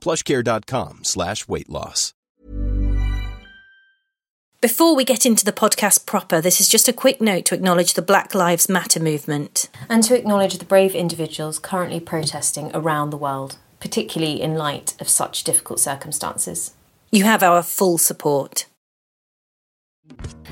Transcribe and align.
plushcare.com 0.00 1.04
slash 1.04 1.46
weight 1.46 1.68
loss. 1.68 2.12
Before 4.60 4.94
we 4.94 5.04
get 5.04 5.24
into 5.24 5.46
the 5.46 5.52
podcast 5.52 6.04
proper, 6.04 6.42
this 6.42 6.60
is 6.60 6.68
just 6.68 6.86
a 6.86 6.92
quick 6.92 7.22
note 7.22 7.46
to 7.46 7.54
acknowledge 7.54 7.94
the 7.94 8.02
Black 8.02 8.34
Lives 8.34 8.68
Matter 8.68 9.00
movement. 9.00 9.70
and 9.88 10.02
to 10.02 10.14
acknowledge 10.14 10.58
the 10.58 10.66
brave 10.66 10.94
individuals 10.94 11.58
currently 11.58 11.98
protesting 11.98 12.70
around 12.74 13.08
the 13.08 13.16
world, 13.16 13.56
particularly 13.80 14.42
in 14.42 14.56
light 14.56 15.00
of 15.00 15.08
such 15.08 15.44
difficult 15.44 15.80
circumstances. 15.80 16.74
You 17.10 17.24
have 17.24 17.42
our 17.42 17.62
full 17.62 17.96
support. 17.96 18.66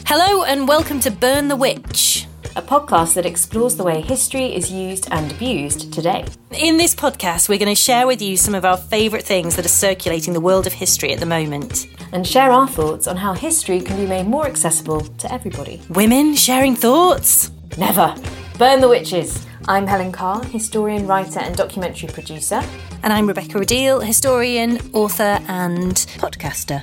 Hello 0.06 0.42
and 0.42 0.66
welcome 0.68 1.00
to 1.00 1.10
Burn 1.10 1.48
the 1.48 1.56
Witch. 1.56 2.27
A 2.58 2.60
podcast 2.60 3.14
that 3.14 3.24
explores 3.24 3.76
the 3.76 3.84
way 3.84 4.00
history 4.00 4.52
is 4.52 4.68
used 4.68 5.06
and 5.12 5.30
abused 5.30 5.92
today. 5.92 6.24
In 6.50 6.76
this 6.76 6.92
podcast, 6.92 7.48
we're 7.48 7.56
going 7.56 7.72
to 7.72 7.80
share 7.80 8.04
with 8.04 8.20
you 8.20 8.36
some 8.36 8.52
of 8.52 8.64
our 8.64 8.76
favourite 8.76 9.24
things 9.24 9.54
that 9.54 9.64
are 9.64 9.68
circulating 9.68 10.34
the 10.34 10.40
world 10.40 10.66
of 10.66 10.72
history 10.72 11.12
at 11.12 11.20
the 11.20 11.24
moment. 11.24 11.86
And 12.10 12.26
share 12.26 12.50
our 12.50 12.66
thoughts 12.66 13.06
on 13.06 13.16
how 13.16 13.34
history 13.34 13.80
can 13.80 13.96
be 13.96 14.08
made 14.08 14.26
more 14.26 14.44
accessible 14.44 15.02
to 15.02 15.32
everybody. 15.32 15.80
Women 15.90 16.34
sharing 16.34 16.74
thoughts? 16.74 17.52
Never! 17.76 18.12
Burn 18.58 18.80
the 18.80 18.88
witches! 18.88 19.46
I'm 19.68 19.86
Helen 19.86 20.10
Carr, 20.10 20.42
historian, 20.42 21.06
writer, 21.06 21.38
and 21.38 21.54
documentary 21.54 22.08
producer. 22.08 22.60
And 23.04 23.12
I'm 23.12 23.28
Rebecca 23.28 23.56
Rideal, 23.56 24.00
historian, 24.00 24.80
author, 24.92 25.38
and 25.46 25.94
podcaster. 26.18 26.82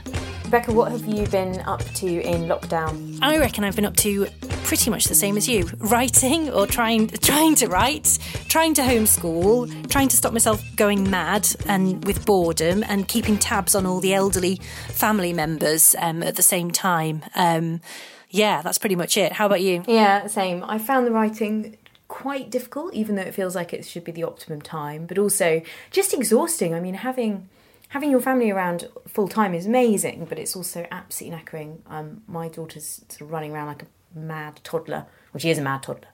Rebecca, 0.56 0.72
what 0.72 0.90
have 0.90 1.06
you 1.06 1.28
been 1.28 1.60
up 1.64 1.84
to 1.96 2.08
in 2.08 2.44
lockdown? 2.44 3.20
I 3.22 3.38
reckon 3.40 3.66
I've 3.66 3.76
been 3.76 3.84
up 3.84 3.98
to 3.98 4.26
pretty 4.64 4.90
much 4.90 5.04
the 5.04 5.14
same 5.14 5.36
as 5.36 5.50
you. 5.50 5.70
Writing 5.80 6.50
or 6.50 6.66
trying 6.66 7.10
trying 7.10 7.56
to 7.56 7.68
write, 7.68 8.18
trying 8.48 8.74
to 8.76 8.82
homeschool, 8.82 9.90
trying 9.90 10.08
to 10.08 10.16
stop 10.16 10.32
myself 10.32 10.64
going 10.78 11.10
mad 11.10 11.46
and 11.68 12.06
with 12.06 12.26
boredom 12.26 12.86
and 12.88 13.06
keeping 13.10 13.38
tabs 13.38 13.76
on 13.76 13.86
all 13.86 14.00
the 14.00 14.14
elderly 14.14 14.62
family 14.88 15.34
members 15.34 15.94
um, 16.00 16.24
at 16.24 16.38
the 16.38 16.42
same 16.42 16.72
time. 16.72 17.26
Um, 17.36 17.82
yeah, 18.30 18.62
that's 18.62 18.78
pretty 18.78 18.96
much 18.96 19.18
it. 19.18 19.34
How 19.34 19.48
about 19.48 19.62
you? 19.62 19.84
Yeah, 19.90 20.28
same. 20.28 20.64
I 20.64 20.78
found 20.78 21.06
the 21.06 21.12
writing 21.12 21.76
quite 22.08 22.50
difficult, 22.50 22.94
even 22.94 23.18
though 23.18 23.24
it 23.24 23.34
feels 23.34 23.56
like 23.56 23.74
it 23.74 23.84
should 23.84 24.06
be 24.06 24.14
the 24.14 24.24
optimum 24.24 24.62
time, 24.62 25.06
but 25.06 25.18
also 25.18 25.62
just 25.92 26.14
exhausting. 26.14 26.74
I 26.74 26.80
mean, 26.80 26.94
having 26.94 27.50
having 27.90 28.12
your 28.12 28.20
family 28.20 28.52
around 28.52 28.88
full 29.08 29.28
time 29.28 29.54
is 29.54 29.66
amazing, 29.66 30.26
but 30.30 30.38
it's 30.40 30.56
also 30.56 30.86
absolutely 30.92 31.38
knackering. 31.38 31.78
Um, 31.88 32.22
my 32.28 32.48
daughter's 32.50 33.02
sort 33.10 33.22
of 33.22 33.32
running 33.32 33.52
around 33.54 33.68
like 33.68 33.84
a 33.84 34.20
mad 34.20 34.60
toddler. 34.64 35.06
Well, 35.34 35.40
she 35.40 35.50
is 35.50 35.58
a 35.58 35.62
mad 35.62 35.84
toddler, 35.84 36.08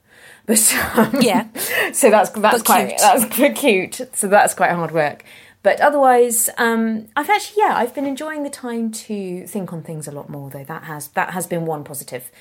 but 0.45 0.75
um, 0.95 1.15
Yeah. 1.21 1.47
So 1.93 2.09
that's 2.09 2.29
that's 2.31 2.57
But 2.59 2.65
quite 2.65 2.87
cute. 2.89 2.99
that's 2.99 3.25
quite 3.35 3.55
cute. 3.55 4.01
So 4.13 4.27
that's 4.27 4.53
quite 4.53 4.71
hard 4.71 4.91
work. 4.91 5.23
But 5.63 5.79
otherwise, 5.79 6.49
um, 6.57 7.07
I've 7.15 7.29
actually 7.29 7.61
yeah, 7.63 7.75
I've 7.75 7.93
been 7.93 8.05
enjoying 8.05 8.41
the 8.43 8.49
time 8.49 8.91
to 8.91 9.45
think 9.45 9.71
on 9.71 9.83
things 9.83 10.07
a 10.07 10.11
lot 10.11 10.27
more. 10.29 10.49
Though 10.49 10.63
that 10.63 10.83
has 10.85 11.09
that 11.09 11.31
has 11.31 11.45
been 11.47 11.65
one 11.65 11.83
positive. 11.83 12.31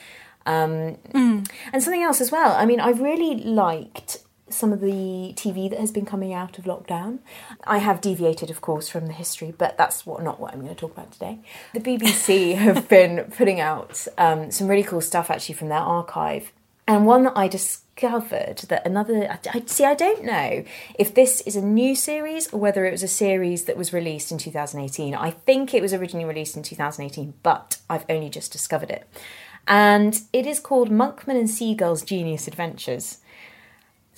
Um, 0.47 0.97
And 1.15 1.83
something 1.83 2.03
else 2.03 2.21
as 2.23 2.33
well. 2.33 2.53
I 2.57 2.65
mean, 2.65 2.81
I've 2.81 3.01
really 3.01 3.35
liked 3.37 4.19
some 4.53 4.73
of 4.73 4.81
the 4.81 5.33
TV 5.37 5.71
that 5.71 5.79
has 5.79 5.91
been 5.91 6.05
coming 6.05 6.33
out 6.33 6.59
of 6.59 6.65
lockdown. 6.65 7.19
I 7.65 7.79
have 7.79 8.01
deviated, 8.01 8.51
of 8.51 8.61
course, 8.61 8.89
from 8.89 9.07
the 9.07 9.13
history, 9.13 9.55
but 9.57 9.77
that's 9.77 10.05
what 10.05 10.23
not 10.23 10.41
what 10.41 10.53
I'm 10.53 10.61
going 10.61 10.75
to 10.75 10.81
talk 10.81 10.93
about 10.93 11.13
today. 11.13 11.39
The 11.75 11.81
BBC 11.81 12.55
have 12.57 12.89
been 12.89 13.31
putting 13.37 13.61
out 13.61 14.07
um, 14.19 14.51
some 14.51 14.69
really 14.69 14.83
cool 14.83 15.01
stuff 15.01 15.31
actually 15.31 15.55
from 15.55 15.69
their 15.69 15.79
archive, 15.79 16.53
and 16.87 17.07
one 17.07 17.25
that 17.25 17.37
I 17.37 17.49
discovered 17.49 18.59
that 18.69 18.87
another. 18.87 19.31
I, 19.31 19.39
I 19.53 19.63
see. 19.67 19.85
I 19.85 19.95
don't 19.95 20.25
know 20.25 20.65
if 20.99 21.15
this 21.15 21.41
is 21.43 21.57
a 21.57 21.63
new 21.63 21.95
series 21.95 22.53
or 22.53 22.61
whether 22.61 22.85
it 22.87 22.93
was 22.93 23.03
a 23.03 23.09
series 23.09 23.65
that 23.65 23.77
was 23.77 23.93
released 23.93 24.33
in 24.33 24.39
2018. 24.39 25.15
I 25.15 25.31
think 25.31 25.75
it 25.75 25.83
was 25.83 25.95
originally 25.95 26.25
released 26.25 26.57
in 26.57 26.63
2018, 26.63 27.35
but 27.43 27.79
I've 27.89 28.07
only 28.09 28.31
just 28.31 28.53
discovered 28.53 28.91
it 28.91 29.07
and 29.67 30.23
it 30.33 30.47
is 30.47 30.61
called 30.61 30.91
Monkman 30.91 31.39
and 31.39 31.49
Seagull's 31.49 32.03
Genius 32.03 32.49
Adventures. 32.49 33.19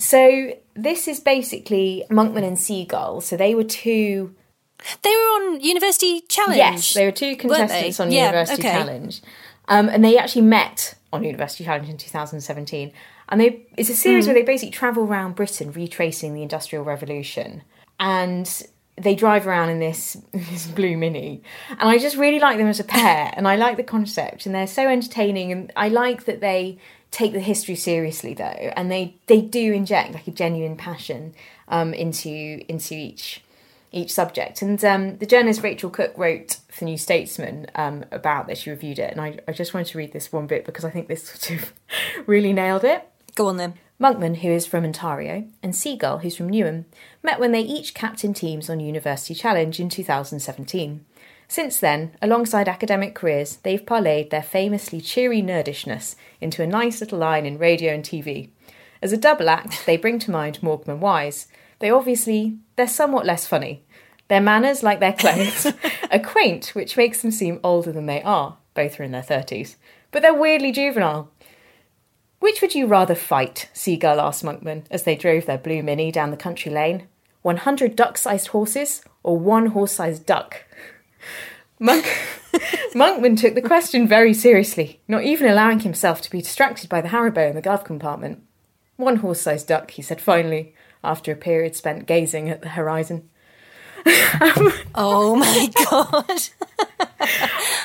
So 0.03 0.51
this 0.73 1.07
is 1.07 1.21
basically 1.21 2.03
Monkman 2.09 2.43
and 2.43 2.59
Seagull. 2.59 3.21
So 3.21 3.37
they 3.37 3.55
were 3.55 3.63
two. 3.63 4.35
They 5.01 5.09
were 5.09 5.15
on 5.15 5.61
University 5.61 6.19
Challenge. 6.27 6.57
Yes, 6.57 6.93
they 6.93 7.05
were 7.05 7.11
two 7.13 7.37
contestants 7.37 8.01
on 8.01 8.11
Yeah, 8.11 8.25
University 8.25 8.67
okay. 8.67 8.73
Challenge, 8.73 9.21
um, 9.69 9.87
and 9.87 10.03
they 10.03 10.17
actually 10.17 10.41
met 10.41 10.95
on 11.13 11.23
University 11.23 11.63
Challenge 11.63 11.87
in 11.87 11.97
2017. 11.97 12.91
And 13.29 13.39
they 13.39 13.65
it's 13.77 13.89
a 13.89 13.95
series 13.95 14.27
where 14.27 14.33
they 14.33 14.41
basically 14.41 14.71
travel 14.71 15.05
around 15.05 15.35
Britain 15.35 15.71
retracing 15.71 16.33
the 16.33 16.43
Industrial 16.43 16.83
Revolution, 16.83 17.63
and 17.97 18.67
they 18.97 19.15
drive 19.15 19.47
around 19.47 19.69
in 19.69 19.79
this 19.79 20.17
this 20.33 20.67
blue 20.67 20.97
mini. 20.97 21.43
And 21.69 21.87
I 21.87 21.97
just 21.97 22.17
really 22.17 22.39
like 22.39 22.57
them 22.57 22.67
as 22.67 22.81
a 22.81 22.83
pair, 22.83 23.33
and 23.37 23.47
I 23.47 23.55
like 23.55 23.77
the 23.77 23.83
concept, 23.83 24.45
and 24.45 24.53
they're 24.53 24.67
so 24.67 24.85
entertaining, 24.85 25.53
and 25.53 25.71
I 25.77 25.87
like 25.87 26.25
that 26.25 26.41
they 26.41 26.77
take 27.13 27.31
the 27.31 27.39
history 27.39 27.75
seriously 27.75 28.33
though, 28.33 28.43
and 28.75 28.91
they 28.91 29.15
they 29.27 29.39
do 29.39 29.71
inject 29.71 30.13
like 30.13 30.27
a 30.27 30.31
genuine 30.31 30.75
passion 30.75 31.33
um, 31.69 31.93
into 31.93 32.29
into 32.67 32.95
each 32.95 33.41
each 33.91 34.11
subject. 34.11 34.61
And 34.63 34.83
um, 34.83 35.17
the 35.17 35.25
journalist 35.27 35.61
Rachel 35.61 35.91
Cooke 35.91 36.17
wrote 36.17 36.57
for 36.69 36.85
New 36.85 36.97
Statesman 36.97 37.67
um, 37.75 38.03
about 38.11 38.47
this. 38.47 38.59
She 38.59 38.71
reviewed 38.71 38.99
it, 38.99 39.11
and 39.11 39.21
I, 39.21 39.37
I 39.47 39.51
just 39.51 39.73
wanted 39.73 39.87
to 39.87 39.99
read 39.99 40.11
this 40.11 40.33
one 40.33 40.47
bit 40.47 40.65
because 40.65 40.83
I 40.83 40.89
think 40.89 41.07
this 41.07 41.23
sort 41.29 41.61
of 41.61 41.73
really 42.27 42.51
nailed 42.51 42.83
it. 42.83 43.07
Go 43.35 43.47
on 43.47 43.57
then. 43.57 43.75
Monkman, 44.01 44.37
who 44.37 44.49
is 44.49 44.65
from 44.65 44.83
Ontario, 44.83 45.47
and 45.61 45.75
Seagull, 45.75 46.17
who's 46.17 46.35
from 46.35 46.49
Newham, 46.49 46.85
met 47.21 47.39
when 47.39 47.51
they 47.51 47.61
each 47.61 47.93
captained 47.93 48.35
teams 48.35 48.69
on 48.69 48.79
University 48.79 49.35
Challenge 49.35 49.79
in 49.79 49.87
2017. 49.87 51.05
Since 51.53 51.81
then, 51.81 52.13
alongside 52.19 52.67
academic 52.67 53.13
careers, 53.13 53.57
they've 53.57 53.85
parlayed 53.85 54.31
their 54.31 54.41
famously 54.41 54.99
cheery 54.99 55.39
nerdishness 55.43 56.15
into 56.41 56.63
a 56.63 56.65
nice 56.65 56.99
little 56.99 57.19
line 57.19 57.45
in 57.45 57.59
radio 57.59 57.93
and 57.93 58.03
TV. 58.03 58.49
As 59.03 59.13
a 59.13 59.17
double 59.17 59.47
act, 59.47 59.85
they 59.85 59.95
bring 59.95 60.17
to 60.17 60.31
mind 60.31 60.63
Morecambe 60.63 60.93
and 60.93 60.99
Wise. 60.99 61.47
They 61.77 61.91
obviously, 61.91 62.57
they're 62.75 62.87
somewhat 62.87 63.27
less 63.27 63.45
funny. 63.45 63.83
Their 64.29 64.41
manners, 64.41 64.81
like 64.81 64.99
their 64.99 65.13
clothes, 65.13 65.67
are 66.11 66.17
quaint, 66.17 66.69
which 66.69 66.97
makes 66.97 67.21
them 67.21 67.29
seem 67.29 67.59
older 67.63 67.91
than 67.91 68.07
they 68.07 68.23
are. 68.23 68.57
Both 68.73 68.99
are 68.99 69.03
in 69.03 69.11
their 69.11 69.21
30s. 69.21 69.75
But 70.09 70.23
they're 70.23 70.33
weirdly 70.33 70.71
juvenile. 70.71 71.29
Which 72.39 72.63
would 72.63 72.73
you 72.73 72.87
rather 72.87 73.13
fight? 73.13 73.69
Seagull 73.73 74.19
asked 74.19 74.43
Monkman 74.43 74.85
as 74.89 75.03
they 75.03 75.15
drove 75.15 75.45
their 75.45 75.59
blue 75.59 75.83
mini 75.83 76.11
down 76.11 76.31
the 76.31 76.35
country 76.35 76.71
lane. 76.71 77.07
100 77.43 77.95
duck 77.95 78.17
sized 78.17 78.47
horses 78.47 79.03
or 79.21 79.37
one 79.37 79.67
horse 79.67 79.91
sized 79.91 80.25
duck? 80.25 80.65
Monk- 81.79 82.05
Monkman 82.93 83.37
took 83.39 83.55
the 83.55 83.61
question 83.61 84.07
very 84.07 84.33
seriously, 84.33 85.01
not 85.07 85.23
even 85.23 85.49
allowing 85.49 85.79
himself 85.81 86.21
to 86.21 86.31
be 86.31 86.41
distracted 86.41 86.89
by 86.89 87.01
the 87.01 87.09
Haribo 87.09 87.49
in 87.49 87.55
the 87.55 87.61
glove 87.61 87.83
compartment. 87.83 88.43
One 88.97 89.17
horse 89.17 89.41
sized 89.41 89.67
duck, 89.67 89.91
he 89.91 90.01
said 90.01 90.21
finally, 90.21 90.73
after 91.03 91.31
a 91.31 91.35
period 91.35 91.75
spent 91.75 92.05
gazing 92.05 92.49
at 92.49 92.61
the 92.61 92.69
horizon. 92.69 93.29
Oh 94.95 95.35
my 95.35 95.69
god. 95.89 96.41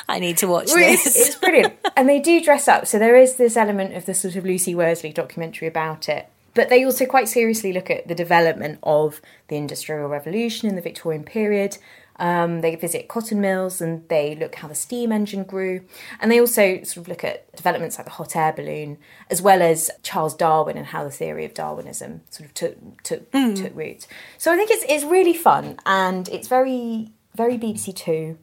I 0.09 0.19
need 0.19 0.37
to 0.37 0.47
watch 0.47 0.67
Well, 0.67 0.77
it's, 0.93 1.03
this. 1.05 1.29
it's 1.29 1.35
brilliant. 1.35 1.73
and 1.95 2.07
they 2.09 2.19
do 2.19 2.41
dress 2.43 2.67
up. 2.67 2.85
So 2.87 2.99
there 2.99 3.15
is 3.15 3.35
this 3.35 3.55
element 3.57 3.95
of 3.95 4.05
the 4.05 4.13
sort 4.13 4.35
of 4.35 4.45
Lucy 4.45 4.75
Worsley 4.75 5.11
documentary 5.13 5.67
about 5.67 6.09
it. 6.09 6.27
But 6.53 6.69
they 6.69 6.83
also 6.83 7.05
quite 7.05 7.27
seriously 7.29 7.71
look 7.73 7.89
at 7.89 8.07
the 8.07 8.15
development 8.15 8.79
of 8.83 9.21
the 9.47 9.55
Industrial 9.55 10.07
Revolution 10.09 10.67
in 10.67 10.75
the 10.75 10.81
Victorian 10.81 11.23
period. 11.23 11.77
Um, 12.19 12.61
they 12.61 12.75
visit 12.75 13.07
cotton 13.07 13.41
mills 13.41 13.81
and 13.81 14.07
they 14.09 14.35
look 14.35 14.55
how 14.55 14.67
the 14.67 14.75
steam 14.75 15.11
engine 15.11 15.43
grew. 15.43 15.81
And 16.19 16.31
they 16.31 16.39
also 16.39 16.83
sort 16.83 16.97
of 16.97 17.07
look 17.07 17.23
at 17.23 17.51
developments 17.55 17.97
like 17.97 18.05
the 18.05 18.11
hot 18.11 18.35
air 18.35 18.53
balloon, 18.53 18.97
as 19.29 19.41
well 19.41 19.61
as 19.61 19.89
Charles 20.03 20.35
Darwin 20.35 20.77
and 20.77 20.87
how 20.87 21.03
the 21.03 21.11
theory 21.11 21.45
of 21.45 21.53
Darwinism 21.53 22.21
sort 22.29 22.47
of 22.47 22.53
took 22.53 23.03
took, 23.03 23.31
mm. 23.31 23.55
took 23.55 23.75
root. 23.75 24.05
So 24.37 24.53
I 24.53 24.57
think 24.57 24.69
it's 24.69 24.85
it's 24.87 25.03
really 25.03 25.33
fun 25.33 25.79
and 25.85 26.27
it's 26.29 26.47
very 26.47 27.11
very 27.35 27.57
BBC 27.57 27.95
Two 27.95 28.37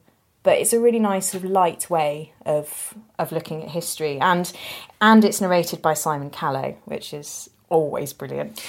but 0.47 0.59
it's 0.59 0.71
a 0.71 0.79
really 0.79 0.99
nice 0.99 1.31
sort 1.31 1.43
of 1.43 1.49
light 1.49 1.89
way 1.89 2.31
of 2.45 2.93
of 3.19 3.33
looking 3.33 3.63
at 3.63 3.69
history 3.69 4.17
and 4.19 4.53
and 5.01 5.25
it's 5.25 5.41
narrated 5.41 5.81
by 5.81 5.93
Simon 5.93 6.29
Callow 6.29 6.77
which 6.85 7.13
is 7.13 7.49
always 7.69 8.13
brilliant 8.13 8.65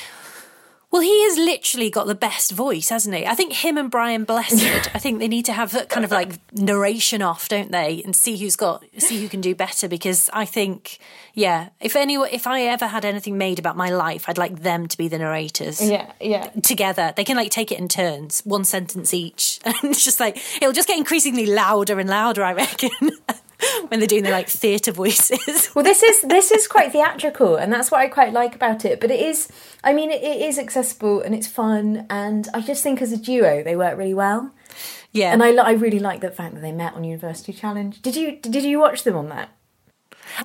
well, 0.90 1.02
he 1.02 1.22
has 1.24 1.36
literally 1.36 1.90
got 1.90 2.06
the 2.06 2.14
best 2.14 2.52
voice, 2.52 2.88
hasn't 2.88 3.14
he? 3.14 3.26
I 3.26 3.34
think 3.34 3.52
him 3.52 3.76
and 3.76 3.90
Brian 3.90 4.24
Blessed, 4.24 4.94
I 4.94 4.98
think 4.98 5.18
they 5.18 5.28
need 5.28 5.44
to 5.44 5.52
have 5.52 5.72
that 5.72 5.90
kind 5.90 6.02
of 6.02 6.10
like 6.10 6.38
narration 6.52 7.20
off, 7.20 7.46
don't 7.48 7.70
they? 7.70 8.02
And 8.04 8.16
see 8.16 8.38
who's 8.38 8.56
got, 8.56 8.82
see 8.96 9.20
who 9.20 9.28
can 9.28 9.42
do 9.42 9.54
better. 9.54 9.86
Because 9.86 10.30
I 10.32 10.46
think, 10.46 10.98
yeah, 11.34 11.68
if 11.78 11.94
anyone, 11.94 12.30
if 12.32 12.46
I 12.46 12.62
ever 12.62 12.86
had 12.86 13.04
anything 13.04 13.36
made 13.36 13.58
about 13.58 13.76
my 13.76 13.90
life, 13.90 14.24
I'd 14.28 14.38
like 14.38 14.62
them 14.62 14.86
to 14.88 14.96
be 14.96 15.08
the 15.08 15.18
narrators. 15.18 15.86
Yeah, 15.86 16.10
yeah. 16.22 16.48
Together, 16.62 17.12
they 17.14 17.24
can 17.24 17.36
like 17.36 17.50
take 17.50 17.70
it 17.70 17.78
in 17.78 17.88
turns, 17.88 18.40
one 18.46 18.64
sentence 18.64 19.12
each, 19.12 19.60
and 19.64 19.76
it's 19.82 20.02
just 20.02 20.20
like 20.20 20.38
it'll 20.56 20.72
just 20.72 20.88
get 20.88 20.96
increasingly 20.96 21.44
louder 21.44 21.98
and 22.00 22.08
louder. 22.08 22.42
I 22.42 22.54
reckon. 22.54 22.90
when 23.88 24.00
they're 24.00 24.06
doing 24.06 24.22
their 24.22 24.32
like 24.32 24.48
theatre 24.48 24.92
voices. 24.92 25.70
well, 25.74 25.84
this 25.84 26.02
is 26.02 26.20
this 26.28 26.50
is 26.50 26.66
quite 26.66 26.92
theatrical, 26.92 27.56
and 27.56 27.72
that's 27.72 27.90
what 27.90 28.00
I 28.00 28.08
quite 28.08 28.32
like 28.32 28.54
about 28.54 28.84
it. 28.84 29.00
But 29.00 29.10
it 29.10 29.20
is, 29.20 29.48
I 29.82 29.92
mean, 29.92 30.10
it, 30.10 30.22
it 30.22 30.42
is 30.42 30.58
accessible 30.58 31.20
and 31.20 31.34
it's 31.34 31.46
fun, 31.46 32.06
and 32.08 32.48
I 32.54 32.60
just 32.60 32.82
think 32.82 33.02
as 33.02 33.12
a 33.12 33.16
duo 33.16 33.62
they 33.62 33.76
work 33.76 33.98
really 33.98 34.14
well. 34.14 34.52
Yeah, 35.12 35.32
and 35.32 35.42
I 35.42 35.54
I 35.54 35.72
really 35.72 35.98
like 35.98 36.20
the 36.20 36.30
fact 36.30 36.54
that 36.54 36.60
they 36.60 36.72
met 36.72 36.94
on 36.94 37.04
University 37.04 37.52
Challenge. 37.52 38.00
Did 38.02 38.16
you 38.16 38.38
did 38.40 38.62
you 38.62 38.78
watch 38.78 39.04
them 39.04 39.16
on 39.16 39.28
that? 39.30 39.50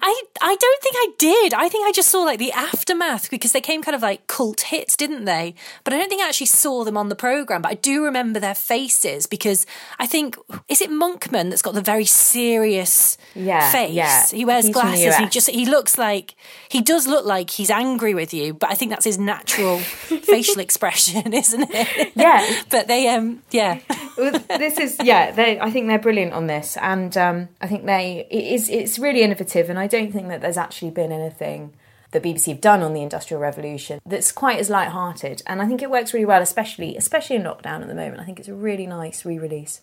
I 0.02 0.24
I 0.42 0.56
don't 0.56 0.82
think 0.82 0.96
I 0.98 1.08
did. 1.18 1.54
I 1.54 1.70
think 1.70 1.88
I 1.88 1.92
just 1.92 2.10
saw 2.10 2.24
like 2.24 2.40
the 2.40 2.52
aftermath 2.52 3.30
because 3.30 3.52
they 3.52 3.62
came 3.62 3.82
kind 3.82 3.96
of 3.96 4.02
like 4.02 4.28
cult 4.28 4.62
hits, 4.62 4.96
didn't 4.96 5.26
they? 5.26 5.56
But 5.84 5.94
I 5.94 5.98
don't 5.98 6.10
think 6.10 6.22
I 6.22 6.28
actually 6.28 6.48
saw 6.48 6.84
them 6.84 6.98
on 6.98 7.10
the 7.10 7.16
program. 7.16 7.62
But 7.62 7.72
I 7.72 7.76
do 7.76 8.04
remember 8.04 8.40
their 8.40 8.56
faces 8.56 9.28
because 9.28 9.66
I 10.00 10.08
think 10.08 10.38
is 10.70 10.82
it 10.82 10.90
Monkman 10.90 11.50
that's 11.50 11.62
got 11.62 11.74
the 11.74 11.82
very 11.82 12.06
serious 12.06 13.18
yeah, 13.36 13.72
face. 13.72 13.94
Yeah. 13.94 14.26
He 14.28 14.46
wears 14.46 14.66
he's 14.66 14.74
glasses. 14.74 15.16
He 15.18 15.28
just 15.28 15.50
he 15.50 15.66
looks 15.66 15.98
like 15.98 16.36
he 16.70 16.82
does 16.82 17.08
look 17.08 17.26
like 17.26 17.50
he's 17.50 17.70
angry 17.70 18.14
with 18.14 18.34
you, 18.34 18.54
but 18.54 18.70
I 18.72 18.76
think 18.76 18.92
that's 18.92 19.06
his 19.06 19.18
natural 19.18 19.80
facial 19.80 20.60
expression, 20.60 21.34
isn't 21.34 21.68
it? 21.72 22.12
Yeah. 22.16 22.62
but 22.70 22.88
they 22.88 23.08
um 23.10 23.42
yeah. 23.52 23.80
this 24.18 24.78
is 24.80 24.98
yeah. 25.04 25.32
They 25.32 25.60
I 25.60 25.72
think 25.72 25.88
they're 25.88 26.00
brilliant 26.00 26.34
on 26.34 26.48
this, 26.48 26.78
and 26.78 27.16
um, 27.18 27.50
I 27.62 27.68
think 27.68 27.86
they 27.86 28.28
it 28.30 28.54
is 28.54 28.70
it's 28.70 29.00
really 29.00 29.22
innovative 29.22 29.70
and 29.74 29.80
I 29.80 29.88
don't 29.88 30.12
think 30.12 30.28
that 30.28 30.40
there's 30.40 30.56
actually 30.56 30.92
been 30.92 31.12
anything 31.12 31.74
that 32.12 32.22
BBC 32.22 32.50
have 32.50 32.62
done 32.62 32.84
on 32.84 32.94
the 32.94 33.02
Industrial 33.02 33.42
Revolution 33.42 34.00
that's 34.06 34.32
quite 34.32 34.60
as 34.60 34.70
light-hearted. 34.70 35.42
And 35.48 35.64
I 35.64 35.68
think 35.68 35.82
it 35.82 35.90
works 35.90 36.14
really 36.14 36.28
well, 36.28 36.44
especially 36.44 36.96
especially 36.96 37.38
in 37.38 37.42
lockdown 37.42 37.82
at 37.82 37.88
the 37.88 37.96
moment. 37.96 38.20
I 38.20 38.24
think 38.24 38.38
it's 38.38 38.48
a 38.48 38.54
really 38.54 38.86
nice 38.86 39.26
re-release. 39.26 39.82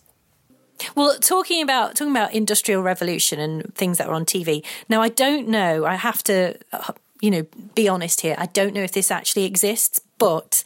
Well, 0.95 1.17
talking 1.19 1.61
about 1.61 1.95
talking 1.95 2.11
about 2.15 2.33
Industrial 2.33 2.81
Revolution 2.81 3.41
and 3.41 3.75
things 3.75 3.97
that 3.97 4.07
are 4.07 4.13
on 4.13 4.23
TV. 4.23 4.63
Now, 4.87 5.01
I 5.01 5.09
don't 5.09 5.49
know. 5.49 5.83
I 5.83 5.95
have 5.95 6.23
to, 6.23 6.57
uh, 6.71 6.93
you 7.19 7.29
know, 7.29 7.45
be 7.75 7.89
honest 7.89 8.21
here. 8.21 8.35
I 8.37 8.45
don't 8.45 8.73
know 8.73 8.83
if 8.83 8.93
this 8.93 9.11
actually 9.11 9.43
exists, 9.43 9.99
but 10.17 10.63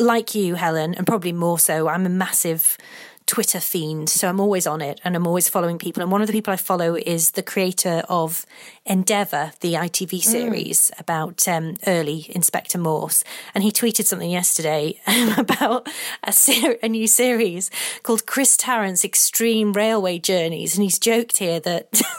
like 0.00 0.34
you, 0.34 0.54
Helen, 0.54 0.94
and 0.94 1.06
probably 1.06 1.32
more 1.32 1.58
so, 1.58 1.86
I'm 1.86 2.06
a 2.06 2.08
massive 2.08 2.78
Twitter 3.26 3.60
fiend, 3.60 4.08
so 4.08 4.28
I'm 4.28 4.40
always 4.40 4.66
on 4.66 4.80
it 4.80 5.00
and 5.04 5.16
I'm 5.16 5.26
always 5.26 5.48
following 5.48 5.78
people. 5.78 6.02
And 6.02 6.12
one 6.12 6.20
of 6.20 6.26
the 6.26 6.32
people 6.32 6.52
I 6.52 6.56
follow 6.56 6.96
is 6.96 7.32
the 7.32 7.42
creator 7.42 8.02
of 8.08 8.46
Endeavour, 8.84 9.52
the 9.60 9.74
ITV 9.74 10.18
mm. 10.18 10.22
series 10.22 10.90
mm. 10.90 11.00
about 11.00 11.46
um, 11.48 11.76
early 11.86 12.26
Inspector 12.30 12.76
Morse. 12.78 13.24
And 13.54 13.62
he 13.62 13.70
tweeted 13.70 14.04
something 14.04 14.30
yesterday 14.30 15.00
about 15.36 15.88
a, 16.24 16.32
ser- 16.32 16.78
a 16.82 16.88
new 16.88 17.06
series 17.06 17.70
called 18.02 18.26
Chris 18.26 18.56
Tarrant's 18.56 19.04
Extreme 19.04 19.72
Railway 19.72 20.18
Journeys. 20.18 20.74
And 20.74 20.82
he's 20.82 20.98
joked 20.98 21.38
here 21.38 21.60
that. 21.60 22.02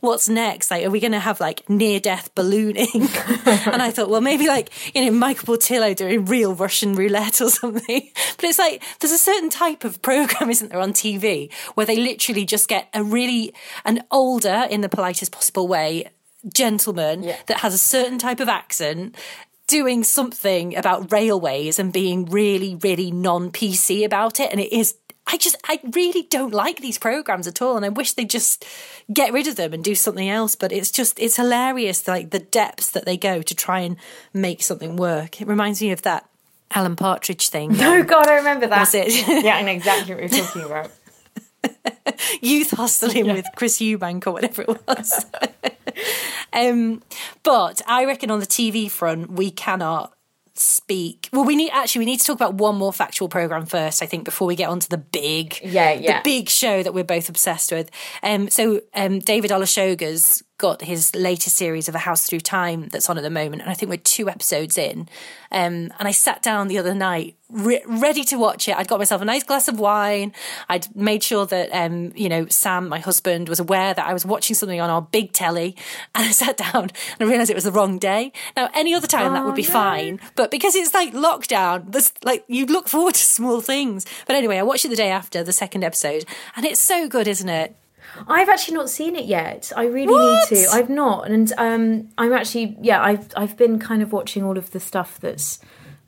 what's 0.00 0.28
next? 0.28 0.70
Like, 0.70 0.84
are 0.84 0.90
we 0.90 1.00
going 1.00 1.12
to 1.12 1.18
have 1.18 1.40
like 1.40 1.68
near 1.68 2.00
death 2.00 2.34
ballooning? 2.34 2.88
and 2.94 3.82
I 3.82 3.90
thought, 3.90 4.08
well, 4.08 4.20
maybe 4.20 4.46
like, 4.46 4.70
you 4.94 5.04
know, 5.04 5.10
Michael 5.10 5.46
Portillo 5.46 5.94
doing 5.94 6.24
real 6.26 6.54
Russian 6.54 6.94
roulette 6.94 7.40
or 7.40 7.50
something. 7.50 8.10
But 8.36 8.44
it's 8.44 8.58
like, 8.58 8.82
there's 9.00 9.12
a 9.12 9.18
certain 9.18 9.50
type 9.50 9.84
of 9.84 10.02
program, 10.02 10.27
isn't 10.48 10.70
there, 10.70 10.80
on 10.80 10.92
TV 10.92 11.52
where 11.74 11.86
they 11.86 11.96
literally 11.96 12.44
just 12.44 12.68
get 12.68 12.88
a 12.94 13.02
really, 13.02 13.52
an 13.84 14.02
older, 14.10 14.66
in 14.70 14.80
the 14.80 14.88
politest 14.88 15.32
possible 15.32 15.68
way, 15.68 16.10
gentleman 16.52 17.22
yeah. 17.22 17.36
that 17.46 17.58
has 17.58 17.74
a 17.74 17.78
certain 17.78 18.18
type 18.18 18.40
of 18.40 18.48
accent 18.48 19.16
doing 19.66 20.02
something 20.02 20.76
about 20.76 21.12
railways 21.12 21.78
and 21.78 21.92
being 21.92 22.24
really, 22.24 22.76
really 22.76 23.10
non 23.10 23.50
PC 23.50 24.04
about 24.04 24.40
it. 24.40 24.50
And 24.50 24.60
it 24.60 24.72
is 24.72 24.94
I 25.30 25.36
just, 25.36 25.56
I 25.68 25.78
really 25.92 26.22
don't 26.22 26.54
like 26.54 26.80
these 26.80 26.98
programs 26.98 27.46
at 27.46 27.60
all. 27.60 27.76
And 27.76 27.84
I 27.84 27.90
wish 27.90 28.14
they'd 28.14 28.30
just 28.30 28.64
get 29.12 29.32
rid 29.32 29.46
of 29.46 29.56
them 29.56 29.74
and 29.74 29.84
do 29.84 29.94
something 29.94 30.28
else. 30.28 30.54
But 30.54 30.72
it's 30.72 30.90
just, 30.90 31.18
it's 31.20 31.36
hilarious, 31.36 32.08
like 32.08 32.30
the 32.30 32.38
depths 32.38 32.90
that 32.92 33.04
they 33.04 33.18
go 33.18 33.42
to 33.42 33.54
try 33.54 33.80
and 33.80 33.96
make 34.32 34.62
something 34.62 34.96
work. 34.96 35.42
It 35.42 35.46
reminds 35.46 35.82
me 35.82 35.90
of 35.90 36.00
that 36.02 36.27
Alan 36.74 36.96
Partridge 36.96 37.48
thing. 37.48 37.72
No, 37.72 38.02
God, 38.02 38.28
I 38.28 38.36
remember 38.36 38.66
that. 38.66 38.80
Was 38.80 38.94
it? 38.94 39.26
yeah, 39.44 39.56
I 39.56 39.62
know 39.62 39.72
exactly 39.72 40.14
what 40.14 40.22
you're 40.22 40.44
talking 40.44 40.62
about. 40.64 40.90
Youth 42.40 42.70
Hostelling 42.72 43.26
yeah. 43.26 43.34
with 43.34 43.46
Chris 43.56 43.78
Eubank 43.78 44.26
or 44.26 44.32
whatever 44.32 44.62
it 44.62 44.86
was. 44.86 45.26
um, 46.52 47.02
but 47.42 47.82
I 47.86 48.04
reckon 48.04 48.30
on 48.30 48.40
the 48.40 48.46
TV 48.46 48.90
front, 48.90 49.32
we 49.32 49.50
cannot 49.50 50.14
speak. 50.54 51.28
Well, 51.32 51.44
we 51.44 51.56
need 51.56 51.70
actually 51.70 52.00
we 52.00 52.06
need 52.06 52.20
to 52.20 52.26
talk 52.26 52.36
about 52.36 52.54
one 52.54 52.76
more 52.76 52.92
factual 52.92 53.28
program 53.28 53.66
first. 53.66 54.02
I 54.02 54.06
think 54.06 54.24
before 54.24 54.46
we 54.46 54.56
get 54.56 54.68
onto 54.68 54.88
the 54.88 54.98
big, 54.98 55.58
yeah, 55.62 55.92
yeah, 55.92 56.18
the 56.18 56.24
big 56.24 56.48
show 56.48 56.82
that 56.82 56.92
we're 56.92 57.04
both 57.04 57.28
obsessed 57.28 57.72
with. 57.72 57.90
Um, 58.22 58.48
so 58.50 58.80
um, 58.94 59.20
David 59.20 59.50
Olusoga's 59.50 60.42
got 60.58 60.82
his 60.82 61.14
latest 61.14 61.56
series 61.56 61.88
of 61.88 61.94
A 61.94 61.98
House 61.98 62.26
Through 62.26 62.40
Time 62.40 62.88
that's 62.88 63.08
on 63.08 63.16
at 63.16 63.22
the 63.22 63.30
moment, 63.30 63.62
and 63.62 63.70
I 63.70 63.74
think 63.74 63.90
we're 63.90 63.96
two 63.96 64.28
episodes 64.28 64.76
in. 64.76 65.08
Um, 65.52 65.92
and 65.98 66.08
I 66.08 66.10
sat 66.10 66.42
down 66.42 66.66
the 66.66 66.78
other 66.78 66.94
night, 66.94 67.36
re- 67.48 67.82
ready 67.86 68.24
to 68.24 68.36
watch 68.36 68.68
it. 68.68 68.76
I'd 68.76 68.88
got 68.88 68.98
myself 68.98 69.22
a 69.22 69.24
nice 69.24 69.44
glass 69.44 69.68
of 69.68 69.78
wine. 69.78 70.32
I'd 70.68 70.94
made 70.96 71.22
sure 71.22 71.46
that 71.46 71.70
um, 71.72 72.12
you 72.16 72.28
know 72.28 72.46
Sam, 72.48 72.88
my 72.88 72.98
husband, 72.98 73.48
was 73.48 73.60
aware 73.60 73.94
that 73.94 74.04
I 74.04 74.12
was 74.12 74.26
watching 74.26 74.54
something 74.54 74.80
on 74.80 74.90
our 74.90 75.00
big 75.00 75.32
telly, 75.32 75.76
and 76.14 76.26
I 76.26 76.32
sat 76.32 76.56
down 76.56 76.90
and 77.18 77.20
I 77.20 77.24
realised 77.24 77.50
it 77.50 77.54
was 77.54 77.64
the 77.64 77.72
wrong 77.72 77.98
day. 77.98 78.32
Now, 78.56 78.68
any 78.74 78.94
other 78.94 79.06
time 79.06 79.30
oh, 79.30 79.34
that 79.34 79.44
would 79.44 79.54
be 79.54 79.64
oh, 79.64 79.68
no. 79.68 79.72
fine, 79.72 80.20
but 80.34 80.50
because 80.50 80.74
it's 80.74 80.92
like 80.92 81.12
lockdown, 81.12 81.92
there's 81.92 82.12
like 82.24 82.44
you 82.48 82.66
look 82.66 82.88
forward 82.88 83.14
to 83.14 83.24
small 83.24 83.60
things. 83.60 84.04
But 84.26 84.34
anyway, 84.34 84.58
I 84.58 84.64
watched 84.64 84.84
it 84.84 84.88
the 84.88 84.96
day 84.96 85.10
after 85.10 85.44
the 85.44 85.52
second 85.52 85.84
episode, 85.84 86.24
and 86.56 86.66
it's 86.66 86.80
so 86.80 87.08
good, 87.08 87.28
isn't 87.28 87.48
it? 87.48 87.76
I've 88.26 88.48
actually 88.48 88.74
not 88.74 88.90
seen 88.90 89.16
it 89.16 89.26
yet. 89.26 89.72
I 89.76 89.86
really 89.86 90.12
what? 90.12 90.50
need 90.50 90.56
to. 90.56 90.70
I've 90.70 90.90
not, 90.90 91.30
and 91.30 91.52
um, 91.58 92.08
I'm 92.18 92.32
actually 92.32 92.76
yeah. 92.80 93.02
I've 93.02 93.28
I've 93.36 93.56
been 93.56 93.78
kind 93.78 94.02
of 94.02 94.12
watching 94.12 94.42
all 94.44 94.58
of 94.58 94.70
the 94.72 94.80
stuff 94.80 95.20
that's 95.20 95.58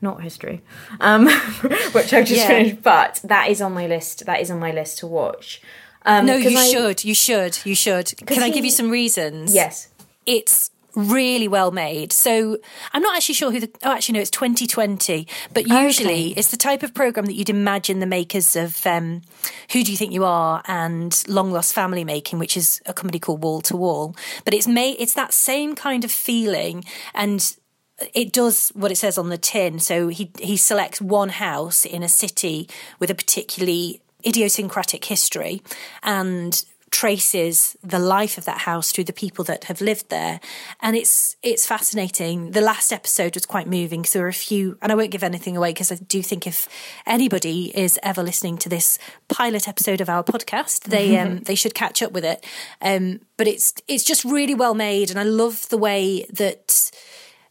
not 0.00 0.22
history, 0.22 0.62
um, 1.00 1.26
which 1.92 2.12
I've 2.12 2.26
just 2.26 2.40
yeah. 2.40 2.48
finished. 2.48 2.82
But 2.82 3.20
that 3.24 3.48
is 3.48 3.60
on 3.60 3.72
my 3.72 3.86
list. 3.86 4.26
That 4.26 4.40
is 4.40 4.50
on 4.50 4.58
my 4.58 4.72
list 4.72 4.98
to 4.98 5.06
watch. 5.06 5.62
Um, 6.04 6.26
no, 6.26 6.36
you 6.36 6.56
I, 6.56 6.66
should. 6.66 7.04
You 7.04 7.14
should. 7.14 7.58
You 7.64 7.74
should. 7.74 8.12
Can 8.26 8.38
he, 8.38 8.42
I 8.42 8.50
give 8.50 8.64
you 8.64 8.70
some 8.70 8.90
reasons? 8.90 9.54
Yes. 9.54 9.88
It's 10.26 10.70
really 10.94 11.48
well 11.48 11.70
made. 11.70 12.12
So 12.12 12.58
I'm 12.92 13.02
not 13.02 13.16
actually 13.16 13.34
sure 13.34 13.50
who 13.50 13.60
the. 13.60 13.70
Oh, 13.82 13.92
actually, 13.92 14.14
no, 14.14 14.20
it's 14.20 14.30
2020. 14.30 15.26
But 15.54 15.66
usually, 15.66 16.30
okay. 16.32 16.34
it's 16.36 16.50
the 16.50 16.56
type 16.56 16.82
of 16.82 16.94
program 16.94 17.26
that 17.26 17.34
you'd 17.34 17.50
imagine 17.50 18.00
the 18.00 18.06
makers 18.06 18.56
of 18.56 18.86
um, 18.86 19.22
Who 19.72 19.84
Do 19.84 19.90
You 19.90 19.96
Think 19.96 20.12
You 20.12 20.24
Are 20.24 20.62
and 20.66 21.22
Long 21.28 21.52
Lost 21.52 21.72
Family 21.72 22.04
making, 22.04 22.38
which 22.38 22.56
is 22.56 22.80
a 22.86 22.92
company 22.92 23.18
called 23.18 23.42
Wall 23.42 23.60
to 23.62 23.76
Wall. 23.76 24.16
But 24.44 24.54
it's 24.54 24.66
made. 24.66 24.96
It's 24.98 25.14
that 25.14 25.32
same 25.32 25.74
kind 25.74 26.04
of 26.04 26.10
feeling 26.10 26.84
and. 27.14 27.56
It 28.14 28.32
does 28.32 28.70
what 28.70 28.90
it 28.90 28.96
says 28.96 29.18
on 29.18 29.28
the 29.28 29.36
tin. 29.36 29.78
So 29.78 30.08
he 30.08 30.30
he 30.38 30.56
selects 30.56 31.02
one 31.02 31.28
house 31.28 31.84
in 31.84 32.02
a 32.02 32.08
city 32.08 32.66
with 32.98 33.10
a 33.10 33.14
particularly 33.14 34.00
idiosyncratic 34.26 35.04
history 35.04 35.60
and 36.02 36.64
traces 36.90 37.76
the 37.82 37.98
life 37.98 38.36
of 38.36 38.44
that 38.44 38.58
house 38.58 38.90
through 38.90 39.04
the 39.04 39.12
people 39.12 39.44
that 39.44 39.64
have 39.64 39.80
lived 39.80 40.08
there. 40.10 40.40
And 40.80 40.96
it's 40.96 41.36
it's 41.42 41.66
fascinating. 41.66 42.50
The 42.50 42.60
last 42.60 42.92
episode 42.92 43.34
was 43.34 43.46
quite 43.46 43.68
moving 43.68 44.02
because 44.02 44.12
there 44.12 44.22
were 44.22 44.28
a 44.28 44.32
few 44.32 44.76
and 44.82 44.90
I 44.90 44.94
won't 44.94 45.10
give 45.10 45.22
anything 45.22 45.56
away 45.56 45.70
because 45.70 45.92
I 45.92 45.96
do 45.96 46.22
think 46.22 46.46
if 46.46 46.68
anybody 47.06 47.76
is 47.76 47.98
ever 48.02 48.22
listening 48.22 48.58
to 48.58 48.68
this 48.68 48.98
pilot 49.28 49.68
episode 49.68 50.00
of 50.00 50.08
our 50.08 50.24
podcast 50.24 50.84
they 50.84 51.16
um 51.20 51.40
they 51.40 51.54
should 51.54 51.74
catch 51.74 52.02
up 52.02 52.12
with 52.12 52.24
it. 52.24 52.44
Um 52.82 53.20
but 53.36 53.46
it's 53.46 53.74
it's 53.86 54.04
just 54.04 54.24
really 54.24 54.54
well 54.54 54.74
made 54.74 55.10
and 55.10 55.18
I 55.18 55.24
love 55.24 55.68
the 55.68 55.78
way 55.78 56.26
that 56.32 56.90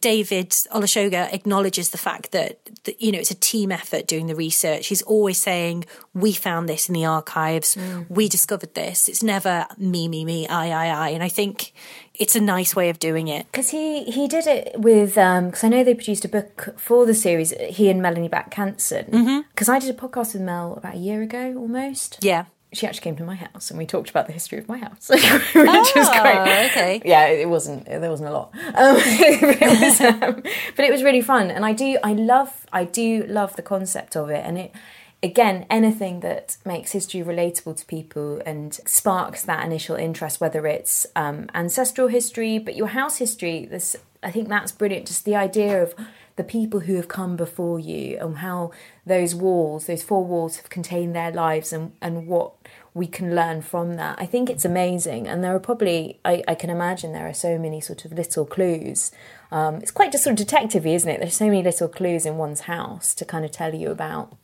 David 0.00 0.50
Olusoga 0.50 1.32
acknowledges 1.32 1.90
the 1.90 1.98
fact 1.98 2.32
that, 2.32 2.58
that, 2.84 3.00
you 3.00 3.12
know, 3.12 3.18
it's 3.18 3.30
a 3.30 3.34
team 3.34 3.70
effort 3.70 4.06
doing 4.06 4.26
the 4.26 4.34
research. 4.34 4.86
He's 4.86 5.02
always 5.02 5.40
saying, 5.40 5.84
we 6.14 6.32
found 6.32 6.68
this 6.68 6.88
in 6.88 6.94
the 6.94 7.04
archives. 7.04 7.76
Mm. 7.76 8.06
We 8.08 8.28
discovered 8.28 8.74
this. 8.74 9.08
It's 9.08 9.22
never 9.22 9.66
me, 9.76 10.08
me, 10.08 10.24
me, 10.24 10.48
I, 10.48 10.70
I, 10.70 10.88
I. 10.88 11.08
And 11.10 11.22
I 11.22 11.28
think 11.28 11.72
it's 12.14 12.34
a 12.34 12.40
nice 12.40 12.74
way 12.74 12.88
of 12.88 12.98
doing 12.98 13.28
it. 13.28 13.46
Because 13.52 13.70
he, 13.70 14.04
he 14.04 14.26
did 14.26 14.46
it 14.46 14.80
with, 14.80 15.16
because 15.16 15.64
um, 15.64 15.66
I 15.66 15.68
know 15.68 15.84
they 15.84 15.94
produced 15.94 16.24
a 16.24 16.28
book 16.28 16.74
for 16.78 17.04
the 17.04 17.14
series, 17.14 17.52
he 17.68 17.90
and 17.90 18.00
Melanie 18.00 18.28
Backe-Hansen. 18.28 19.06
Because 19.06 19.68
mm-hmm. 19.68 19.70
I 19.70 19.78
did 19.78 19.90
a 19.90 19.98
podcast 19.98 20.32
with 20.32 20.42
Mel 20.42 20.74
about 20.74 20.94
a 20.94 20.98
year 20.98 21.20
ago 21.22 21.54
almost. 21.56 22.18
Yeah 22.22 22.46
she 22.72 22.86
actually 22.86 23.02
came 23.02 23.16
to 23.16 23.24
my 23.24 23.34
house 23.34 23.70
and 23.70 23.78
we 23.78 23.86
talked 23.86 24.10
about 24.10 24.26
the 24.26 24.32
history 24.32 24.58
of 24.58 24.68
my 24.68 24.78
house, 24.78 25.08
which 25.08 25.22
oh, 25.24 25.92
was 25.96 26.08
great. 26.08 26.66
Okay. 26.70 27.02
Yeah, 27.04 27.26
it 27.26 27.48
wasn't. 27.48 27.86
There 27.86 28.10
wasn't 28.10 28.28
a 28.28 28.32
lot, 28.32 28.54
um, 28.54 28.72
but, 28.74 29.02
it 29.06 29.80
was, 29.80 30.00
um, 30.22 30.42
but 30.76 30.84
it 30.84 30.92
was 30.92 31.02
really 31.02 31.22
fun. 31.22 31.50
And 31.50 31.64
I 31.64 31.72
do, 31.72 31.98
I 32.02 32.12
love, 32.12 32.66
I 32.72 32.84
do 32.84 33.24
love 33.24 33.56
the 33.56 33.62
concept 33.62 34.16
of 34.16 34.30
it. 34.30 34.44
And 34.44 34.56
it, 34.58 34.72
again, 35.22 35.66
anything 35.68 36.20
that 36.20 36.56
makes 36.64 36.92
history 36.92 37.22
relatable 37.22 37.76
to 37.78 37.86
people 37.86 38.40
and 38.46 38.74
sparks 38.86 39.42
that 39.42 39.64
initial 39.64 39.96
interest, 39.96 40.40
whether 40.40 40.66
it's 40.66 41.06
um, 41.16 41.48
ancestral 41.54 42.08
history, 42.08 42.58
but 42.58 42.76
your 42.76 42.88
house 42.88 43.16
history. 43.16 43.66
This, 43.66 43.96
I 44.22 44.30
think 44.30 44.48
that's 44.48 44.70
brilliant. 44.70 45.08
Just 45.08 45.24
the 45.24 45.36
idea 45.36 45.82
of 45.82 45.94
the 46.40 46.44
people 46.44 46.80
who 46.80 46.94
have 46.96 47.06
come 47.06 47.36
before 47.36 47.78
you 47.78 48.16
and 48.18 48.38
how 48.38 48.70
those 49.04 49.34
walls, 49.34 49.84
those 49.84 50.02
four 50.02 50.24
walls, 50.24 50.56
have 50.56 50.70
contained 50.70 51.14
their 51.14 51.30
lives 51.30 51.70
and, 51.70 51.92
and 52.00 52.26
what 52.26 52.52
we 52.94 53.06
can 53.06 53.34
learn 53.34 53.60
from 53.60 53.96
that. 53.96 54.18
I 54.18 54.24
think 54.24 54.48
it's 54.48 54.64
amazing. 54.64 55.28
And 55.28 55.44
there 55.44 55.54
are 55.54 55.60
probably, 55.60 56.18
I, 56.24 56.42
I 56.48 56.54
can 56.54 56.70
imagine 56.70 57.12
there 57.12 57.28
are 57.28 57.34
so 57.34 57.58
many 57.58 57.78
sort 57.78 58.06
of 58.06 58.14
little 58.14 58.46
clues. 58.46 59.12
Um, 59.52 59.74
it's 59.82 59.90
quite 59.90 60.12
just 60.12 60.24
sort 60.24 60.32
of 60.32 60.38
detective 60.38 60.86
isn't 60.86 61.10
it? 61.10 61.20
There's 61.20 61.34
so 61.34 61.44
many 61.44 61.62
little 61.62 61.88
clues 61.88 62.24
in 62.24 62.38
one's 62.38 62.62
house 62.62 63.14
to 63.16 63.26
kind 63.26 63.44
of 63.44 63.50
tell 63.50 63.74
you 63.74 63.90
about 63.90 64.34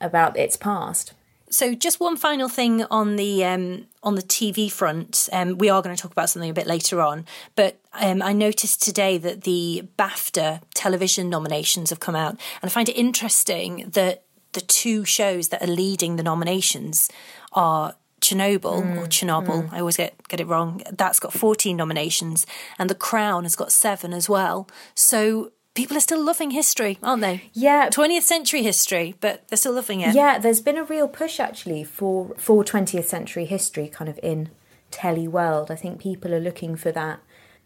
about 0.00 0.36
its 0.36 0.56
past. 0.56 1.14
So, 1.50 1.74
just 1.74 1.98
one 1.98 2.16
final 2.16 2.48
thing 2.48 2.84
on 2.84 3.16
the 3.16 3.44
um, 3.44 3.86
on 4.04 4.14
the 4.14 4.22
TV 4.22 4.70
front. 4.70 5.28
Um, 5.32 5.58
we 5.58 5.68
are 5.68 5.82
going 5.82 5.94
to 5.94 6.00
talk 6.00 6.12
about 6.12 6.30
something 6.30 6.50
a 6.50 6.54
bit 6.54 6.66
later 6.66 7.00
on, 7.00 7.26
but 7.56 7.80
um, 8.00 8.22
I 8.22 8.32
noticed 8.32 8.82
today 8.82 9.18
that 9.18 9.42
the 9.42 9.88
BAFTA 9.98 10.62
television 10.74 11.28
nominations 11.28 11.90
have 11.90 11.98
come 11.98 12.14
out, 12.14 12.32
and 12.32 12.38
I 12.62 12.68
find 12.68 12.88
it 12.88 12.92
interesting 12.92 13.90
that 13.94 14.22
the 14.52 14.60
two 14.60 15.04
shows 15.04 15.48
that 15.48 15.62
are 15.62 15.66
leading 15.66 16.16
the 16.16 16.22
nominations 16.22 17.10
are 17.52 17.96
Chernobyl 18.20 18.82
mm, 18.82 18.96
or 18.96 19.06
Chernobyl. 19.06 19.68
Mm. 19.68 19.72
I 19.72 19.80
always 19.80 19.96
get 19.96 20.14
get 20.28 20.40
it 20.40 20.46
wrong. 20.46 20.82
That's 20.92 21.18
got 21.18 21.32
14 21.32 21.76
nominations, 21.76 22.46
and 22.78 22.88
The 22.88 22.94
Crown 22.94 23.42
has 23.42 23.56
got 23.56 23.72
seven 23.72 24.12
as 24.12 24.28
well. 24.28 24.68
So 24.94 25.50
people 25.80 25.96
are 25.96 26.00
still 26.00 26.22
loving 26.22 26.50
history, 26.50 26.98
aren't 27.02 27.22
they? 27.22 27.44
Yeah, 27.54 27.88
20th 27.88 28.22
century 28.22 28.62
history, 28.62 29.14
but 29.20 29.48
they're 29.48 29.56
still 29.56 29.72
loving 29.72 30.00
it. 30.00 30.14
Yeah, 30.14 30.38
there's 30.38 30.60
been 30.60 30.76
a 30.76 30.84
real 30.84 31.08
push 31.08 31.40
actually 31.40 31.84
for 31.84 32.34
for 32.36 32.62
20th 32.62 33.06
century 33.06 33.46
history, 33.46 33.88
kind 33.88 34.10
of 34.10 34.20
in 34.22 34.50
telly 34.90 35.26
world. 35.26 35.70
I 35.70 35.76
think 35.76 35.98
people 35.98 36.34
are 36.34 36.40
looking 36.40 36.76
for 36.76 36.92
that 36.92 37.20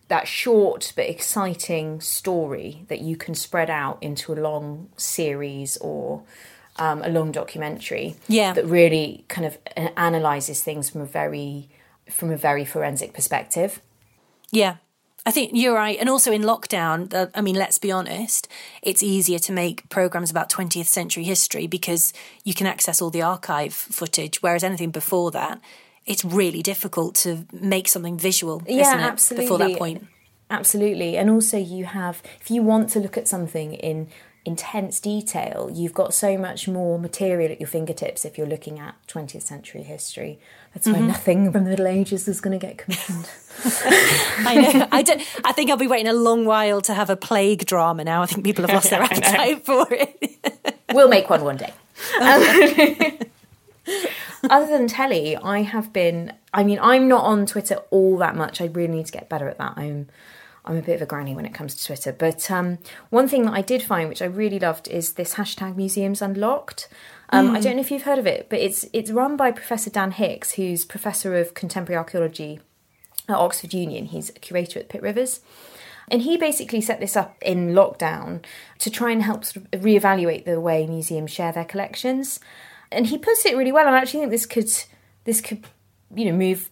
that 0.06 0.28
short 0.28 0.92
but 0.94 1.06
exciting 1.08 2.00
story 2.00 2.84
that 2.88 3.00
you 3.00 3.16
can 3.16 3.34
spread 3.34 3.70
out 3.70 4.00
into 4.00 4.32
a 4.32 4.38
long 4.48 4.90
series 4.96 5.76
or 5.78 6.22
um, 6.76 7.02
a 7.02 7.08
long 7.08 7.32
documentary. 7.32 8.14
Yeah, 8.28 8.52
that 8.52 8.64
really 8.64 9.24
kind 9.28 9.44
of 9.44 9.58
analyzes 9.96 10.62
things 10.62 10.88
from 10.88 11.00
a 11.00 11.06
very 11.06 11.68
from 12.08 12.30
a 12.30 12.36
very 12.36 12.64
forensic 12.64 13.12
perspective. 13.12 13.82
Yeah, 14.52 14.76
I 15.26 15.30
think 15.30 15.52
you're 15.54 15.74
right. 15.74 15.98
And 15.98 16.08
also 16.08 16.32
in 16.32 16.42
lockdown, 16.42 17.30
I 17.34 17.40
mean, 17.40 17.56
let's 17.56 17.78
be 17.78 17.90
honest, 17.90 18.46
it's 18.82 19.02
easier 19.02 19.38
to 19.40 19.52
make 19.52 19.88
programs 19.88 20.30
about 20.30 20.50
20th 20.50 20.86
century 20.86 21.24
history 21.24 21.66
because 21.66 22.12
you 22.44 22.52
can 22.52 22.66
access 22.66 23.00
all 23.00 23.10
the 23.10 23.22
archive 23.22 23.72
footage, 23.72 24.42
whereas 24.42 24.62
anything 24.62 24.90
before 24.90 25.30
that, 25.30 25.60
it's 26.04 26.24
really 26.24 26.62
difficult 26.62 27.14
to 27.14 27.46
make 27.52 27.88
something 27.88 28.18
visual, 28.18 28.62
yeah, 28.68 28.96
absolutely. 28.98 29.46
before 29.46 29.58
that 29.58 29.78
point. 29.78 30.06
Absolutely. 30.50 31.16
And 31.16 31.30
also, 31.30 31.56
you 31.56 31.86
have, 31.86 32.22
if 32.40 32.50
you 32.50 32.62
want 32.62 32.90
to 32.90 33.00
look 33.00 33.16
at 33.16 33.26
something 33.26 33.72
in 33.72 34.08
intense 34.44 35.00
detail, 35.00 35.70
you've 35.72 35.94
got 35.94 36.12
so 36.12 36.36
much 36.36 36.68
more 36.68 36.98
material 36.98 37.50
at 37.50 37.60
your 37.60 37.66
fingertips 37.66 38.24
if 38.24 38.36
you're 38.36 38.46
looking 38.46 38.78
at 38.78 38.94
20th 39.08 39.42
century 39.42 39.82
history. 39.82 40.38
That's 40.74 40.86
why 40.86 40.94
mm-hmm. 40.94 41.06
nothing 41.06 41.52
from 41.52 41.64
the 41.64 41.70
Middle 41.70 41.86
Ages 41.86 42.28
is 42.28 42.40
going 42.40 42.58
to 42.58 42.66
get 42.66 42.78
commissioned. 42.78 43.30
I 43.64 44.54
know. 44.54 44.88
I, 44.92 45.02
don't, 45.02 45.20
I 45.44 45.52
think 45.52 45.70
I'll 45.70 45.76
be 45.76 45.86
waiting 45.86 46.08
a 46.08 46.12
long 46.12 46.44
while 46.44 46.80
to 46.82 46.94
have 46.94 47.10
a 47.10 47.16
plague 47.16 47.64
drama 47.64 48.04
now. 48.04 48.22
I 48.22 48.26
think 48.26 48.44
people 48.44 48.66
have 48.66 48.74
lost 48.74 48.90
their 48.90 49.02
appetite 49.02 49.64
for 49.64 49.86
it. 49.90 50.76
we'll 50.92 51.08
make 51.08 51.30
one 51.30 51.44
one 51.44 51.56
day. 51.56 51.72
other 54.50 54.66
than 54.68 54.88
telly, 54.88 55.36
I 55.36 55.62
have 55.62 55.92
been. 55.92 56.32
I 56.52 56.64
mean, 56.64 56.78
I'm 56.82 57.08
not 57.08 57.24
on 57.24 57.46
Twitter 57.46 57.76
all 57.90 58.18
that 58.18 58.36
much. 58.36 58.60
I 58.60 58.66
really 58.66 58.94
need 58.94 59.06
to 59.06 59.12
get 59.12 59.28
better 59.28 59.48
at 59.48 59.58
that. 59.58 59.74
I'm 59.76 60.08
I'm 60.64 60.76
a 60.76 60.82
bit 60.82 60.94
of 60.94 61.02
a 61.02 61.06
granny 61.06 61.34
when 61.34 61.44
it 61.44 61.54
comes 61.54 61.74
to 61.74 61.84
Twitter. 61.84 62.12
But 62.12 62.50
um, 62.50 62.78
one 63.10 63.28
thing 63.28 63.44
that 63.44 63.54
I 63.54 63.60
did 63.60 63.82
find, 63.82 64.08
which 64.08 64.22
I 64.22 64.26
really 64.26 64.58
loved, 64.58 64.88
is 64.88 65.12
this 65.12 65.34
hashtag 65.34 65.76
Museums 65.76 66.22
Unlocked. 66.22 66.88
Um, 67.30 67.50
mm. 67.50 67.56
I 67.56 67.60
don't 67.60 67.76
know 67.76 67.82
if 67.82 67.90
you've 67.90 68.02
heard 68.02 68.18
of 68.18 68.26
it, 68.26 68.48
but 68.48 68.60
it's 68.60 68.86
it's 68.92 69.10
run 69.10 69.36
by 69.36 69.50
Professor 69.50 69.90
Dan 69.90 70.12
Hicks, 70.12 70.52
who's 70.52 70.84
Professor 70.84 71.36
of 71.36 71.54
Contemporary 71.54 71.98
Archaeology 71.98 72.60
at 73.28 73.36
Oxford 73.36 73.74
Union. 73.74 74.06
He's 74.06 74.30
a 74.30 74.34
curator 74.34 74.78
at 74.80 74.88
Pitt 74.88 75.02
Rivers. 75.02 75.40
And 76.08 76.22
he 76.22 76.36
basically 76.36 76.82
set 76.82 77.00
this 77.00 77.16
up 77.16 77.36
in 77.40 77.70
lockdown 77.70 78.44
to 78.78 78.90
try 78.90 79.10
and 79.10 79.22
help 79.22 79.44
sort 79.44 79.66
of 79.72 79.80
reevaluate 79.80 80.44
the 80.44 80.60
way 80.60 80.86
museums 80.86 81.30
share 81.30 81.50
their 81.50 81.64
collections. 81.64 82.40
And 82.92 83.06
he 83.06 83.16
puts 83.16 83.46
it 83.46 83.56
really 83.56 83.72
well. 83.72 83.86
And 83.86 83.96
I 83.96 84.00
actually 84.00 84.20
think 84.20 84.30
this 84.30 84.46
could 84.46 84.70
this 85.24 85.40
could 85.40 85.64
you 86.14 86.26
know 86.26 86.36
move 86.36 86.70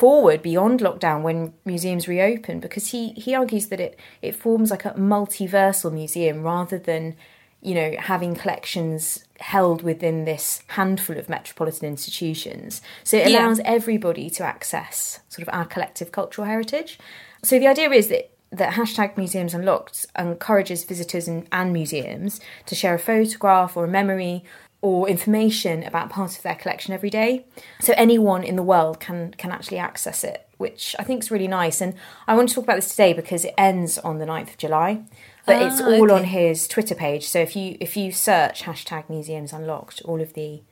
forward 0.00 0.40
beyond 0.40 0.80
lockdown 0.80 1.20
when 1.20 1.52
museums 1.66 2.08
reopen 2.08 2.58
because 2.58 2.86
he, 2.86 3.10
he 3.10 3.34
argues 3.34 3.66
that 3.66 3.78
it, 3.78 3.98
it 4.22 4.34
forms 4.34 4.70
like 4.70 4.86
a 4.86 4.92
multiversal 4.92 5.92
museum 5.92 6.42
rather 6.42 6.78
than 6.78 7.14
you 7.60 7.74
know 7.74 7.94
having 7.98 8.34
collections 8.34 9.26
held 9.40 9.82
within 9.82 10.24
this 10.24 10.62
handful 10.68 11.18
of 11.18 11.28
metropolitan 11.28 11.86
institutions 11.86 12.80
so 13.04 13.18
it 13.18 13.26
allows 13.26 13.58
yeah. 13.58 13.66
everybody 13.66 14.30
to 14.30 14.42
access 14.42 15.20
sort 15.28 15.46
of 15.46 15.52
our 15.52 15.66
collective 15.66 16.10
cultural 16.12 16.46
heritage 16.46 16.98
so 17.42 17.58
the 17.58 17.66
idea 17.66 17.90
is 17.90 18.08
that 18.08 18.30
that 18.50 18.72
hashtag 18.72 19.18
museums 19.18 19.52
unlocked 19.52 20.06
encourages 20.18 20.82
visitors 20.84 21.28
and, 21.28 21.46
and 21.52 21.74
museums 21.74 22.40
to 22.64 22.74
share 22.74 22.94
a 22.94 22.98
photograph 22.98 23.76
or 23.76 23.84
a 23.84 23.88
memory 23.88 24.42
or 24.82 25.08
information 25.08 25.82
about 25.82 26.08
part 26.08 26.36
of 26.36 26.42
their 26.42 26.54
collection 26.54 26.94
every 26.94 27.10
day. 27.10 27.44
So 27.80 27.92
anyone 27.96 28.42
in 28.42 28.56
the 28.56 28.62
world 28.62 29.00
can 29.00 29.34
can 29.36 29.50
actually 29.50 29.78
access 29.78 30.24
it, 30.24 30.48
which 30.56 30.96
I 30.98 31.02
think 31.02 31.22
is 31.22 31.30
really 31.30 31.48
nice. 31.48 31.80
And 31.80 31.94
I 32.26 32.34
want 32.34 32.48
to 32.48 32.54
talk 32.54 32.64
about 32.64 32.76
this 32.76 32.90
today 32.90 33.12
because 33.12 33.44
it 33.44 33.54
ends 33.58 33.98
on 33.98 34.18
the 34.18 34.26
9th 34.26 34.50
of 34.50 34.58
July. 34.58 35.02
But 35.46 35.56
ah, 35.56 35.66
it's 35.66 35.80
all 35.80 36.04
okay. 36.04 36.14
on 36.14 36.24
his 36.24 36.66
Twitter 36.68 36.94
page. 36.94 37.26
So 37.28 37.40
if 37.40 37.54
you 37.56 37.76
if 37.80 37.96
you 37.96 38.12
search 38.12 38.62
hashtag 38.62 39.08
museums 39.10 39.52
unlocked, 39.52 40.02
all 40.04 40.20
of 40.20 40.32
the 40.34 40.62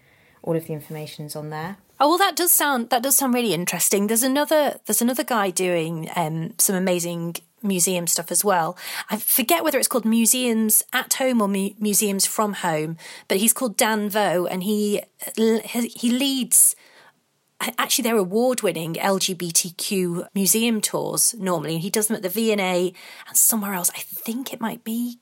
all 0.43 0.57
of 0.57 0.67
the 0.67 0.73
information's 0.73 1.37
on 1.37 1.51
there. 1.51 1.77
Oh 2.01 2.11
well, 2.11 2.19
that 2.19 2.37
does 2.37 2.53
sound 2.53 2.91
that 2.91 3.03
does 3.03 3.17
sound 3.17 3.35
really 3.35 3.53
interesting. 3.53 4.07
There's 4.07 4.23
another 4.23 4.79
there's 4.87 5.03
another 5.03 5.25
guy 5.25 5.51
doing 5.51 6.09
um, 6.15 6.55
some 6.59 6.77
amazing 6.77 7.37
museum 7.63 8.07
stuff 8.07 8.31
as 8.31 8.45
well. 8.45 8.77
I 9.11 9.17
forget 9.17 9.65
whether 9.65 9.79
it's 9.79 9.89
called 9.89 10.05
Museums 10.05 10.83
at 10.93 11.15
Home 11.15 11.41
or 11.41 11.49
Mu- 11.49 11.75
Museums 11.79 12.27
from 12.27 12.55
Home, 12.55 12.97
but 13.27 13.39
he's 13.39 13.53
called 13.53 13.77
Dan 13.77 14.09
Vo, 14.09 14.47
and 14.47 14.63
he 14.63 15.03
he 15.37 16.11
leads. 16.11 16.77
Actually, 17.61 18.05
they're 18.05 18.17
award-winning 18.17 18.95
LGBTQ 18.95 20.29
museum 20.33 20.81
tours 20.81 21.35
normally. 21.39 21.79
He 21.79 21.91
does 21.91 22.07
them 22.07 22.15
at 22.15 22.23
the 22.23 22.29
V&A 22.29 22.93
and 23.27 23.37
somewhere 23.37 23.75
else. 23.75 23.91
I 23.97 23.99
think 23.99 24.53
it 24.53 24.61
might 24.61 24.85
be 24.85 25.19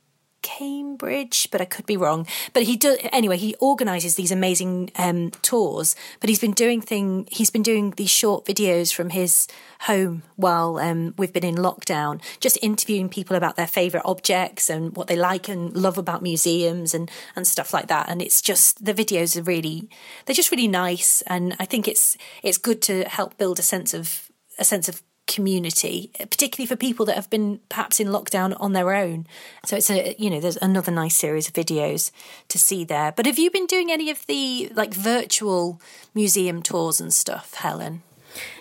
Cambridge, 0.46 1.48
but 1.50 1.60
I 1.60 1.64
could 1.64 1.86
be 1.86 1.96
wrong. 1.96 2.24
But 2.52 2.62
he 2.62 2.76
does 2.76 2.98
anyway. 3.12 3.36
He 3.36 3.56
organises 3.56 4.14
these 4.14 4.30
amazing 4.30 4.92
um, 4.94 5.32
tours. 5.42 5.96
But 6.20 6.30
he's 6.30 6.38
been 6.38 6.52
doing 6.52 6.80
thing. 6.80 7.26
He's 7.32 7.50
been 7.50 7.64
doing 7.64 7.90
these 7.96 8.10
short 8.10 8.44
videos 8.44 8.94
from 8.94 9.10
his 9.10 9.48
home 9.80 10.22
while 10.36 10.78
um, 10.78 11.14
we've 11.18 11.32
been 11.32 11.44
in 11.44 11.56
lockdown, 11.56 12.22
just 12.38 12.58
interviewing 12.62 13.08
people 13.08 13.34
about 13.34 13.56
their 13.56 13.66
favourite 13.66 14.06
objects 14.06 14.70
and 14.70 14.96
what 14.96 15.08
they 15.08 15.16
like 15.16 15.48
and 15.48 15.76
love 15.76 15.98
about 15.98 16.22
museums 16.22 16.94
and 16.94 17.10
and 17.34 17.44
stuff 17.44 17.74
like 17.74 17.88
that. 17.88 18.08
And 18.08 18.22
it's 18.22 18.40
just 18.40 18.84
the 18.84 18.94
videos 18.94 19.36
are 19.36 19.42
really 19.42 19.90
they're 20.24 20.34
just 20.34 20.52
really 20.52 20.68
nice. 20.68 21.22
And 21.22 21.56
I 21.58 21.64
think 21.64 21.88
it's 21.88 22.16
it's 22.44 22.56
good 22.58 22.80
to 22.82 23.02
help 23.08 23.36
build 23.36 23.58
a 23.58 23.62
sense 23.62 23.92
of 23.92 24.30
a 24.60 24.64
sense 24.64 24.88
of 24.88 25.02
community, 25.26 26.10
particularly 26.18 26.66
for 26.66 26.76
people 26.76 27.06
that 27.06 27.16
have 27.16 27.30
been 27.30 27.60
perhaps 27.68 28.00
in 28.00 28.08
lockdown 28.08 28.56
on 28.60 28.72
their 28.72 28.92
own. 28.92 29.26
So 29.64 29.76
it's 29.76 29.90
a 29.90 30.14
you 30.18 30.30
know 30.30 30.40
there's 30.40 30.58
another 30.58 30.92
nice 30.92 31.16
series 31.16 31.48
of 31.48 31.54
videos 31.54 32.10
to 32.48 32.58
see 32.58 32.84
there. 32.84 33.12
But 33.12 33.26
have 33.26 33.38
you 33.38 33.50
been 33.50 33.66
doing 33.66 33.90
any 33.90 34.10
of 34.10 34.26
the 34.26 34.70
like 34.74 34.94
virtual 34.94 35.80
museum 36.14 36.62
tours 36.62 37.00
and 37.00 37.12
stuff, 37.12 37.54
Helen? 37.54 38.02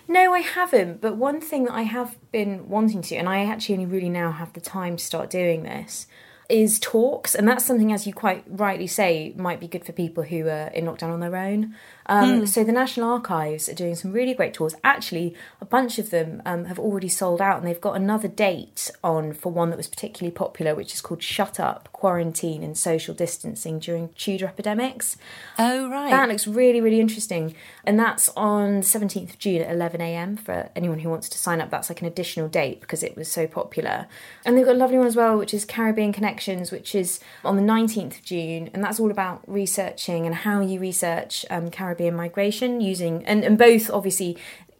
No, 0.08 0.32
I 0.32 0.40
haven't. 0.40 1.00
But 1.00 1.16
one 1.16 1.40
thing 1.40 1.64
that 1.64 1.74
I 1.74 1.82
have 1.82 2.16
been 2.32 2.68
wanting 2.68 3.02
to, 3.02 3.16
and 3.16 3.28
I 3.28 3.44
actually 3.44 3.74
only 3.74 3.86
really 3.86 4.08
now 4.08 4.32
have 4.32 4.52
the 4.52 4.60
time 4.60 4.96
to 4.96 5.04
start 5.04 5.30
doing 5.30 5.64
this, 5.64 6.06
is 6.48 6.78
talks, 6.78 7.34
and 7.34 7.48
that's 7.48 7.64
something, 7.64 7.92
as 7.92 8.06
you 8.06 8.12
quite 8.12 8.44
rightly 8.46 8.86
say, 8.86 9.34
might 9.36 9.60
be 9.60 9.66
good 9.66 9.84
for 9.84 9.92
people 9.92 10.22
who 10.22 10.46
are 10.48 10.68
in 10.68 10.84
lockdown 10.84 11.12
on 11.12 11.20
their 11.20 11.36
own. 11.36 11.74
Um, 12.08 12.42
mm. 12.42 12.48
So 12.48 12.64
the 12.64 12.72
National 12.72 13.10
Archives 13.10 13.68
are 13.68 13.74
doing 13.74 13.94
some 13.94 14.12
really 14.12 14.34
great 14.34 14.54
tours. 14.54 14.74
Actually, 14.84 15.34
a 15.60 15.64
bunch 15.64 15.98
of 15.98 16.10
them 16.10 16.40
um, 16.46 16.66
have 16.66 16.78
already 16.78 17.08
sold 17.08 17.40
out, 17.40 17.58
and 17.58 17.66
they've 17.66 17.80
got 17.80 17.96
another 17.96 18.28
date 18.28 18.90
on 19.02 19.32
for 19.32 19.50
one 19.52 19.70
that 19.70 19.76
was 19.76 19.88
particularly 19.88 20.32
popular, 20.32 20.74
which 20.74 20.94
is 20.94 21.00
called 21.00 21.22
"Shut 21.22 21.58
Up: 21.58 21.88
Quarantine 21.92 22.62
and 22.62 22.78
Social 22.78 23.14
Distancing 23.14 23.78
During 23.78 24.10
Tudor 24.10 24.46
Epidemics." 24.46 25.16
Oh 25.58 25.90
right, 25.90 26.10
that 26.10 26.28
looks 26.28 26.46
really 26.46 26.80
really 26.80 27.00
interesting, 27.00 27.54
and 27.84 27.98
that's 27.98 28.28
on 28.36 28.82
seventeenth 28.82 29.30
of 29.30 29.38
June 29.38 29.62
at 29.62 29.70
eleven 29.70 30.00
a.m. 30.00 30.36
for 30.36 30.70
anyone 30.76 31.00
who 31.00 31.10
wants 31.10 31.28
to 31.30 31.38
sign 31.38 31.60
up. 31.60 31.70
That's 31.70 31.90
like 31.90 32.00
an 32.00 32.06
additional 32.06 32.48
date 32.48 32.80
because 32.80 33.02
it 33.02 33.16
was 33.16 33.30
so 33.30 33.46
popular, 33.46 34.06
and 34.44 34.56
they've 34.56 34.64
got 34.64 34.76
a 34.76 34.78
lovely 34.78 34.98
one 34.98 35.06
as 35.06 35.16
well, 35.16 35.36
which 35.36 35.52
is 35.52 35.64
Caribbean 35.64 36.12
Connections, 36.12 36.70
which 36.70 36.94
is 36.94 37.18
on 37.44 37.56
the 37.56 37.62
nineteenth 37.62 38.18
of 38.18 38.22
June, 38.22 38.70
and 38.72 38.84
that's 38.84 39.00
all 39.00 39.10
about 39.10 39.42
researching 39.46 40.24
and 40.24 40.34
how 40.36 40.60
you 40.60 40.78
research 40.78 41.44
um, 41.50 41.70
Caribbean 41.70 41.95
Caribbean 41.96 42.14
migration 42.16 42.80
using, 42.80 43.24
and, 43.24 43.44
and 43.44 43.58
both 43.58 43.90
obviously 43.90 44.36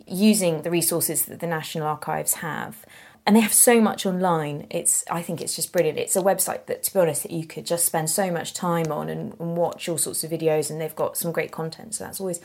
using 0.06 0.62
the 0.62 0.70
resources 0.70 1.25
that 1.26 1.40
the 1.40 1.46
National 1.46 1.87
Archives 1.87 2.35
have. 2.35 2.85
And 3.26 3.35
they 3.35 3.40
have 3.40 3.52
so 3.52 3.80
much 3.80 4.06
online. 4.06 4.68
It's 4.70 5.02
i 5.11 5.20
think 5.20 5.40
it's 5.40 5.56
just 5.56 5.73
brilliant. 5.73 5.99
It's 5.99 6.14
a 6.14 6.23
website 6.23 6.66
that 6.66 6.85
to 6.85 6.94
be 6.94 7.00
honest 7.00 7.25
that 7.25 7.32
you 7.32 7.44
could 7.44 7.66
just 7.66 7.85
spend 7.85 8.08
so 8.08 8.30
much 8.30 8.54
time 8.54 8.92
on 8.92 9.08
and, 9.08 9.35
and, 9.40 9.56
watch 9.56 9.88
all 9.88 9.99
sorts 9.99 10.23
of 10.23 10.30
videos 10.30 10.70
and 10.70 10.80
they've 10.80 10.94
got 10.94 11.16
some 11.16 11.32
great 11.32 11.50
content. 11.50 11.96
So 11.96 12.04
that's 12.04 12.20
always 12.20 12.40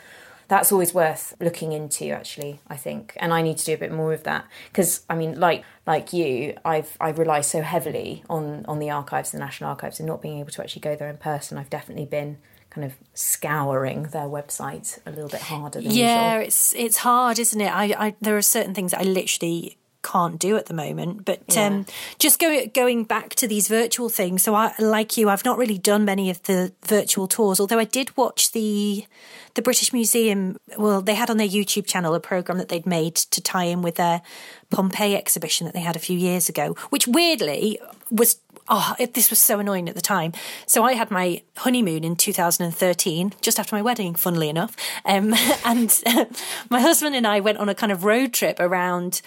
that's 0.47 0.71
always 0.71 0.91
worth 0.91 1.35
looking 1.39 1.71
into 1.71 2.09
actually 2.09 2.61
i 2.67 2.75
think. 2.75 3.15
And 3.17 3.31
i 3.31 3.43
need 3.43 3.59
to 3.59 3.65
do 3.65 3.75
a 3.75 3.77
bit 3.77 3.91
more 3.91 4.11
of 4.11 4.23
that. 4.23 4.47
Because 4.71 5.05
i 5.07 5.13
mean 5.13 5.39
like 5.39 5.63
like 5.85 6.13
you 6.13 6.57
i've 6.65 6.97
i 6.99 7.09
rely 7.11 7.41
so 7.41 7.61
heavily 7.61 8.23
on 8.27 8.65
on 8.67 8.79
the 8.79 8.89
archives 8.89 9.31
the 9.31 9.37
national 9.37 9.69
archives 9.69 9.99
and 9.99 10.07
not 10.07 10.19
being 10.19 10.39
able 10.39 10.49
to 10.49 10.63
actually 10.63 10.81
go 10.81 10.95
there 10.95 11.09
in 11.09 11.17
person. 11.17 11.59
I've 11.59 11.69
definitely 11.69 12.05
been 12.05 12.39
kind 12.71 12.85
of 12.85 12.93
scouring 13.13 14.03
their 14.03 14.27
website 14.27 14.97
a 15.05 15.11
little 15.11 15.29
bit 15.29 15.41
harder 15.41 15.81
than 15.81 15.91
yeah, 15.91 16.33
usual. 16.33 16.47
it's 16.47 16.75
it's 16.75 16.97
hard, 16.97 17.37
isn't 17.37 17.61
it? 17.61 17.71
I, 17.71 17.83
I 18.07 18.15
there 18.21 18.37
are 18.37 18.41
certain 18.41 18.73
things 18.73 18.93
I 18.93 19.03
literally 19.03 19.77
can't 20.03 20.39
do 20.39 20.57
at 20.57 20.67
the 20.67 20.73
moment. 20.73 21.25
But 21.25 21.41
yeah. 21.49 21.67
um, 21.67 21.85
just 22.19 22.39
go, 22.39 22.65
going 22.67 23.03
back 23.03 23.35
to 23.35 23.47
these 23.47 23.67
virtual 23.67 24.09
things. 24.09 24.43
So, 24.43 24.55
I, 24.55 24.73
like 24.79 25.17
you, 25.17 25.29
I've 25.29 25.45
not 25.45 25.57
really 25.57 25.77
done 25.77 26.05
many 26.05 26.29
of 26.29 26.41
the 26.43 26.73
virtual 26.85 27.27
tours. 27.27 27.59
Although 27.59 27.79
I 27.79 27.85
did 27.85 28.15
watch 28.17 28.51
the 28.51 29.05
the 29.53 29.61
British 29.61 29.91
Museum. 29.91 30.57
Well, 30.77 31.01
they 31.01 31.15
had 31.15 31.29
on 31.29 31.37
their 31.37 31.47
YouTube 31.47 31.85
channel 31.85 32.15
a 32.15 32.19
program 32.19 32.57
that 32.57 32.69
they'd 32.69 32.85
made 32.85 33.15
to 33.15 33.41
tie 33.41 33.65
in 33.65 33.81
with 33.81 33.95
their 33.95 34.21
Pompeii 34.69 35.15
exhibition 35.15 35.65
that 35.65 35.73
they 35.73 35.81
had 35.81 35.95
a 35.95 35.99
few 35.99 36.17
years 36.17 36.47
ago, 36.47 36.75
which 36.89 37.07
weirdly 37.07 37.79
was 38.09 38.37
oh, 38.71 38.95
it, 38.97 39.13
this 39.13 39.29
was 39.29 39.39
so 39.39 39.59
annoying 39.59 39.89
at 39.89 39.95
the 39.95 40.01
time. 40.01 40.33
So 40.65 40.83
I 40.83 40.93
had 40.93 41.11
my 41.11 41.43
honeymoon 41.57 42.03
in 42.03 42.15
2013, 42.15 43.33
just 43.41 43.59
after 43.59 43.75
my 43.75 43.81
wedding, 43.81 44.15
funnily 44.15 44.49
enough. 44.49 44.75
Um, 45.05 45.33
and 45.65 46.01
uh, 46.05 46.25
my 46.69 46.79
husband 46.79 47.15
and 47.15 47.27
I 47.27 47.41
went 47.41 47.57
on 47.57 47.69
a 47.69 47.75
kind 47.75 47.91
of 47.91 48.05
road 48.05 48.33
trip 48.33 48.59
around 48.59 49.21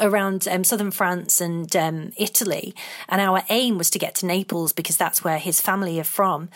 around 0.00 0.46
um, 0.48 0.64
southern 0.64 0.90
France 0.90 1.40
and 1.40 1.74
um, 1.76 2.12
Italy, 2.16 2.74
and 3.08 3.20
our 3.20 3.42
aim 3.48 3.78
was 3.78 3.90
to 3.90 3.98
get 3.98 4.14
to 4.16 4.26
Naples 4.26 4.72
because 4.72 4.96
that's 4.96 5.24
where 5.24 5.38
his 5.38 5.60
family 5.60 5.98
are 6.00 6.04
from. 6.04 6.48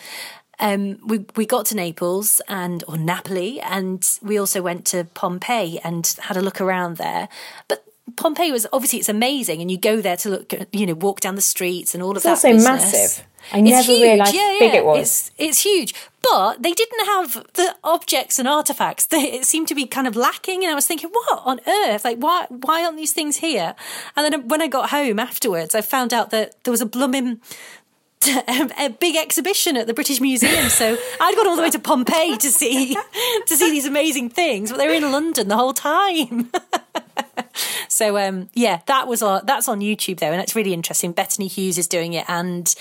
Um, 0.59 0.99
we 1.05 1.25
we 1.35 1.45
got 1.45 1.67
to 1.67 1.75
Naples 1.75 2.41
and 2.47 2.83
or 2.87 2.97
Napoli, 2.97 3.59
and 3.61 4.07
we 4.21 4.37
also 4.37 4.61
went 4.61 4.85
to 4.87 5.05
Pompeii 5.13 5.79
and 5.83 6.15
had 6.23 6.37
a 6.37 6.41
look 6.41 6.59
around 6.59 6.97
there. 6.97 7.29
But 7.67 7.86
Pompeii 8.15 8.51
was 8.51 8.65
obviously 8.71 8.99
it's 8.99 9.09
amazing, 9.09 9.61
and 9.61 9.69
you 9.69 9.77
go 9.77 10.01
there 10.01 10.17
to 10.17 10.29
look, 10.29 10.53
you 10.71 10.85
know, 10.85 10.93
walk 10.93 11.19
down 11.19 11.35
the 11.35 11.41
streets 11.41 11.93
and 11.93 12.01
all 12.01 12.11
of 12.11 12.17
it's 12.17 12.23
that. 12.23 12.31
also 12.31 12.53
business. 12.53 12.93
massive. 12.93 13.27
I 13.53 13.59
it's 13.59 13.69
never 13.69 13.91
realised 13.91 14.35
yeah, 14.35 14.41
how 14.41 14.59
big 14.59 14.73
it 14.73 14.85
was. 14.85 14.99
It's, 14.99 15.31
it's, 15.37 15.63
huge, 15.63 15.95
but 16.21 16.61
they 16.61 16.73
didn't 16.73 17.05
have 17.05 17.33
the 17.53 17.75
objects 17.83 18.39
and 18.39 18.47
artifacts. 18.47 19.05
They, 19.05 19.31
it 19.31 19.45
seemed 19.45 19.69
to 19.69 19.75
be 19.75 19.85
kind 19.85 20.05
of 20.05 20.15
lacking, 20.15 20.63
and 20.63 20.71
I 20.71 20.75
was 20.75 20.85
thinking, 20.85 21.09
what 21.11 21.41
on 21.45 21.59
earth? 21.67 22.03
Like, 22.03 22.17
why 22.17 22.47
why 22.49 22.83
aren't 22.83 22.97
these 22.97 23.13
things 23.13 23.37
here? 23.37 23.75
And 24.15 24.33
then 24.33 24.47
when 24.47 24.61
I 24.61 24.67
got 24.67 24.89
home 24.89 25.19
afterwards, 25.19 25.75
I 25.75 25.81
found 25.81 26.13
out 26.13 26.31
that 26.31 26.61
there 26.63 26.71
was 26.71 26.81
a 26.81 26.85
blooming 26.85 27.39
um, 28.47 28.71
a 28.79 28.89
big 28.89 29.15
exhibition 29.15 29.77
at 29.77 29.87
the 29.87 29.93
British 29.93 30.19
Museum. 30.19 30.69
So 30.69 30.97
I'd 31.21 31.35
gone 31.35 31.47
all 31.47 31.55
the 31.55 31.61
way 31.61 31.69
to 31.69 31.79
Pompeii 31.79 32.37
to 32.37 32.49
see 32.49 32.95
to 33.45 33.55
see 33.55 33.71
these 33.71 33.85
amazing 33.85 34.29
things, 34.29 34.71
but 34.71 34.77
they 34.77 34.87
were 34.87 34.93
in 34.93 35.11
London 35.11 35.47
the 35.47 35.57
whole 35.57 35.73
time. 35.73 36.51
so 37.87 38.17
um, 38.17 38.49
yeah, 38.53 38.81
that 38.87 39.07
was 39.07 39.21
on, 39.21 39.45
that's 39.45 39.67
on 39.67 39.79
YouTube 39.79 40.19
though, 40.19 40.31
and 40.31 40.41
it's 40.41 40.55
really 40.55 40.73
interesting. 40.73 41.11
Bettany 41.11 41.47
Hughes 41.47 41.77
is 41.77 41.87
doing 41.87 42.13
it, 42.13 42.25
and 42.27 42.73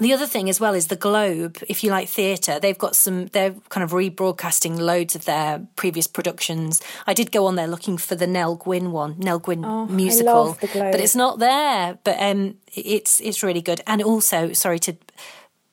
the 0.00 0.14
other 0.14 0.26
thing 0.26 0.48
as 0.48 0.58
well 0.58 0.74
is 0.74 0.86
the 0.86 0.96
Globe. 0.96 1.58
If 1.68 1.84
you 1.84 1.90
like 1.90 2.08
theatre, 2.08 2.58
they've 2.58 2.78
got 2.78 2.96
some. 2.96 3.26
They're 3.26 3.54
kind 3.68 3.84
of 3.84 3.90
rebroadcasting 3.90 4.78
loads 4.78 5.14
of 5.14 5.26
their 5.26 5.66
previous 5.76 6.06
productions. 6.06 6.82
I 7.06 7.12
did 7.12 7.30
go 7.30 7.46
on 7.46 7.56
there 7.56 7.66
looking 7.66 7.98
for 7.98 8.14
the 8.14 8.26
Nell 8.26 8.56
Gwyn 8.56 8.92
one, 8.92 9.16
Nell 9.18 9.38
Gwyn 9.38 9.64
oh, 9.64 9.86
musical, 9.86 10.56
but 10.60 11.00
it's 11.00 11.14
not 11.14 11.38
there. 11.38 11.98
But 12.02 12.16
um, 12.18 12.56
it's 12.74 13.20
it's 13.20 13.42
really 13.42 13.60
good. 13.60 13.82
And 13.86 14.02
also, 14.02 14.54
sorry 14.54 14.78
to 14.80 14.96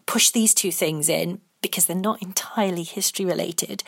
push 0.06 0.32
these 0.32 0.54
two 0.54 0.72
things 0.72 1.08
in 1.08 1.40
because 1.62 1.86
they're 1.86 1.96
not 1.96 2.22
entirely 2.22 2.84
history 2.84 3.26
related. 3.26 3.84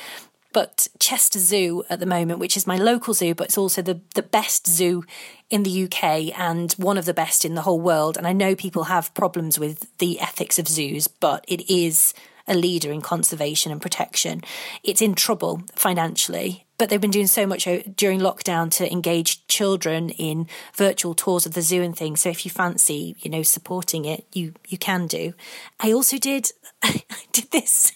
But 0.52 0.88
Chester 1.00 1.40
Zoo 1.40 1.84
at 1.90 2.00
the 2.00 2.06
moment, 2.06 2.40
which 2.40 2.58
is 2.58 2.66
my 2.66 2.78
local 2.78 3.14
zoo, 3.14 3.36
but 3.36 3.48
it's 3.48 3.58
also 3.58 3.82
the, 3.82 4.02
the 4.16 4.24
best 4.24 4.68
zoo 4.68 5.04
in 5.50 5.64
the 5.64 5.84
UK 5.84 6.38
and 6.40 6.72
one 6.74 6.98
of 6.98 7.06
the 7.06 7.14
best 7.14 7.46
in 7.46 7.56
the 7.56 7.62
whole 7.62 7.80
world. 7.80 8.18
And 8.18 8.26
I 8.26 8.34
know 8.34 8.56
people 8.56 8.86
have 8.86 9.14
problems 9.14 9.60
with 9.60 9.96
the 10.00 10.20
ethics 10.20 10.58
of 10.58 10.68
zoos, 10.68 11.08
but 11.08 11.46
it 11.48 11.70
is 11.70 12.14
a 12.48 12.56
leader 12.56 12.92
in 12.92 13.02
conservation 13.02 13.72
and 13.72 13.82
protection. 13.82 14.42
It's 14.84 15.02
in 15.02 15.14
trouble 15.14 15.62
financially, 15.76 16.66
but 16.80 16.90
they've 16.90 17.00
been 17.00 17.12
doing 17.12 17.28
so 17.28 17.46
much 17.46 17.68
during 17.96 18.20
lockdown 18.20 18.72
to 18.72 18.92
engage 18.92 19.46
children 19.48 20.10
in 20.10 20.48
virtual 20.74 21.14
tours 21.14 21.46
of 21.46 21.54
the 21.54 21.62
zoo 21.62 21.84
and 21.84 21.96
things. 21.96 22.22
So 22.22 22.30
if 22.30 22.44
you 22.44 22.50
fancy, 22.50 23.16
you 23.20 23.30
know, 23.30 23.44
supporting 23.44 24.06
it, 24.06 24.26
you 24.34 24.54
you 24.68 24.80
can 24.80 25.06
do. 25.06 25.34
I 25.80 25.94
also 25.94 26.18
did 26.18 26.52
I 26.84 27.04
did 27.32 27.52
this 27.52 27.94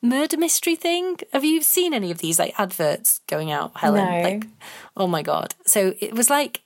murder 0.00 0.36
mystery 0.36 0.76
thing. 0.76 1.18
Have 1.32 1.44
you 1.44 1.62
seen 1.62 1.94
any 1.94 2.10
of 2.10 2.18
these 2.18 2.38
like 2.38 2.54
adverts 2.58 3.20
going 3.26 3.50
out, 3.50 3.72
Helen? 3.76 4.04
No. 4.04 4.22
Like, 4.22 4.46
oh 4.96 5.06
my 5.06 5.22
god! 5.22 5.54
So 5.66 5.94
it 6.00 6.14
was 6.14 6.30
like, 6.30 6.62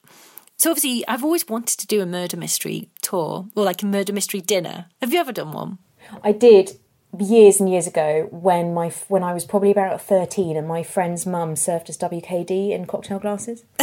so 0.57 0.71
obviously 0.71 1.07
I've 1.07 1.25
always 1.25 1.49
wanted 1.49 1.79
to 1.79 1.87
do 1.87 2.01
a 2.03 2.07
murder 2.07 2.37
mystery 2.37 2.89
tour 3.03 3.47
or 3.55 3.65
like 3.65 3.83
a 3.83 3.87
murder 3.87 4.13
mystery 4.13 4.41
dinner. 4.41 4.87
Have 5.01 5.13
you 5.13 5.21
ever 5.21 5.33
done 5.33 5.53
one? 5.53 5.79
I 6.23 6.33
did 6.33 6.79
years 7.19 7.61
and 7.61 7.71
years 7.71 7.87
ago 7.87 8.29
when 8.31 8.75
my 8.75 8.91
when 9.09 9.23
I 9.23 9.33
was 9.33 9.45
probably 9.45 9.71
about 9.71 10.01
thirteen, 10.01 10.57
and 10.57 10.67
my 10.67 10.83
friend's 10.83 11.27
mum 11.27 11.57
served 11.57 11.91
us 11.91 11.97
WKD 11.97 12.71
in 12.71 12.87
cocktail 12.87 13.19
glasses. 13.19 13.65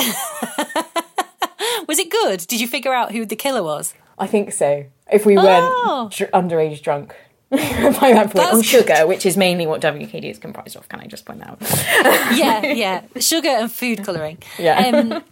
was 1.88 2.00
it 2.00 2.10
good? 2.10 2.46
Did 2.48 2.62
you 2.62 2.68
figure 2.68 2.94
out 2.94 3.12
who 3.12 3.26
the 3.26 3.36
killer 3.36 3.64
was? 3.64 3.94
I 4.18 4.28
think 4.28 4.52
so. 4.52 4.86
If 5.12 5.26
we 5.26 5.36
weren't 5.36 5.66
oh. 5.68 6.10
dr- 6.12 6.32
underage 6.32 6.82
drunk. 6.82 7.16
by 8.00 8.14
that 8.14 8.32
point, 8.32 8.52
on 8.52 8.62
sugar, 8.64 9.06
which 9.06 9.26
is 9.26 9.38
mainly 9.38 9.68
what 9.68 9.80
WKD 9.80 10.24
is 10.32 10.40
comprised 10.40 10.76
of. 10.76 10.90
Can 10.90 11.00
I 11.00 11.06
just 11.06 11.24
point 11.24 11.40
that 11.40 11.50
out? 11.50 11.62
yeah, 12.38 12.66
yeah, 12.74 13.04
sugar 13.20 13.50
and 13.50 13.72
food 13.72 14.04
colouring. 14.04 14.40
Yeah. 14.58 14.80
Um, 14.80 15.24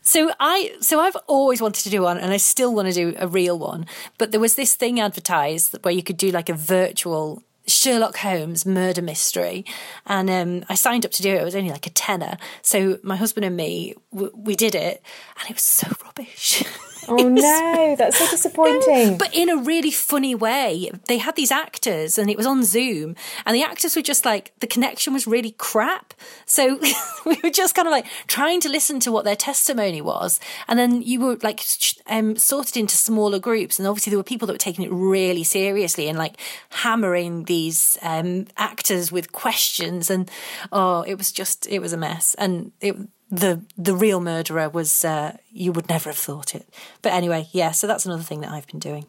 so 0.00 0.30
I, 0.40 0.72
so 0.80 1.00
I've 1.00 1.16
always 1.26 1.60
wanted 1.60 1.82
to 1.82 1.90
do 1.90 2.00
one, 2.00 2.16
and 2.16 2.32
I 2.32 2.38
still 2.38 2.74
want 2.74 2.88
to 2.88 2.94
do 2.94 3.14
a 3.18 3.28
real 3.28 3.58
one. 3.58 3.84
But 4.16 4.30
there 4.30 4.40
was 4.40 4.54
this 4.54 4.74
thing 4.74 5.00
advertised 5.00 5.76
where 5.82 5.92
you 5.92 6.02
could 6.02 6.16
do 6.16 6.30
like 6.30 6.48
a 6.48 6.54
virtual 6.54 7.42
Sherlock 7.66 8.16
Holmes 8.16 8.64
murder 8.64 9.02
mystery, 9.02 9.66
and 10.06 10.30
um, 10.30 10.64
I 10.70 10.76
signed 10.76 11.04
up 11.04 11.12
to 11.12 11.22
do 11.22 11.34
it. 11.34 11.42
It 11.42 11.44
was 11.44 11.54
only 11.54 11.70
like 11.70 11.86
a 11.86 11.90
tenner. 11.90 12.38
So 12.62 12.98
my 13.02 13.16
husband 13.16 13.44
and 13.44 13.54
me, 13.54 13.94
w- 14.10 14.32
we 14.34 14.56
did 14.56 14.74
it, 14.74 15.02
and 15.38 15.50
it 15.50 15.54
was 15.54 15.62
so 15.62 15.88
rubbish. 16.02 16.64
Oh 17.18 17.28
no, 17.28 17.96
that's 17.96 18.18
so 18.18 18.28
disappointing. 18.28 19.18
But 19.18 19.34
in 19.34 19.48
a 19.48 19.56
really 19.56 19.90
funny 19.90 20.34
way. 20.34 20.90
They 21.06 21.18
had 21.18 21.36
these 21.36 21.50
actors 21.50 22.18
and 22.18 22.30
it 22.30 22.36
was 22.36 22.46
on 22.46 22.64
Zoom 22.64 23.16
and 23.44 23.54
the 23.54 23.62
actors 23.62 23.96
were 23.96 24.02
just 24.02 24.24
like 24.24 24.52
the 24.60 24.66
connection 24.66 25.12
was 25.12 25.26
really 25.26 25.52
crap. 25.52 26.14
So 26.46 26.78
we 27.26 27.38
were 27.42 27.50
just 27.50 27.74
kind 27.74 27.88
of 27.88 27.92
like 27.92 28.06
trying 28.26 28.60
to 28.60 28.68
listen 28.68 29.00
to 29.00 29.12
what 29.12 29.24
their 29.24 29.36
testimony 29.36 30.00
was 30.00 30.40
and 30.66 30.78
then 30.78 31.02
you 31.02 31.20
were 31.20 31.36
like 31.42 31.60
um, 32.06 32.36
sorted 32.36 32.76
into 32.76 32.96
smaller 32.96 33.38
groups 33.38 33.78
and 33.78 33.88
obviously 33.88 34.10
there 34.10 34.18
were 34.18 34.24
people 34.24 34.46
that 34.46 34.54
were 34.54 34.58
taking 34.58 34.84
it 34.84 34.92
really 34.92 35.44
seriously 35.44 36.08
and 36.08 36.18
like 36.18 36.36
hammering 36.70 37.44
these 37.44 37.98
um, 38.02 38.46
actors 38.56 39.10
with 39.12 39.32
questions 39.32 40.10
and 40.10 40.30
oh 40.72 41.02
it 41.02 41.16
was 41.16 41.32
just 41.32 41.66
it 41.66 41.80
was 41.80 41.92
a 41.92 41.96
mess 41.96 42.34
and 42.36 42.72
it 42.80 42.96
the 43.30 43.62
the 43.76 43.94
real 43.94 44.20
murderer 44.20 44.68
was 44.68 45.04
uh, 45.04 45.36
you 45.52 45.72
would 45.72 45.88
never 45.88 46.10
have 46.10 46.18
thought 46.18 46.54
it. 46.54 46.66
But 47.02 47.12
anyway, 47.12 47.48
yeah. 47.52 47.72
So 47.72 47.86
that's 47.86 48.06
another 48.06 48.22
thing 48.22 48.40
that 48.40 48.50
I've 48.50 48.66
been 48.66 48.80
doing. 48.80 49.06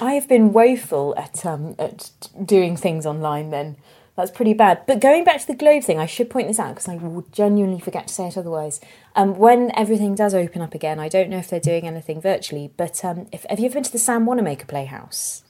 I 0.00 0.14
have 0.14 0.28
been 0.28 0.52
woeful 0.52 1.14
at 1.16 1.46
um, 1.46 1.74
at 1.78 2.10
doing 2.44 2.76
things 2.76 3.06
online. 3.06 3.50
Then, 3.50 3.76
That's 4.16 4.30
pretty 4.30 4.54
bad. 4.54 4.82
But 4.86 5.00
going 5.00 5.24
back 5.24 5.40
to 5.40 5.46
the 5.46 5.54
globe 5.54 5.84
thing, 5.84 5.98
I 5.98 6.06
should 6.06 6.28
point 6.30 6.48
this 6.48 6.58
out 6.58 6.74
because 6.74 6.88
I 6.88 6.96
will 6.96 7.24
genuinely 7.32 7.80
forget 7.80 8.08
to 8.08 8.14
say 8.14 8.26
it 8.28 8.36
otherwise. 8.36 8.80
Um, 9.14 9.38
when 9.38 9.70
everything 9.76 10.14
does 10.14 10.34
open 10.34 10.62
up 10.62 10.74
again, 10.74 10.98
I 10.98 11.08
don't 11.08 11.30
know 11.30 11.38
if 11.38 11.48
they're 11.48 11.60
doing 11.60 11.86
anything 11.86 12.20
virtually, 12.20 12.70
but 12.76 13.04
um, 13.04 13.28
if, 13.32 13.44
have 13.48 13.58
you 13.60 13.66
ever 13.66 13.74
been 13.74 13.82
to 13.84 13.92
the 13.92 13.98
Sam 13.98 14.26
Wanamaker 14.26 14.66
Playhouse? 14.66 15.42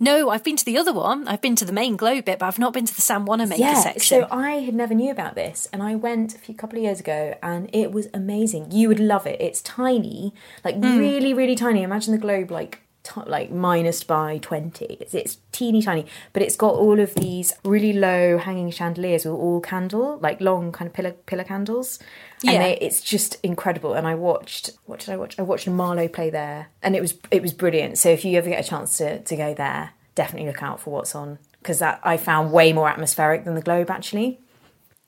No, 0.00 0.30
I've 0.30 0.44
been 0.44 0.56
to 0.56 0.64
the 0.64 0.78
other 0.78 0.92
one. 0.92 1.26
I've 1.28 1.40
been 1.40 1.56
to 1.56 1.64
the 1.64 1.72
main 1.72 1.96
globe 1.96 2.24
bit, 2.24 2.38
but 2.38 2.46
I've 2.46 2.58
not 2.58 2.72
been 2.72 2.86
to 2.86 2.94
the 2.94 3.00
Sam 3.02 3.24
Wanamaker 3.26 3.60
yeah, 3.60 3.74
section. 3.80 4.22
So 4.22 4.28
I 4.30 4.50
had 4.60 4.74
never 4.74 4.94
knew 4.94 5.10
about 5.10 5.34
this, 5.34 5.68
and 5.72 5.82
I 5.82 5.94
went 5.94 6.34
a 6.34 6.38
few 6.38 6.54
couple 6.54 6.78
of 6.78 6.84
years 6.84 7.00
ago, 7.00 7.34
and 7.42 7.68
it 7.72 7.92
was 7.92 8.08
amazing. 8.14 8.70
You 8.72 8.88
would 8.88 9.00
love 9.00 9.26
it. 9.26 9.40
It's 9.40 9.60
tiny, 9.62 10.32
like 10.64 10.76
Hmm. 10.76 10.98
really, 10.98 11.34
really 11.34 11.54
tiny. 11.56 11.82
Imagine 11.82 12.12
the 12.12 12.18
globe 12.18 12.50
like 12.50 12.80
t- 13.06 13.20
like 13.26 13.50
minus 13.50 14.02
by 14.04 14.38
twenty. 14.38 14.96
It's, 15.00 15.14
it's 15.14 15.38
teeny 15.52 15.82
tiny, 15.82 16.06
but 16.32 16.42
it's 16.42 16.56
got 16.56 16.74
all 16.74 16.98
of 17.00 17.14
these 17.14 17.54
really 17.64 17.92
low 17.92 18.38
hanging 18.38 18.70
chandeliers 18.70 19.24
with 19.24 19.34
all 19.34 19.60
candle, 19.60 20.18
like 20.20 20.40
long 20.40 20.72
kind 20.72 20.88
of 20.88 20.94
pillar 20.94 21.12
pillar 21.12 21.44
candles. 21.44 21.98
And 22.44 22.52
Yeah. 22.54 22.58
they, 22.62 22.78
it's 22.78 23.00
just 23.00 23.38
incredible. 23.42 23.94
And 23.94 24.06
I 24.06 24.14
watched 24.14 24.70
what 24.86 25.00
did 25.00 25.10
I 25.10 25.16
watch? 25.16 25.38
I 25.38 25.42
watched 25.42 25.66
Marlowe 25.68 26.08
play 26.08 26.30
there, 26.30 26.68
and 26.82 26.94
it 26.96 27.00
was 27.00 27.14
it 27.30 27.42
was 27.42 27.52
brilliant. 27.52 27.98
So 27.98 28.08
if 28.10 28.24
you 28.24 28.36
ever 28.38 28.48
get 28.50 28.64
a 28.64 28.68
chance 28.68 28.96
to 28.98 29.20
to 29.20 29.36
go 29.36 29.54
there, 29.54 29.90
definitely 30.14 30.48
look 30.48 30.62
out 30.62 30.80
for 30.80 30.90
what's 30.90 31.14
on 31.14 31.38
because 31.60 31.78
that 31.78 32.00
I 32.04 32.16
found 32.16 32.52
way 32.52 32.72
more 32.72 32.88
atmospheric 32.88 33.44
than 33.44 33.54
the 33.54 33.62
Globe 33.62 33.90
actually. 33.90 34.40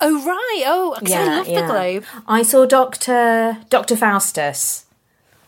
oh 0.01 0.25
right, 0.25 0.63
oh, 0.67 0.95
'cause 0.99 1.13
I 1.13 1.25
love 1.25 1.47
the 1.47 1.67
globe. 1.67 2.05
I 2.27 2.43
saw 2.43 2.67
Doctor 2.67 3.59
Doctor 3.69 3.97
Faustus. 3.97 4.85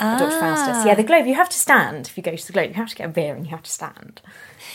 Doctor 0.00 0.36
Ah. 0.36 0.40
Faustus. 0.40 0.86
Yeah, 0.86 0.94
the 0.94 1.02
Globe. 1.02 1.26
You 1.26 1.34
have 1.34 1.48
to 1.50 1.58
stand 1.58 2.06
if 2.08 2.16
you 2.16 2.22
go 2.22 2.34
to 2.34 2.46
the 2.46 2.52
Globe. 2.52 2.68
You 2.70 2.74
have 2.74 2.88
to 2.88 2.96
get 2.96 3.06
a 3.06 3.12
beer 3.12 3.34
and 3.34 3.44
you 3.46 3.50
have 3.50 3.62
to 3.62 3.70
stand. 3.70 4.20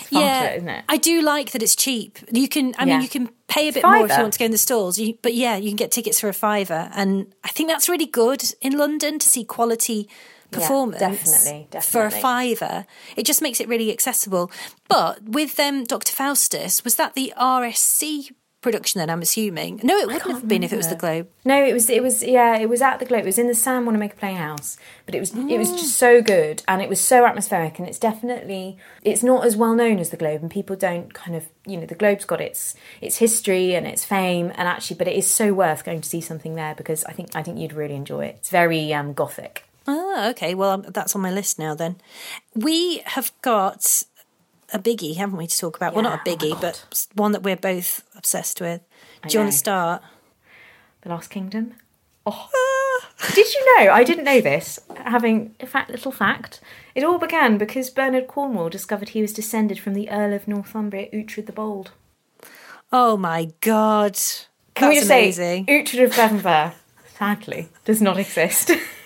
Yeah, 0.10 0.44
it, 0.46 0.58
isn't 0.58 0.70
it? 0.70 0.86
I 0.88 0.98
do 0.98 1.22
like 1.22 1.52
that 1.52 1.64
it's 1.64 1.76
cheap. 1.76 2.20
You 2.32 2.48
can, 2.48 2.74
I 2.78 2.86
Yeah. 2.86 2.94
mean, 2.96 3.02
you 3.02 3.10
can 3.10 3.30
pay 3.48 3.70
a 3.70 3.74
bit 3.74 3.84
more 3.84 4.06
if 4.06 4.12
you 4.16 4.22
want 4.22 4.34
to 4.34 4.40
go 4.40 4.46
in 4.46 4.52
the 4.52 4.58
stalls. 4.58 4.98
You, 5.00 5.18
but 5.22 5.34
yeah, 5.34 5.56
you 5.58 5.70
can 5.70 5.76
get 5.78 5.92
tickets 5.92 6.20
for 6.20 6.30
a 6.30 6.34
fiver, 6.34 6.90
and 6.94 7.34
I 7.44 7.50
think 7.50 7.70
that's 7.70 7.88
really 7.90 8.06
good 8.06 8.44
in 8.62 8.78
London 8.78 9.20
to 9.20 9.28
see 9.28 9.44
quality 9.44 10.08
performance. 10.52 11.00
definitely, 11.00 11.68
definitely, 11.72 11.92
For 11.92 12.06
a 12.06 12.12
fiver, 12.22 12.86
it 13.18 13.26
just 13.26 13.42
makes 13.42 13.60
it 13.60 13.68
really 13.68 13.92
accessible. 13.92 14.52
But 14.88 15.24
with 15.24 15.60
um, 15.60 15.84
Dr. 15.86 16.12
Faustus, 16.14 16.84
was 16.84 16.96
that 16.96 17.14
the 17.16 17.34
RSC 17.38 18.32
production? 18.66 19.00
Then 19.00 19.10
I'm 19.10 19.22
assuming. 19.22 19.80
No, 19.84 19.96
it 19.98 20.08
wouldn't 20.08 20.32
have 20.32 20.48
been 20.48 20.64
if 20.64 20.74
it 20.74 20.78
was 20.78 20.90
the 20.90 20.96
Globe. 20.96 21.30
No, 21.46 21.64
it 21.64 21.72
was 21.72 21.90
it 21.90 22.02
was 22.02 22.24
yeah, 22.24 22.58
it 22.58 22.68
was 22.68 22.82
at 22.82 23.00
the 23.00 23.06
Globe. 23.06 23.22
It 23.22 23.28
was 23.28 23.38
in 23.38 23.48
the 23.48 23.56
Sam 23.56 23.86
Wanamaker 23.86 24.18
Playhouse, 24.18 24.78
but 25.06 25.14
it 25.16 25.20
was 25.20 25.34
it 25.34 25.58
was 25.58 25.72
just 25.72 25.98
so 25.98 26.22
good 26.22 26.64
and 26.68 26.82
it 26.82 26.90
was 26.90 27.00
so 27.00 27.26
atmospheric 27.26 27.78
and 27.80 27.88
it's 27.88 28.00
definitely 28.00 28.78
it's 29.04 29.24
not 29.24 29.46
as 29.46 29.56
well 29.56 29.76
known 29.76 30.00
as 30.00 30.10
the 30.10 30.18
Globe 30.18 30.42
and 30.42 30.52
people 30.52 30.76
don't 30.76 31.14
kind 31.14 31.36
of 31.38 31.46
you 31.66 31.78
know 31.78 31.86
the 31.86 31.96
Globe's 31.96 32.26
got 32.26 32.42
its 32.42 32.76
its 33.02 33.18
history 33.18 33.76
and 33.76 33.86
its 33.86 34.04
fame 34.04 34.52
and 34.56 34.68
actually 34.68 34.98
but 34.98 35.08
it 35.08 35.16
is 35.16 35.30
so 35.30 35.54
worth 35.54 35.86
going 35.86 36.02
to 36.02 36.10
see 36.10 36.22
something 36.22 36.56
there 36.56 36.76
because 36.76 37.06
I 37.06 37.12
think 37.14 37.30
I 37.36 37.44
think 37.44 37.60
you'd 37.60 37.74
really 37.74 37.96
enjoy 37.96 38.26
it. 38.26 38.36
It's 38.40 38.50
very 38.50 38.94
um, 38.94 39.14
gothic. 39.14 39.64
Ah, 39.88 40.30
okay. 40.30 40.56
Well, 40.56 40.72
um, 40.72 40.86
that's 40.88 41.16
on 41.16 41.22
my 41.22 41.32
list 41.32 41.60
now. 41.60 41.76
Then 41.76 41.98
we 42.56 43.04
have 43.06 43.32
got 43.42 44.04
a 44.74 44.80
biggie, 44.80 45.16
haven't 45.16 45.38
we, 45.38 45.48
to 45.48 45.58
talk 45.58 45.76
about? 45.78 45.94
well, 45.94 46.04
not 46.04 46.20
a 46.26 46.30
Yeah, 46.30 46.36
oh 46.36 46.38
biggie, 46.38 46.62
but 46.62 47.08
one 47.14 47.32
that 47.32 47.44
we're 47.44 47.56
both 47.56 48.04
obsessed 48.16 48.62
with. 48.62 48.82
Do 49.28 49.34
you 49.34 49.40
want 49.40 49.52
to 49.52 49.58
start? 49.58 50.02
The 51.02 51.10
Last 51.10 51.30
Kingdom. 51.30 51.74
Oh. 52.26 52.50
Ah. 52.54 53.32
Did 53.34 53.54
you 53.54 53.78
know? 53.78 53.92
I 53.92 54.04
didn't 54.04 54.24
know 54.24 54.42
this. 54.42 54.80
Having 54.98 55.56
a 55.60 55.68
fact, 55.68 55.90
little 55.90 56.12
fact. 56.12 56.60
It 56.96 57.04
all 57.04 57.18
began 57.18 57.58
because 57.58 57.90
Bernard 57.90 58.28
Cornwell 58.28 58.70
discovered 58.70 59.10
he 59.10 59.22
was 59.22 59.34
descended 59.34 59.80
from 59.80 59.94
the 59.94 60.10
Earl 60.10 60.34
of 60.34 60.48
Northumbria, 60.48 61.10
Uhtred 61.12 61.46
the 61.46 61.52
Bold. 61.52 61.92
Oh 62.92 63.18
my 63.18 63.52
god! 63.62 64.18
Can 64.74 64.90
we 64.90 64.96
just 64.96 65.08
amazing. 65.08 65.66
say, 65.66 65.84
Uhtred 65.84 66.04
of 66.06 66.12
Bebbanburg, 66.12 66.74
sadly, 67.18 67.70
does 67.84 68.02
not 68.02 68.18
exist. 68.18 68.72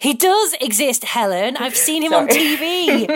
He 0.00 0.14
does 0.14 0.54
exist, 0.60 1.04
Helen. 1.04 1.56
I've 1.56 1.76
seen 1.86 2.02
him 2.02 2.12
on 2.14 2.28
TV 2.28 3.06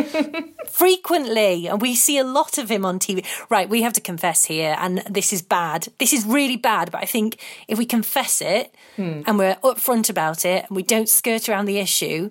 frequently, 0.68 1.66
and 1.68 1.80
we 1.80 1.94
see 1.94 2.18
a 2.18 2.24
lot 2.24 2.58
of 2.58 2.70
him 2.70 2.84
on 2.84 2.98
TV. 2.98 3.24
Right, 3.50 3.68
we 3.68 3.82
have 3.82 3.92
to 3.94 4.00
confess 4.00 4.44
here, 4.46 4.76
and 4.78 4.98
this 5.08 5.32
is 5.32 5.42
bad. 5.42 5.88
This 5.98 6.12
is 6.12 6.24
really 6.24 6.56
bad, 6.56 6.90
but 6.90 7.02
I 7.02 7.06
think 7.06 7.40
if 7.68 7.78
we 7.78 7.86
confess 7.86 8.40
it 8.40 8.74
Hmm. 8.96 9.22
and 9.26 9.38
we're 9.38 9.54
upfront 9.64 10.10
about 10.10 10.44
it 10.44 10.66
and 10.68 10.76
we 10.76 10.82
don't 10.82 11.08
skirt 11.08 11.48
around 11.48 11.64
the 11.64 11.78
issue, 11.78 12.28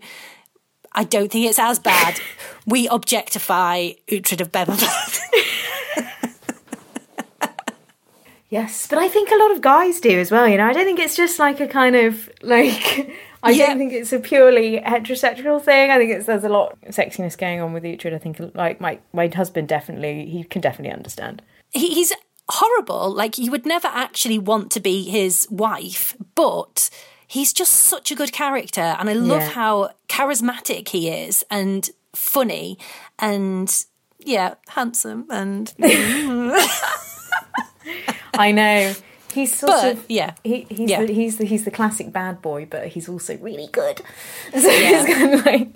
I 0.91 1.03
don't 1.03 1.31
think 1.31 1.47
it's 1.49 1.57
as 1.57 1.79
bad. 1.79 2.19
we 2.67 2.87
objectify 2.87 3.93
Uhtred 4.07 4.41
of 4.41 4.51
Bebbanburg. 4.51 5.19
Yes, 8.51 8.85
but 8.87 8.99
I 8.99 9.07
think 9.07 9.31
a 9.31 9.35
lot 9.37 9.49
of 9.51 9.61
guys 9.61 9.99
do 9.99 10.19
as 10.19 10.29
well, 10.29 10.47
you 10.47 10.57
know. 10.57 10.67
I 10.67 10.73
don't 10.73 10.85
think 10.85 10.99
it's 10.99 11.15
just 11.15 11.39
like 11.39 11.59
a 11.59 11.67
kind 11.67 11.95
of, 11.95 12.29
like, 12.43 13.09
I 13.43 13.49
Yeah. 13.51 13.67
don't 13.67 13.79
think 13.79 13.93
it's 13.93 14.13
a 14.13 14.19
purely 14.19 14.79
heterosexual 14.79 15.59
thing. 15.59 15.89
I 15.89 15.97
think 15.97 16.11
it's 16.11 16.27
there's 16.27 16.43
a 16.43 16.49
lot 16.49 16.77
of 16.83 16.93
sexiness 16.93 17.35
going 17.35 17.59
on 17.59 17.73
with 17.73 17.81
Uhtred. 17.83 18.13
I 18.13 18.19
think, 18.19 18.37
like, 18.53 18.79
my, 18.79 18.99
my 19.13 19.27
husband 19.27 19.67
definitely, 19.67 20.27
he 20.27 20.43
can 20.43 20.61
definitely 20.61 20.93
understand. 20.93 21.41
he- 21.71 21.95
he's 21.95 22.13
horrible. 22.49 23.09
Like 23.13 23.37
you 23.37 23.49
would 23.49 23.65
never 23.65 23.87
actually 23.87 24.37
want 24.37 24.71
to 24.73 24.79
be 24.81 25.03
his 25.09 25.47
wife, 25.49 26.15
but 26.35 26.89
he's 27.25 27.53
just 27.53 27.73
such 27.73 28.11
a 28.11 28.15
good 28.15 28.33
character, 28.33 28.81
and 28.99 29.09
I 29.09 29.13
love 29.13 29.41
Yeah. 29.43 29.49
how 29.49 29.89
charismatic 30.09 30.89
he 30.89 31.09
is 31.09 31.45
and 31.49 31.89
funny 32.13 32.77
and 33.17 33.85
yeah, 34.19 34.55
handsome 34.67 35.25
and 35.29 35.73
I 38.41 38.51
know. 38.62 38.93
He's 39.34 39.58
sort 39.58 39.71
But, 39.71 39.93
of 39.93 40.06
yeah. 40.10 40.34
He, 40.43 40.65
he's 40.69 40.89
Yeah. 40.89 41.06
the, 41.06 41.13
he's 41.13 41.38
the 41.38 41.45
he's 41.45 41.63
the 41.63 41.71
classic 41.71 42.12
bad 42.12 42.41
boy, 42.41 42.67
but 42.69 42.88
he's 42.88 43.08
also 43.08 43.38
really 43.38 43.67
good. 43.71 44.01
So 44.51 44.67
it's 44.69 45.13
kind 45.13 45.34
of 45.36 45.45
like 45.45 45.67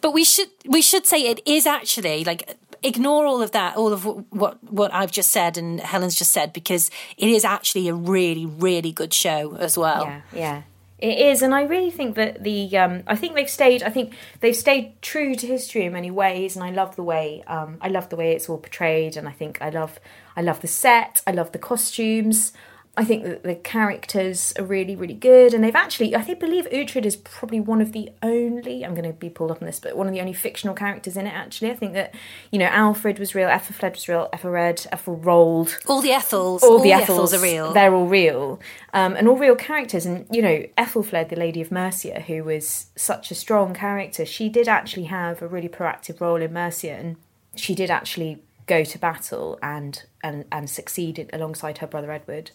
But 0.00 0.12
we 0.14 0.24
should 0.24 0.48
we 0.66 0.80
should 0.80 1.04
say 1.06 1.18
it 1.28 1.40
is 1.46 1.66
actually 1.66 2.24
like 2.24 2.56
ignore 2.82 3.26
all 3.26 3.42
of 3.42 3.50
that, 3.50 3.76
all 3.76 3.92
of 3.92 4.04
what 4.32 4.56
what 4.64 4.90
I've 4.94 5.12
just 5.12 5.30
said 5.30 5.58
and 5.58 5.80
Helen's 5.80 6.14
just 6.14 6.32
said 6.32 6.54
because 6.54 6.90
it 7.18 7.28
is 7.28 7.44
actually 7.44 7.88
a 7.88 7.94
really 7.94 8.46
really 8.46 8.92
good 8.92 9.12
show 9.12 9.56
as 9.56 9.76
well. 9.76 10.04
yeah, 10.06 10.20
yeah. 10.32 10.62
It 11.00 11.18
is, 11.18 11.40
and 11.40 11.54
I 11.54 11.62
really 11.62 11.90
think 11.90 12.14
that 12.16 12.42
the 12.44 12.76
um, 12.76 13.02
I 13.06 13.16
think 13.16 13.34
they've 13.34 13.48
stayed. 13.48 13.82
I 13.82 13.88
think 13.88 14.14
they've 14.40 14.56
stayed 14.56 15.00
true 15.00 15.34
to 15.34 15.46
history 15.46 15.86
in 15.86 15.94
many 15.94 16.10
ways, 16.10 16.56
and 16.56 16.64
I 16.64 16.70
love 16.70 16.94
the 16.96 17.02
way 17.02 17.42
um, 17.46 17.78
I 17.80 17.88
love 17.88 18.10
the 18.10 18.16
way 18.16 18.32
it's 18.32 18.48
all 18.48 18.58
portrayed, 18.58 19.16
and 19.16 19.26
I 19.26 19.32
think 19.32 19.62
I 19.62 19.70
love 19.70 19.98
I 20.36 20.42
love 20.42 20.60
the 20.60 20.68
set. 20.68 21.22
I 21.26 21.30
love 21.30 21.52
the 21.52 21.58
costumes. 21.58 22.52
I 22.96 23.04
think 23.04 23.22
that 23.22 23.44
the 23.44 23.54
characters 23.54 24.52
are 24.58 24.64
really, 24.64 24.96
really 24.96 25.14
good, 25.14 25.54
and 25.54 25.62
they've 25.62 25.76
actually, 25.76 26.16
I 26.16 26.22
think, 26.22 26.40
believe 26.40 26.68
Uhtred 26.70 27.06
is 27.06 27.14
probably 27.14 27.60
one 27.60 27.80
of 27.80 27.92
the 27.92 28.10
only. 28.20 28.84
I'm 28.84 28.94
going 28.94 29.06
to 29.06 29.12
be 29.12 29.30
pulled 29.30 29.52
up 29.52 29.62
on 29.62 29.66
this, 29.66 29.78
but 29.78 29.96
one 29.96 30.08
of 30.08 30.12
the 30.12 30.20
only 30.20 30.32
fictional 30.32 30.74
characters 30.74 31.16
in 31.16 31.26
it. 31.26 31.32
Actually, 31.32 31.70
I 31.70 31.76
think 31.76 31.92
that 31.92 32.14
you 32.50 32.58
know 32.58 32.66
Alfred 32.66 33.20
was 33.20 33.32
real, 33.32 33.48
Ethelfled 33.48 33.92
was 33.92 34.08
real, 34.08 34.28
Ethelred, 34.32 34.86
Ethelrold, 34.92 35.78
All 35.86 36.02
the 36.02 36.10
Ethels, 36.10 36.64
all, 36.64 36.80
the 36.80 36.90
Ethels, 36.90 37.32
are 37.32 37.40
real. 37.40 37.72
They're 37.72 37.94
all 37.94 38.08
real, 38.08 38.60
um, 38.92 39.14
and 39.14 39.28
all 39.28 39.36
real 39.36 39.56
characters. 39.56 40.04
And 40.04 40.26
you 40.28 40.42
know, 40.42 40.64
Ethelfled, 40.76 41.28
the 41.28 41.36
Lady 41.36 41.60
of 41.60 41.70
Mercia, 41.70 42.22
who 42.22 42.42
was 42.42 42.86
such 42.96 43.30
a 43.30 43.36
strong 43.36 43.72
character, 43.72 44.26
she 44.26 44.48
did 44.48 44.66
actually 44.66 45.04
have 45.04 45.42
a 45.42 45.46
really 45.46 45.68
proactive 45.68 46.20
role 46.20 46.42
in 46.42 46.52
Mercia, 46.52 46.90
and 46.90 47.16
she 47.54 47.76
did 47.76 47.88
actually 47.88 48.42
go 48.66 48.84
to 48.84 48.98
battle 48.98 49.58
and 49.62 50.04
and 50.22 50.44
and 50.50 50.68
succeed 50.68 51.30
alongside 51.32 51.78
her 51.78 51.86
brother 51.86 52.10
Edward. 52.10 52.50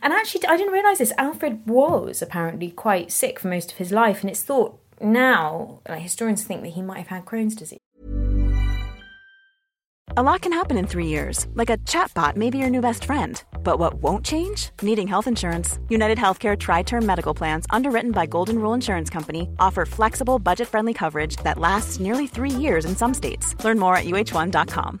And 0.00 0.12
actually, 0.12 0.46
I 0.46 0.56
didn't 0.56 0.72
realise 0.72 0.98
this. 0.98 1.12
Alfred 1.18 1.66
was 1.66 2.22
apparently 2.22 2.70
quite 2.70 3.10
sick 3.10 3.40
for 3.40 3.48
most 3.48 3.72
of 3.72 3.78
his 3.78 3.92
life, 3.92 4.20
and 4.20 4.30
it's 4.30 4.42
thought 4.42 4.78
now, 5.00 5.80
like 5.88 6.02
historians 6.02 6.44
think 6.44 6.62
that 6.62 6.70
he 6.70 6.82
might 6.82 6.98
have 6.98 7.08
had 7.08 7.24
Crohn's 7.24 7.54
disease. 7.54 7.78
A 10.14 10.22
lot 10.22 10.42
can 10.42 10.52
happen 10.52 10.76
in 10.76 10.86
three 10.86 11.06
years, 11.06 11.46
like 11.54 11.70
a 11.70 11.78
chatbot 11.78 12.36
may 12.36 12.50
be 12.50 12.58
your 12.58 12.68
new 12.68 12.82
best 12.82 13.04
friend. 13.04 13.42
But 13.62 13.78
what 13.78 13.94
won't 13.94 14.26
change? 14.26 14.68
Needing 14.82 15.08
health 15.08 15.26
insurance. 15.26 15.78
United 15.88 16.18
Healthcare 16.18 16.58
Tri 16.58 16.82
Term 16.82 17.06
Medical 17.06 17.32
Plans, 17.32 17.64
underwritten 17.70 18.10
by 18.12 18.26
Golden 18.26 18.58
Rule 18.58 18.74
Insurance 18.74 19.08
Company, 19.08 19.48
offer 19.58 19.86
flexible, 19.86 20.38
budget 20.38 20.68
friendly 20.68 20.92
coverage 20.92 21.36
that 21.36 21.58
lasts 21.58 21.98
nearly 21.98 22.26
three 22.26 22.50
years 22.50 22.84
in 22.84 22.94
some 22.94 23.14
states. 23.14 23.56
Learn 23.64 23.78
more 23.78 23.96
at 23.96 24.04
uh1.com. 24.04 25.00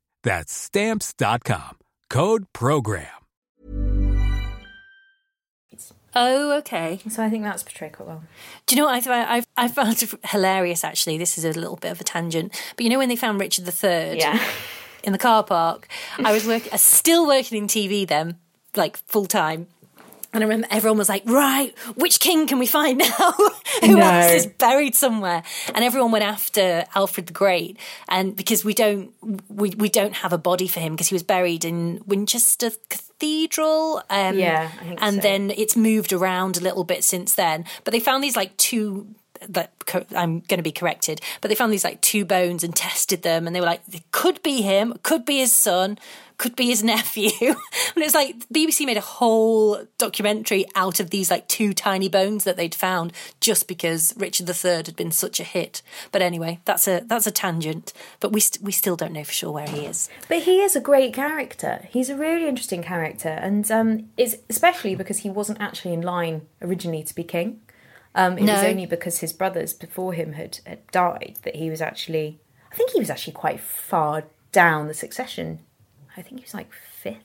That's 0.23 0.53
stamps.com. 0.53 1.77
Code 2.09 2.45
program. 2.53 3.07
Oh, 6.13 6.57
okay. 6.57 6.99
So 7.09 7.23
I 7.23 7.29
think 7.29 7.45
that's 7.45 7.63
portrayed 7.63 7.93
quite 7.93 8.07
well. 8.07 8.23
Do 8.65 8.75
you 8.75 8.81
know 8.81 8.85
what 8.87 8.95
I 8.95 8.99
found, 9.01 9.29
I've, 9.29 9.47
I 9.55 9.67
found 9.69 10.03
hilarious, 10.25 10.83
actually? 10.83 11.17
This 11.17 11.37
is 11.37 11.45
a 11.45 11.53
little 11.53 11.77
bit 11.77 11.91
of 11.91 12.01
a 12.01 12.03
tangent. 12.03 12.51
But 12.75 12.83
you 12.83 12.89
know 12.89 12.97
when 12.97 13.07
they 13.07 13.15
found 13.15 13.39
Richard 13.39 13.65
III 13.65 14.17
Yeah. 14.19 14.43
in 15.05 15.13
the 15.13 15.17
car 15.17 15.41
park? 15.43 15.87
I 16.19 16.33
was 16.33 16.45
work, 16.45 16.63
uh, 16.73 16.75
still 16.77 17.25
working 17.25 17.57
in 17.57 17.67
TV 17.67 18.05
then, 18.05 18.37
like 18.75 18.97
full 18.97 19.25
time. 19.25 19.67
And 20.33 20.43
I 20.43 20.47
remember 20.47 20.67
everyone 20.71 20.97
was 20.97 21.09
like, 21.09 21.23
right, 21.25 21.77
which 21.95 22.19
king 22.21 22.47
can 22.47 22.57
we 22.57 22.65
find 22.65 22.99
now? 22.99 23.31
Who 23.81 23.97
No. 23.97 24.03
else 24.03 24.31
is 24.33 24.45
buried 24.47 24.95
somewhere? 24.95 25.43
And 25.75 25.83
everyone 25.83 26.11
went 26.11 26.23
after 26.23 26.85
Alfred 26.95 27.27
the 27.27 27.33
Great. 27.33 27.77
And 28.07 28.35
because 28.35 28.63
we 28.63 28.73
don't, 28.73 29.11
we, 29.49 29.71
we 29.71 29.89
don't 29.89 30.13
have 30.13 30.31
a 30.31 30.37
body 30.37 30.67
for 30.69 30.79
him 30.79 30.93
because 30.93 31.09
he 31.09 31.15
was 31.15 31.23
buried 31.23 31.65
in 31.65 32.01
Winchester 32.05 32.71
Cathedral. 32.89 34.01
Um, 34.09 34.37
Yeah, 34.37 34.71
And 34.99 35.15
so. 35.15 35.21
then 35.21 35.51
it's 35.51 35.75
moved 35.75 36.13
around 36.13 36.57
a 36.57 36.61
little 36.61 36.83
bit 36.83 37.03
since 37.03 37.35
then. 37.35 37.65
But 37.83 37.91
they 37.91 37.99
found 37.99 38.23
these 38.23 38.35
like 38.37 38.55
two 38.57 39.07
that 39.49 39.71
I'm 40.15 40.41
going 40.41 40.59
to 40.59 40.63
be 40.63 40.71
corrected, 40.71 41.19
but 41.41 41.49
they 41.49 41.55
found 41.55 41.73
these 41.73 41.83
like 41.83 41.99
two 42.01 42.25
bones 42.25 42.63
and 42.63 42.75
tested 42.75 43.23
them, 43.23 43.47
and 43.47 43.55
they 43.55 43.59
were 43.59 43.65
like, 43.65 43.81
it 43.91 44.03
could 44.11 44.43
be 44.43 44.61
him, 44.61 44.93
could 45.01 45.25
be 45.25 45.39
his 45.39 45.51
son, 45.51 45.97
could 46.41 46.55
be 46.55 46.65
his 46.65 46.83
nephew. 46.83 47.29
and 47.49 48.03
it's 48.03 48.15
like 48.15 48.35
BBC 48.49 48.83
made 48.87 48.97
a 48.97 49.01
whole 49.01 49.85
documentary 49.99 50.65
out 50.75 50.99
of 50.99 51.11
these 51.11 51.29
like 51.29 51.47
two 51.47 51.71
tiny 51.71 52.09
bones 52.09 52.45
that 52.45 52.57
they'd 52.57 52.73
found 52.73 53.13
just 53.39 53.67
because 53.67 54.11
Richard 54.17 54.49
III 54.49 54.77
had 54.77 54.95
been 54.95 55.11
such 55.11 55.39
a 55.39 55.43
hit. 55.43 55.83
But 56.11 56.23
anyway, 56.23 56.59
that's 56.65 56.87
a 56.87 57.03
that's 57.05 57.27
a 57.27 57.31
tangent. 57.31 57.93
But 58.19 58.31
we 58.31 58.39
st- 58.39 58.63
we 58.63 58.71
still 58.71 58.95
don't 58.95 59.13
know 59.13 59.23
for 59.23 59.31
sure 59.31 59.51
where 59.51 59.67
he 59.67 59.85
is. 59.85 60.09
But 60.27 60.39
he 60.39 60.61
is 60.61 60.75
a 60.75 60.81
great 60.81 61.13
character. 61.13 61.87
He's 61.91 62.09
a 62.09 62.17
really 62.17 62.47
interesting 62.47 62.81
character, 62.81 63.29
and 63.29 63.69
um, 63.69 64.09
it's 64.17 64.37
especially 64.49 64.95
because 64.95 65.19
he 65.19 65.29
wasn't 65.29 65.61
actually 65.61 65.93
in 65.93 66.01
line 66.01 66.47
originally 66.59 67.03
to 67.03 67.13
be 67.13 67.23
king. 67.23 67.61
Um, 68.15 68.39
it 68.39 68.49
was 68.49 68.63
only 68.63 68.87
because 68.87 69.19
his 69.19 69.31
brothers 69.31 69.73
before 69.73 70.13
him 70.13 70.33
had, 70.33 70.59
had 70.65 70.85
died 70.87 71.37
that 71.43 71.57
he 71.57 71.69
was 71.69 71.81
actually. 71.81 72.39
I 72.71 72.75
think 72.75 72.91
he 72.91 72.99
was 72.99 73.11
actually 73.11 73.33
quite 73.33 73.59
far 73.59 74.23
down 74.51 74.87
the 74.87 74.95
succession. 74.95 75.59
I 76.17 76.21
think 76.21 76.39
he 76.39 76.43
was 76.45 76.53
like 76.53 76.71
fifth. 76.73 77.17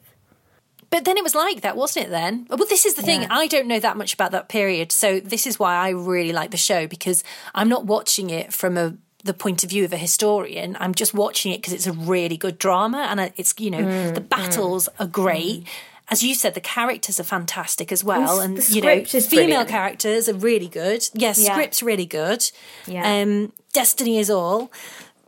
But 0.88 1.04
then 1.04 1.16
it 1.16 1.24
was 1.24 1.34
like 1.34 1.62
that, 1.62 1.76
wasn't 1.76 2.06
it? 2.06 2.10
Then, 2.10 2.44
but 2.48 2.68
this 2.68 2.86
is 2.86 2.94
the 2.94 3.02
thing. 3.02 3.22
Yeah. 3.22 3.28
I 3.30 3.48
don't 3.48 3.66
know 3.66 3.80
that 3.80 3.96
much 3.96 4.14
about 4.14 4.30
that 4.32 4.48
period, 4.48 4.92
so 4.92 5.18
this 5.20 5.46
is 5.46 5.58
why 5.58 5.74
I 5.74 5.88
really 5.90 6.32
like 6.32 6.52
the 6.52 6.56
show 6.56 6.86
because 6.86 7.24
I'm 7.54 7.68
not 7.68 7.86
watching 7.86 8.30
it 8.30 8.52
from 8.52 8.76
a 8.78 8.96
the 9.24 9.34
point 9.34 9.64
of 9.64 9.70
view 9.70 9.84
of 9.84 9.92
a 9.92 9.96
historian. 9.96 10.76
I'm 10.78 10.94
just 10.94 11.12
watching 11.12 11.50
it 11.52 11.58
because 11.58 11.72
it's 11.72 11.88
a 11.88 11.92
really 11.92 12.36
good 12.36 12.58
drama, 12.58 13.08
and 13.10 13.32
it's 13.36 13.52
you 13.58 13.70
know 13.70 13.78
Mm, 13.82 14.14
the 14.14 14.20
battles 14.20 14.88
are 15.00 15.06
great. 15.08 15.66
As 16.08 16.22
you 16.22 16.36
said, 16.36 16.54
the 16.54 16.60
characters 16.60 17.18
are 17.18 17.24
fantastic 17.24 17.90
as 17.90 18.04
well, 18.04 18.38
And 18.38 18.56
and 18.58 18.68
you 18.70 18.80
know, 18.80 19.04
female 19.04 19.28
brilliant. 19.28 19.68
characters 19.68 20.28
are 20.28 20.34
really 20.34 20.68
good. 20.68 21.04
Yes, 21.14 21.40
Yeah. 21.44 21.52
script's 21.54 21.82
really 21.82 22.06
good. 22.06 22.48
Yeah. 22.86 23.02
Um, 23.22 23.52
Destiny 23.72 24.18
is 24.18 24.30
all. 24.30 24.70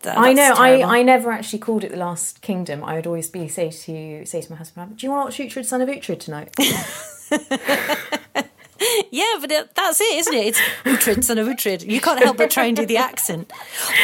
I 0.05 0.33
know. 0.33 0.49
that's 0.49 0.61
I. 0.61 0.83
I 0.83 1.03
never 1.03 1.33
actually 1.33 1.59
called 1.59 1.85
it 1.85 1.91
the 1.91 1.97
Last 1.97 2.41
Kingdom. 2.41 2.85
I 2.85 2.95
would 2.95 3.07
always 3.07 3.29
be 3.29 3.49
say 3.49 3.71
to 3.71 4.27
say 4.27 4.43
to 4.43 4.51
my 4.51 4.57
husband, 4.57 4.97
"Do 4.97 5.07
you 5.07 5.11
want 5.11 5.33
to 5.33 5.43
watch 5.43 5.53
Uhtred, 5.53 5.65
son 5.65 5.81
of 5.81 5.89
Uhtred 5.89 6.21
tonight?" 6.21 6.55
Yeah, 9.11 9.39
but 9.41 9.75
that's 9.75 10.01
it, 10.01 10.19
isn't 10.19 10.35
it? 10.35 10.47
It's 10.47 10.61
Uhtred, 10.85 11.25
son 11.25 11.39
of 11.39 11.49
Uhtred. 11.49 11.85
You 11.85 12.01
can't 12.01 12.23
help 12.23 12.37
but 12.37 12.51
try 12.51 12.67
and 12.67 12.77
do 12.77 12.87
the 12.87 12.97
accent. 12.97 13.49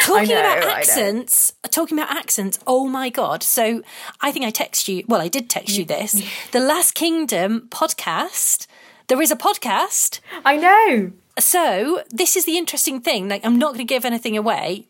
Talking 0.03 0.29
know, 0.29 0.39
about 0.39 0.63
accents, 0.63 1.53
talking 1.71 1.97
about 1.97 2.15
accents, 2.15 2.59
oh 2.67 2.87
my 2.87 3.09
God. 3.09 3.43
So 3.43 3.81
I 4.21 4.31
think 4.31 4.45
I 4.45 4.49
text 4.49 4.87
you, 4.87 5.03
well, 5.07 5.21
I 5.21 5.27
did 5.27 5.49
text 5.49 5.77
you 5.77 5.85
this. 5.85 6.21
The 6.51 6.59
Last 6.59 6.93
Kingdom 6.93 7.67
podcast, 7.69 8.67
there 9.07 9.21
is 9.21 9.31
a 9.31 9.35
podcast. 9.35 10.19
I 10.43 10.57
know. 10.57 11.11
So 11.39 12.03
this 12.09 12.35
is 12.35 12.45
the 12.45 12.57
interesting 12.57 13.01
thing. 13.01 13.29
Like, 13.29 13.45
I'm 13.45 13.57
not 13.57 13.69
going 13.69 13.79
to 13.79 13.85
give 13.85 14.05
anything 14.05 14.37
away. 14.37 14.87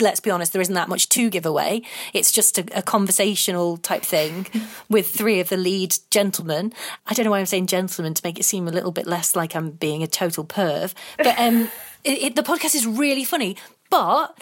Let's 0.00 0.20
be 0.20 0.30
honest, 0.30 0.52
there 0.52 0.62
isn't 0.62 0.74
that 0.74 0.88
much 0.88 1.08
to 1.10 1.30
give 1.30 1.46
away. 1.46 1.82
It's 2.12 2.32
just 2.32 2.58
a, 2.58 2.64
a 2.78 2.82
conversational 2.82 3.76
type 3.78 4.02
thing 4.02 4.46
with 4.88 5.10
three 5.10 5.40
of 5.40 5.48
the 5.48 5.56
lead 5.56 5.96
gentlemen. 6.10 6.72
I 7.06 7.14
don't 7.14 7.24
know 7.24 7.30
why 7.30 7.40
I'm 7.40 7.46
saying 7.46 7.66
gentlemen 7.66 8.14
to 8.14 8.22
make 8.24 8.38
it 8.38 8.44
seem 8.44 8.68
a 8.68 8.72
little 8.72 8.92
bit 8.92 9.06
less 9.06 9.34
like 9.34 9.54
I'm 9.54 9.70
being 9.70 10.02
a 10.02 10.06
total 10.06 10.44
perv. 10.44 10.94
But 11.16 11.38
um, 11.38 11.70
it, 12.04 12.22
it, 12.22 12.36
the 12.36 12.42
podcast 12.42 12.74
is 12.74 12.86
really 12.86 13.24
funny. 13.24 13.56
But 13.90 14.40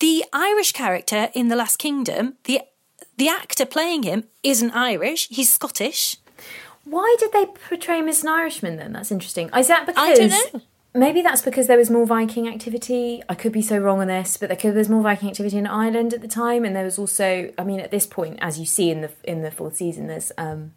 the 0.00 0.24
Irish 0.32 0.72
character 0.72 1.28
in 1.34 1.48
The 1.48 1.56
Last 1.56 1.78
Kingdom, 1.78 2.36
the 2.44 2.62
the 3.16 3.28
actor 3.28 3.66
playing 3.66 4.04
him 4.04 4.24
isn't 4.42 4.70
Irish. 4.70 5.28
He's 5.28 5.52
Scottish. 5.52 6.16
Why 6.84 7.16
did 7.18 7.32
they 7.32 7.44
portray 7.46 7.98
him 7.98 8.08
as 8.08 8.22
an 8.22 8.30
Irishman 8.30 8.76
then? 8.76 8.92
That's 8.94 9.12
interesting. 9.12 9.50
Is 9.54 9.68
that 9.68 9.86
because 9.86 10.02
I 10.02 10.14
don't 10.14 10.30
know. 10.54 10.60
Maybe 10.94 11.22
that's 11.22 11.42
because 11.42 11.66
there 11.66 11.78
was 11.78 11.90
more 11.90 12.06
Viking 12.06 12.48
activity? 12.48 13.22
I 13.28 13.34
could 13.34 13.52
be 13.52 13.62
so 13.62 13.78
wrong 13.78 14.00
on 14.00 14.08
this, 14.08 14.36
but 14.36 14.48
there 14.48 14.56
could, 14.56 14.74
there's 14.74 14.88
more 14.88 15.02
Viking 15.02 15.28
activity 15.30 15.56
in 15.58 15.66
Ireland 15.66 16.12
at 16.14 16.20
the 16.20 16.28
time, 16.28 16.64
and 16.64 16.74
there 16.74 16.84
was 16.84 16.98
also, 16.98 17.52
I 17.58 17.64
mean, 17.64 17.80
at 17.80 17.90
this 17.90 18.06
point, 18.06 18.38
as 18.40 18.58
you 18.58 18.66
see 18.66 18.90
in 18.90 19.00
the 19.00 19.10
in 19.24 19.42
the 19.42 19.50
fourth 19.50 19.76
season, 19.76 20.06
there's 20.06 20.32
um 20.38 20.72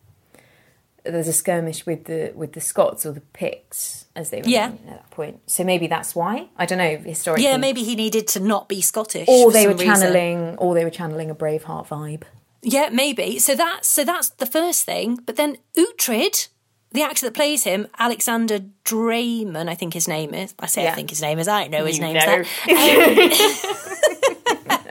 there's 1.05 1.27
a 1.27 1.33
skirmish 1.33 1.85
with 1.85 2.05
the 2.05 2.31
with 2.33 2.53
the 2.53 2.61
Scots 2.61 3.05
or 3.05 3.11
the 3.11 3.19
Picts 3.21 4.05
as 4.15 4.29
they 4.29 4.41
were 4.41 4.47
Yeah. 4.47 4.67
at 4.67 4.85
that 4.87 5.09
point. 5.11 5.41
So 5.47 5.63
maybe 5.63 5.87
that's 5.87 6.15
why. 6.15 6.47
I 6.57 6.65
don't 6.65 6.77
know 6.77 6.97
historically. 6.97 7.43
Yeah, 7.45 7.57
maybe 7.57 7.83
he 7.83 7.95
needed 7.95 8.27
to 8.29 8.39
not 8.39 8.69
be 8.69 8.79
Scottish. 8.81 9.27
Or 9.27 9.51
they 9.51 9.67
were 9.67 9.73
some 9.73 9.79
reason. 9.89 9.95
channeling, 9.95 10.55
or 10.57 10.73
they 10.75 10.83
were 10.85 10.89
channeling 10.89 11.29
a 11.29 11.35
Braveheart 11.35 11.87
vibe. 11.87 12.23
Yeah, 12.61 12.87
maybe. 12.93 13.39
So 13.39 13.55
that's 13.55 13.87
so 13.89 14.05
that's 14.05 14.29
the 14.29 14.45
first 14.45 14.85
thing. 14.85 15.19
But 15.25 15.35
then 15.35 15.57
Uhtred, 15.77 16.47
the 16.93 17.01
actor 17.03 17.25
that 17.25 17.33
plays 17.33 17.63
him, 17.63 17.87
Alexander 17.99 18.59
Dreymon, 18.85 19.67
I 19.67 19.75
think 19.75 19.93
his 19.93 20.07
name 20.07 20.33
is. 20.33 20.53
I 20.59 20.67
say 20.67 20.87
I 20.87 20.91
think 20.91 21.09
his 21.09 21.21
name 21.21 21.39
is. 21.39 21.47
I 21.47 21.67
know 21.67 21.85
his 21.85 21.97
You 21.97 22.03
name 22.03 22.15
is 22.17 22.23
that. 22.25 22.39
Um, 22.39 22.45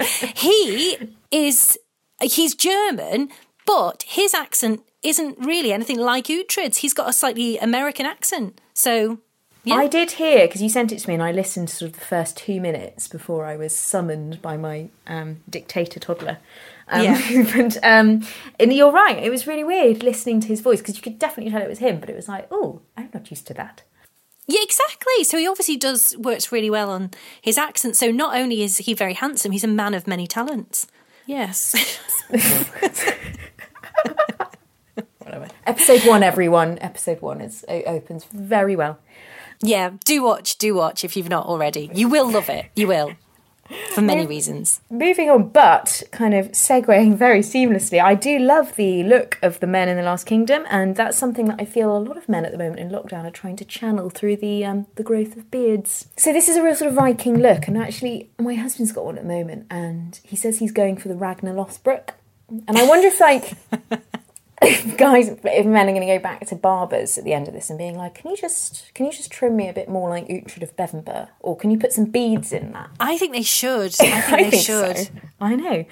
he 0.35 0.99
is 1.31 1.79
he's 2.21 2.55
German, 2.55 3.31
but 3.67 4.03
his 4.07 4.35
accent 4.35 4.83
isn't 5.03 5.39
really 5.39 5.73
anything 5.73 5.99
like 5.99 6.27
Uhtred's. 6.27 6.79
He's 6.79 6.95
got 6.95 7.09
a 7.09 7.13
slightly 7.13 7.59
American 7.59 8.07
accent. 8.07 8.61
So 8.75 9.19
Yeah. 9.65 9.77
I 9.77 9.87
did 9.87 10.13
hear 10.13 10.47
because 10.47 10.63
you 10.63 10.69
sent 10.69 10.93
it 10.93 10.99
to 11.01 11.09
me, 11.09 11.15
and 11.15 11.23
I 11.23 11.33
listened 11.33 11.69
to 11.69 11.77
sort 11.77 11.93
of 11.93 11.99
the 11.99 12.05
first 12.05 12.37
two 12.37 12.61
minutes 12.61 13.09
before 13.09 13.45
I 13.45 13.57
was 13.57 13.75
summoned 13.77 14.43
by 14.43 14.57
my 14.57 14.89
um, 15.07 15.39
dictator 15.49 16.01
toddler. 16.01 16.39
Um, 16.89 17.03
Yeah. 17.05 17.21
and, 17.57 17.79
um, 17.83 18.29
and 18.59 18.73
you're 18.73 18.93
right; 18.93 19.19
it 19.23 19.31
was 19.31 19.47
really 19.47 19.65
weird 19.65 20.03
listening 20.03 20.41
to 20.41 20.49
his 20.49 20.61
voice 20.61 20.81
because 20.81 20.97
you 20.97 21.03
could 21.03 21.19
definitely 21.19 21.51
tell 21.53 21.63
it 21.63 21.69
was 21.69 21.79
him, 21.79 22.01
but 22.01 22.11
it 22.11 22.17
was 22.17 22.29
like, 22.29 22.49
oh, 22.51 22.81
I'm 22.97 23.11
not 23.15 23.31
used 23.31 23.47
to 23.49 23.55
that. 23.55 23.83
Yeah, 24.49 24.61
exactly. 24.63 25.23
So 25.25 25.39
he 25.39 25.47
obviously 25.47 25.77
does 25.77 26.17
works 26.19 26.51
really 26.51 26.69
well 26.71 26.91
on 26.91 27.11
his 27.41 27.57
accent. 27.57 27.97
So 27.97 28.11
not 28.11 28.37
only 28.37 28.63
is 28.63 28.79
he 28.79 28.93
very 28.93 29.15
handsome, 29.15 29.53
he's 29.53 29.65
a 29.65 29.69
man 29.69 29.95
of 29.95 30.07
many 30.09 30.27
talents. 30.27 30.87
Yes. 31.27 31.75
Episode 35.67 36.01
one, 36.07 36.23
everyone. 36.23 36.79
Episode 36.81 37.23
one 37.23 37.41
is 37.41 37.65
it 37.69 37.85
opens 37.87 38.25
very 38.25 38.77
well. 38.77 38.99
yeah, 39.63 39.91
do 40.05 40.23
watch, 40.23 40.59
do 40.59 40.75
watch 40.75 41.05
if 41.05 41.17
you've 41.17 41.29
not 41.29 41.47
already. 41.47 41.91
You 41.95 42.09
will 42.09 42.31
love 42.31 42.49
it. 42.49 42.67
You 42.75 42.89
will. 42.89 43.13
For 43.95 44.01
many 44.01 44.27
reasons. 44.27 44.81
Moving 44.91 45.31
on, 45.31 45.49
but 45.49 46.03
kind 46.11 46.35
of 46.35 46.53
segueing 46.53 47.17
very 47.17 47.41
seamlessly, 47.41 48.03
I 48.03 48.15
do 48.15 48.39
love 48.39 48.77
the 48.77 49.03
look 49.05 49.39
of 49.43 49.61
the 49.61 49.67
men 49.67 49.89
in 49.89 49.97
the 49.97 50.03
Last 50.03 50.25
Kingdom, 50.25 50.65
and 50.71 50.97
that's 50.97 51.17
something 51.17 51.47
that 51.47 51.61
I 51.61 51.65
feel 51.65 51.97
a 51.97 51.99
lot 51.99 52.17
of 52.17 52.29
men 52.29 52.45
at 52.45 52.53
the 52.53 52.59
moment 52.59 52.81
in 52.81 52.91
lockdown 52.91 53.25
are 53.25 53.31
trying 53.31 53.57
to 53.57 53.65
channel 53.65 54.11
through 54.11 54.37
the 54.37 54.65
um, 54.65 54.87
the 54.97 55.03
growth 55.03 55.37
of 55.37 55.51
beards. 55.51 56.09
So 56.17 56.33
this 56.33 56.49
is 56.49 56.57
a 56.57 56.63
real 56.63 56.75
sort 56.75 56.91
of 56.91 56.95
Viking 56.95 57.39
look, 57.39 57.69
and 57.69 57.77
actually, 57.77 58.31
my 58.39 58.55
husband's 58.55 58.93
got 58.93 59.05
one 59.05 59.19
at 59.19 59.25
the 59.25 59.29
moment, 59.29 59.67
and 59.71 60.19
he 60.23 60.37
says 60.37 60.59
he's 60.59 60.73
going 60.73 60.97
for 60.97 61.09
the 61.09 61.17
Ragnar 61.17 61.55
Lothbrok, 61.55 62.11
and 62.49 62.79
I 62.79 62.87
wonder 62.87 63.09
if 63.09 63.21
like. 63.21 63.57
guys, 64.97 65.29
if 65.29 65.67
men 65.67 65.89
are 65.89 65.93
going 65.93 66.07
to 66.07 66.07
go 66.07 66.19
back 66.19 66.47
to 66.47 66.55
barbers 66.55 67.19
at 67.19 67.25
the 67.25 67.33
end 67.33 67.49
of 67.49 67.55
this 67.55 67.71
and 67.71 67.79
being 67.79 67.97
like, 67.97 68.15
"Can 68.15 68.31
you 68.31 68.37
just, 68.37 68.93
can 68.95 69.07
you 69.07 69.13
just 69.13 69.31
trim 69.31 69.57
me 69.57 69.69
a 69.69 69.73
bit 69.73 69.89
more 69.89 70.09
like 70.09 70.29
Uhtred 70.29 70.63
of 70.63 70.77
Bebbanburg, 70.77 71.29
or 71.41 71.57
can 71.57 71.71
you 71.71 71.79
put 71.79 71.93
some 71.93 72.07
beads 72.07 72.53
in 72.53 72.73
that?" 72.73 72.91
I 73.01 73.19
think 73.19 73.33
they 73.33 73.43
should. 73.43 73.95
I 74.01 74.21
think 74.21 74.51
they 74.51 74.59
should. 74.59 74.97
So. 74.97 75.11
I 75.41 75.57
know, 75.57 75.85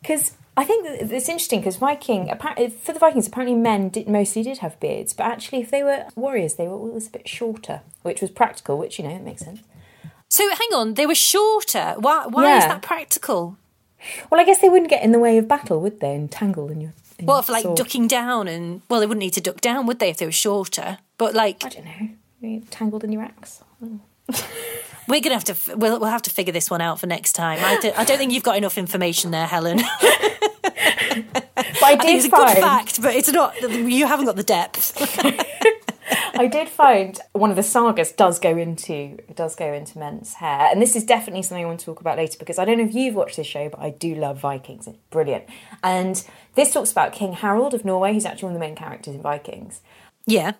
because 0.00 0.32
I 0.56 0.64
think 0.64 0.86
it's 0.86 1.28
interesting 1.28 1.60
because 1.60 1.76
Viking, 1.76 2.30
eh, 2.30 2.68
for 2.68 2.92
the 2.92 2.98
Vikings, 2.98 3.26
apparently 3.26 3.56
men 3.56 3.88
did 3.88 4.08
mostly 4.08 4.42
did 4.42 4.58
have 4.58 4.78
beards, 4.78 5.12
but 5.12 5.24
actually, 5.24 5.60
if 5.60 5.70
they 5.70 5.82
were 5.82 6.06
warriors, 6.14 6.54
they 6.54 6.68
were 6.68 6.74
always 6.74 7.08
a 7.08 7.10
bit 7.10 7.28
shorter, 7.28 7.80
which 8.02 8.20
was 8.20 8.30
practical. 8.30 8.78
Which 8.78 8.98
you 8.98 9.04
know, 9.04 9.14
it 9.14 9.22
makes 9.22 9.42
sense. 9.44 9.60
So 10.28 10.48
hang 10.48 10.68
on, 10.74 10.94
they 10.94 11.06
were 11.06 11.14
shorter. 11.14 11.94
Why? 11.98 12.26
Why 12.26 12.58
is 12.58 12.64
that 12.64 12.82
practical? 12.82 13.56
Well, 14.30 14.40
I 14.40 14.44
guess 14.44 14.60
they 14.60 14.68
wouldn't 14.68 14.90
get 14.90 15.02
in 15.02 15.12
the 15.12 15.18
way 15.18 15.38
of 15.38 15.48
battle, 15.48 15.80
would 15.80 16.00
they? 16.00 16.14
And 16.14 16.30
tangle 16.30 16.70
in 16.70 16.80
your. 16.80 16.92
What 17.20 17.44
for 17.44 17.52
like 17.52 17.74
ducking 17.74 18.08
down 18.08 18.48
and 18.48 18.82
well, 18.88 19.00
they 19.00 19.06
wouldn't 19.06 19.22
need 19.22 19.32
to 19.34 19.40
duck 19.40 19.60
down, 19.60 19.86
would 19.86 19.98
they, 19.98 20.10
if 20.10 20.18
they 20.18 20.26
were 20.26 20.32
shorter? 20.32 20.98
But 21.18 21.34
like 21.34 21.64
I 21.64 21.68
don't 21.68 21.84
know. 21.84 22.08
You 22.40 22.60
tangled 22.70 23.04
in 23.04 23.12
your 23.12 23.22
axe. 23.22 23.62
we're 25.08 25.20
gonna 25.20 25.34
have 25.34 25.44
to 25.44 25.52
f- 25.52 25.74
we'll 25.76 25.98
we'll 26.00 26.10
have 26.10 26.22
to 26.22 26.30
figure 26.30 26.52
this 26.52 26.70
one 26.70 26.80
out 26.80 26.98
for 27.00 27.06
next 27.06 27.32
time. 27.34 27.58
I 27.62 27.78
don't, 27.80 27.98
I 27.98 28.04
don't 28.04 28.18
think 28.18 28.32
you've 28.32 28.42
got 28.42 28.56
enough 28.56 28.76
information 28.78 29.30
there, 29.30 29.46
Helen. 29.46 29.80
But 31.80 31.84
I 31.84 31.92
I 31.92 31.96
think 31.96 32.16
it's 32.16 32.26
a 32.26 32.30
good 32.30 32.58
fact, 32.58 33.00
but 33.02 33.14
it's 33.14 33.30
not. 33.30 33.60
You 33.60 34.06
haven't 34.06 34.26
got 34.26 34.36
the 34.36 34.42
depth. 34.42 34.96
I 36.38 36.46
did 36.46 36.68
find 36.68 37.18
one 37.32 37.50
of 37.50 37.56
the 37.56 37.62
sagas 37.62 38.12
does 38.12 38.38
go 38.38 38.56
into 38.56 39.18
does 39.34 39.54
go 39.54 39.72
into 39.72 39.98
men's 39.98 40.34
hair, 40.34 40.68
and 40.70 40.82
this 40.82 40.96
is 40.96 41.04
definitely 41.04 41.42
something 41.42 41.64
I 41.64 41.68
want 41.68 41.80
to 41.80 41.86
talk 41.86 42.00
about 42.00 42.16
later 42.16 42.36
because 42.38 42.58
I 42.58 42.64
don't 42.64 42.78
know 42.78 42.84
if 42.84 42.94
you've 42.94 43.14
watched 43.14 43.36
this 43.36 43.46
show, 43.46 43.68
but 43.68 43.80
I 43.80 43.90
do 43.90 44.14
love 44.14 44.40
Vikings. 44.40 44.86
It's 44.86 44.98
brilliant, 45.10 45.44
and 45.82 46.26
this 46.54 46.72
talks 46.72 46.90
about 46.90 47.12
King 47.12 47.34
Harold 47.34 47.74
of 47.74 47.84
Norway, 47.84 48.12
who's 48.12 48.24
actually 48.24 48.46
one 48.46 48.54
of 48.54 48.60
the 48.60 48.66
main 48.66 48.76
characters 48.76 49.14
in 49.14 49.22
Vikings. 49.22 49.80
Yeah. 50.26 50.52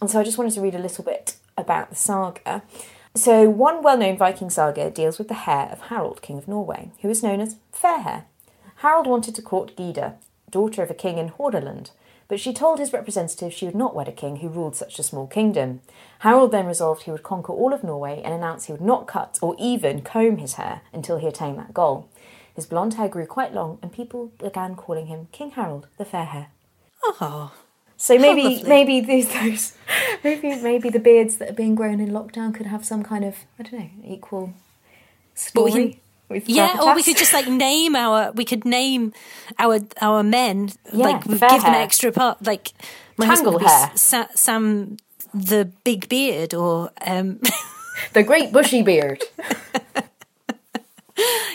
And 0.00 0.10
so 0.10 0.18
I 0.18 0.24
just 0.24 0.36
wanted 0.36 0.54
to 0.54 0.60
read 0.60 0.74
a 0.74 0.80
little 0.80 1.04
bit 1.04 1.36
about 1.56 1.90
the 1.90 1.96
saga. 1.96 2.62
So, 3.14 3.48
one 3.48 3.82
well 3.82 3.98
known 3.98 4.16
Viking 4.16 4.50
saga 4.50 4.90
deals 4.90 5.18
with 5.18 5.28
the 5.28 5.34
hair 5.34 5.68
of 5.70 5.82
Harold, 5.82 6.22
King 6.22 6.38
of 6.38 6.48
Norway, 6.48 6.90
who 7.02 7.10
is 7.10 7.22
known 7.22 7.40
as 7.40 7.56
Fairhair. 7.72 8.24
Harold 8.76 9.06
wanted 9.06 9.34
to 9.34 9.42
court 9.42 9.76
Gyda, 9.76 10.14
daughter 10.50 10.82
of 10.82 10.90
a 10.90 10.94
king 10.94 11.18
in 11.18 11.30
Hordaland, 11.30 11.90
but 12.32 12.40
she 12.40 12.54
told 12.54 12.78
his 12.78 12.94
representative 12.94 13.52
she 13.52 13.66
would 13.66 13.74
not 13.74 13.94
wed 13.94 14.08
a 14.08 14.10
king 14.10 14.36
who 14.36 14.48
ruled 14.48 14.74
such 14.74 14.98
a 14.98 15.02
small 15.02 15.26
kingdom. 15.26 15.82
Harold 16.20 16.50
then 16.50 16.64
resolved 16.64 17.02
he 17.02 17.10
would 17.10 17.22
conquer 17.22 17.52
all 17.52 17.74
of 17.74 17.84
Norway 17.84 18.22
and 18.24 18.32
announced 18.32 18.68
he 18.68 18.72
would 18.72 18.80
not 18.80 19.06
cut 19.06 19.38
or 19.42 19.54
even 19.58 20.00
comb 20.00 20.38
his 20.38 20.54
hair 20.54 20.80
until 20.94 21.18
he 21.18 21.26
attained 21.26 21.58
that 21.58 21.74
goal. 21.74 22.08
His 22.56 22.64
blonde 22.64 22.94
hair 22.94 23.06
grew 23.06 23.26
quite 23.26 23.52
long, 23.52 23.78
and 23.82 23.92
people 23.92 24.32
began 24.38 24.76
calling 24.76 25.08
him 25.08 25.28
King 25.30 25.50
Harold 25.50 25.88
the 25.98 26.06
Fair 26.06 26.24
Hair. 26.24 26.46
Oh. 27.04 27.52
So 27.98 28.16
maybe 28.16 28.44
lovely. 28.44 28.62
maybe 28.66 29.00
these 29.02 29.30
those 29.30 29.74
maybe 30.24 30.56
maybe 30.56 30.88
the 30.88 31.00
beards 31.00 31.36
that 31.36 31.50
are 31.50 31.52
being 31.52 31.74
grown 31.74 32.00
in 32.00 32.12
lockdown 32.12 32.54
could 32.54 32.64
have 32.64 32.82
some 32.82 33.02
kind 33.02 33.26
of 33.26 33.40
I 33.58 33.64
don't 33.64 33.78
know 33.78 33.90
equal 34.06 34.54
story. 35.34 36.00
With 36.32 36.48
Yeah, 36.48 36.76
or 36.82 36.94
we 36.94 37.02
could 37.02 37.16
just 37.16 37.32
like 37.32 37.48
name 37.48 37.96
our 37.96 38.32
we 38.32 38.44
could 38.44 38.64
name 38.64 39.12
our 39.58 39.80
our 40.00 40.22
men 40.22 40.70
Yeah, 40.92 41.06
like 41.06 41.24
give 41.24 41.40
them 41.62 41.74
extra 41.74 42.12
part 42.12 42.44
like 42.46 42.72
my 43.18 43.26
Tangle 43.26 43.58
husband 43.58 43.70
hair. 43.70 43.90
Sa- 43.96 44.28
Sam 44.34 44.96
the 45.34 45.70
big 45.84 46.08
beard 46.08 46.54
or 46.54 46.90
um 47.06 47.40
the 48.12 48.22
great 48.22 48.52
bushy 48.52 48.82
beard. 48.82 49.22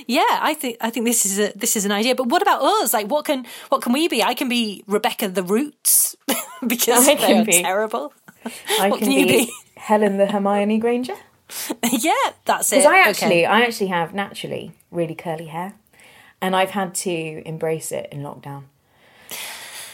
yeah 0.07 0.23
I 0.41 0.53
think 0.53 0.77
I 0.81 0.89
think 0.91 1.05
this 1.05 1.25
is 1.25 1.39
a 1.39 1.51
this 1.57 1.75
is 1.75 1.85
an 1.85 1.91
idea. 1.91 2.15
But 2.15 2.27
what 2.27 2.41
about 2.41 2.61
us? 2.61 2.93
Like 2.93 3.07
what 3.07 3.25
can 3.25 3.45
what 3.69 3.81
can 3.81 3.93
we 3.93 4.07
be? 4.07 4.21
I 4.23 4.33
can 4.35 4.49
be 4.49 4.83
Rebecca 4.87 5.27
the 5.29 5.43
Roots 5.43 6.15
because 6.67 7.07
I 7.07 7.15
they're 7.15 7.45
be- 7.45 7.61
terrible. 7.61 8.13
I 8.79 8.89
What 8.89 8.99
can, 8.99 9.09
can 9.09 9.27
be, 9.27 9.45
be? 9.45 9.51
Helen 9.75 10.17
the 10.17 10.27
Hermione 10.27 10.77
Granger 10.77 11.15
yeah 11.91 12.11
that's 12.45 12.71
it 12.71 12.77
because 12.77 12.85
I 12.85 12.99
Okay. 13.01 13.09
actually 13.09 13.45
I 13.45 13.61
actually 13.61 13.87
have 13.87 14.13
naturally 14.13 14.71
really 14.91 15.15
curly 15.15 15.47
hair, 15.47 15.73
and 16.41 16.55
I've 16.55 16.71
had 16.71 16.93
to 16.95 17.41
embrace 17.45 17.91
it 17.91 18.07
in 18.11 18.21
lockdown. 18.21 18.63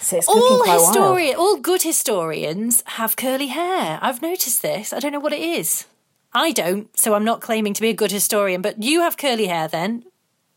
So 0.01 0.17
it's 0.17 0.27
all 0.27 0.63
historian, 0.65 1.35
all 1.37 1.55
good 1.57 1.83
historians 1.83 2.83
have 2.97 3.15
curly 3.15 3.47
hair. 3.47 3.99
I've 4.01 4.21
noticed 4.21 4.61
this. 4.61 4.91
I 4.91 4.99
don't 4.99 5.13
know 5.13 5.19
what 5.19 5.31
it 5.33 5.41
is. 5.41 5.85
I 6.33 6.51
don't, 6.51 6.95
so 6.97 7.13
I'm 7.13 7.23
not 7.23 7.39
claiming 7.41 7.73
to 7.75 7.81
be 7.81 7.89
a 7.89 7.93
good 7.93 8.11
historian. 8.11 8.61
But 8.61 8.83
you 8.83 8.99
have 9.01 9.15
curly 9.17 9.47
hair, 9.47 9.67
then. 9.69 10.03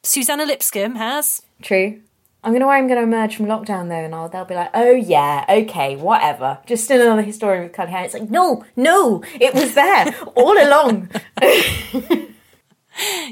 Suzannah 0.03 0.47
Lipscomb 0.47 0.97
has. 0.97 1.43
True. 1.63 2.01
I'm 2.47 2.53
gonna 2.53 2.67
worry 2.67 2.79
I'm 2.79 2.87
gonna 2.87 3.03
emerge 3.03 3.37
from 3.37 3.47
lockdown 3.47 3.89
though, 3.89 3.97
and 3.97 4.15
I'll, 4.15 4.29
they'll 4.29 4.45
be 4.45 4.55
like, 4.55 4.71
"Oh 4.73 4.93
yeah, 4.93 5.45
okay, 5.49 5.97
whatever." 5.97 6.61
Just 6.65 6.89
another 6.91 7.23
historian 7.23 7.65
with 7.65 7.73
curly 7.73 7.91
hair. 7.91 8.05
It's 8.05 8.15
like, 8.15 8.31
no, 8.31 8.65
no, 8.77 9.25
it 9.41 9.53
was 9.53 9.75
there 9.75 10.15
all 10.37 10.57
along. 10.57 11.11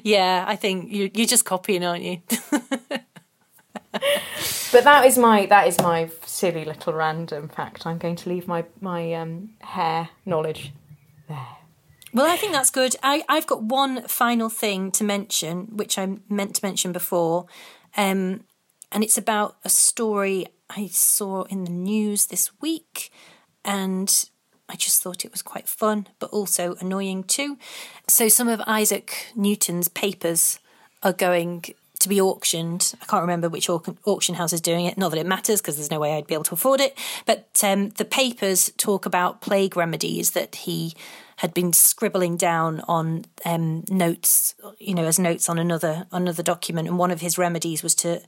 Yeah, 0.02 0.44
I 0.46 0.56
think 0.56 0.92
you, 0.92 1.10
you're 1.14 1.26
just 1.26 1.46
copying, 1.46 1.84
aren't 1.84 2.04
you? 2.04 2.20
But 4.72 4.82
that 4.82 5.06
is 5.06 5.16
my 5.16 5.46
that 5.46 5.68
is 5.68 5.80
my 5.80 6.10
silly 6.26 6.64
little 6.64 6.92
random 6.92 7.48
fact. 7.48 7.86
I'm 7.86 7.96
going 7.96 8.16
to 8.16 8.28
leave 8.28 8.48
my 8.48 8.64
my 8.80 9.14
um, 9.14 9.50
hair 9.60 10.08
knowledge 10.26 10.72
there. 11.28 11.46
Well, 12.12 12.26
I 12.26 12.36
think 12.36 12.52
that's 12.52 12.70
good. 12.70 12.96
I, 13.00 13.24
I've 13.28 13.46
got 13.46 13.62
one 13.62 14.02
final 14.08 14.48
thing 14.48 14.90
to 14.92 15.04
mention, 15.04 15.76
which 15.76 15.96
I 15.96 16.16
meant 16.28 16.56
to 16.56 16.64
mention 16.64 16.90
before, 16.90 17.46
um, 17.96 18.42
and 18.94 19.02
it's 19.02 19.18
about 19.18 19.56
a 19.64 19.68
story 19.68 20.46
I 20.70 20.86
saw 20.86 21.42
in 21.42 21.64
the 21.64 21.70
news 21.70 22.26
this 22.26 22.50
week, 22.60 23.10
and 23.64 24.28
I 24.68 24.76
just 24.76 25.02
thought 25.02 25.24
it 25.24 25.32
was 25.32 25.42
quite 25.42 25.68
fun, 25.68 26.06
but 26.20 26.30
also 26.30 26.76
annoying 26.80 27.24
too. 27.24 27.58
So, 28.08 28.28
some 28.28 28.48
of 28.48 28.62
Isaac 28.66 29.32
Newton's 29.34 29.88
papers 29.88 30.60
are 31.02 31.12
going 31.12 31.64
to 31.98 32.08
be 32.08 32.20
auctioned. 32.20 32.94
I 33.02 33.06
can't 33.06 33.22
remember 33.22 33.48
which 33.48 33.68
auction 33.68 34.36
house 34.36 34.52
is 34.52 34.60
doing 34.60 34.86
it. 34.86 34.96
Not 34.96 35.10
that 35.10 35.18
it 35.18 35.26
matters 35.26 35.60
because 35.60 35.76
there's 35.76 35.90
no 35.90 36.00
way 36.00 36.14
I'd 36.14 36.26
be 36.26 36.34
able 36.34 36.44
to 36.44 36.54
afford 36.54 36.80
it. 36.80 36.96
But 37.26 37.48
um, 37.64 37.90
the 37.90 38.04
papers 38.04 38.70
talk 38.76 39.06
about 39.06 39.40
plague 39.40 39.76
remedies 39.76 40.32
that 40.32 40.54
he 40.54 40.94
had 41.36 41.52
been 41.52 41.72
scribbling 41.72 42.36
down 42.36 42.80
on 42.86 43.24
um, 43.44 43.84
notes, 43.90 44.54
you 44.78 44.94
know, 44.94 45.04
as 45.04 45.18
notes 45.18 45.48
on 45.48 45.58
another 45.58 46.06
another 46.12 46.42
document. 46.42 46.86
And 46.88 46.98
one 46.98 47.10
of 47.10 47.20
his 47.20 47.38
remedies 47.38 47.82
was 47.82 47.94
to 47.96 48.22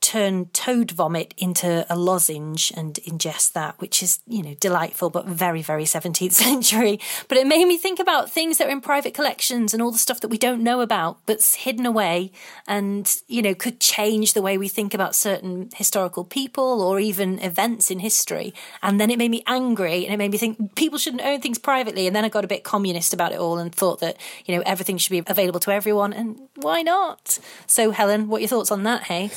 turn 0.00 0.46
toad 0.46 0.92
vomit 0.92 1.34
into 1.36 1.84
a 1.90 1.96
lozenge 1.96 2.72
and 2.76 2.94
ingest 3.06 3.52
that, 3.52 3.78
which 3.80 4.02
is, 4.02 4.20
you 4.26 4.42
know, 4.42 4.54
delightful, 4.60 5.10
but 5.10 5.26
very, 5.26 5.60
very 5.62 5.84
17th 5.84 6.32
century. 6.46 7.00
But 7.28 7.38
it 7.38 7.46
made 7.46 7.66
me 7.66 7.76
think 7.76 7.98
about 7.98 8.30
things 8.30 8.58
that 8.58 8.68
are 8.68 8.70
in 8.70 8.80
private 8.80 9.14
collections 9.14 9.74
and 9.74 9.82
all 9.82 9.90
the 9.90 9.98
stuff 9.98 10.20
that 10.20 10.28
we 10.28 10.38
don't 10.38 10.62
know 10.62 10.80
about, 10.80 11.24
but's 11.26 11.56
hidden 11.56 11.84
away 11.84 12.32
and, 12.66 13.20
you 13.26 13.42
know, 13.42 13.54
could 13.54 13.80
change 13.80 14.32
the 14.32 14.42
way 14.42 14.56
we 14.56 14.68
think 14.68 14.94
about 14.94 15.14
certain 15.14 15.68
historical 15.74 16.24
people 16.24 16.80
or 16.80 17.00
even 17.00 17.38
events 17.40 17.90
in 17.90 17.98
history. 17.98 18.54
And 18.82 19.00
then 19.00 19.10
it 19.10 19.18
made 19.18 19.30
me 19.30 19.42
angry 19.46 20.04
and 20.04 20.14
it 20.14 20.16
made 20.16 20.30
me 20.30 20.38
think 20.38 20.74
people 20.76 20.98
shouldn't 20.98 21.24
own 21.24 21.40
things 21.40 21.58
privately. 21.58 22.06
And 22.06 22.14
then 22.14 22.24
I 22.24 22.28
got 22.28 22.44
a 22.44 22.48
bit 22.48 22.62
communist 22.62 23.12
about 23.12 23.32
it 23.32 23.38
all 23.38 23.58
and 23.58 23.74
thought 23.74 24.00
that, 24.00 24.16
you 24.46 24.56
know, 24.56 24.62
everything 24.64 24.96
should 24.98 25.10
be 25.10 25.22
available 25.26 25.60
to 25.60 25.72
everyone. 25.72 26.12
And 26.12 26.38
why 26.54 26.82
not? 26.82 27.38
So, 27.66 27.90
Helen, 27.90 28.28
what 28.28 28.38
are 28.38 28.40
your 28.40 28.48
thoughts 28.48 28.70
on 28.70 28.84
that, 28.84 29.04
hey? 29.04 29.30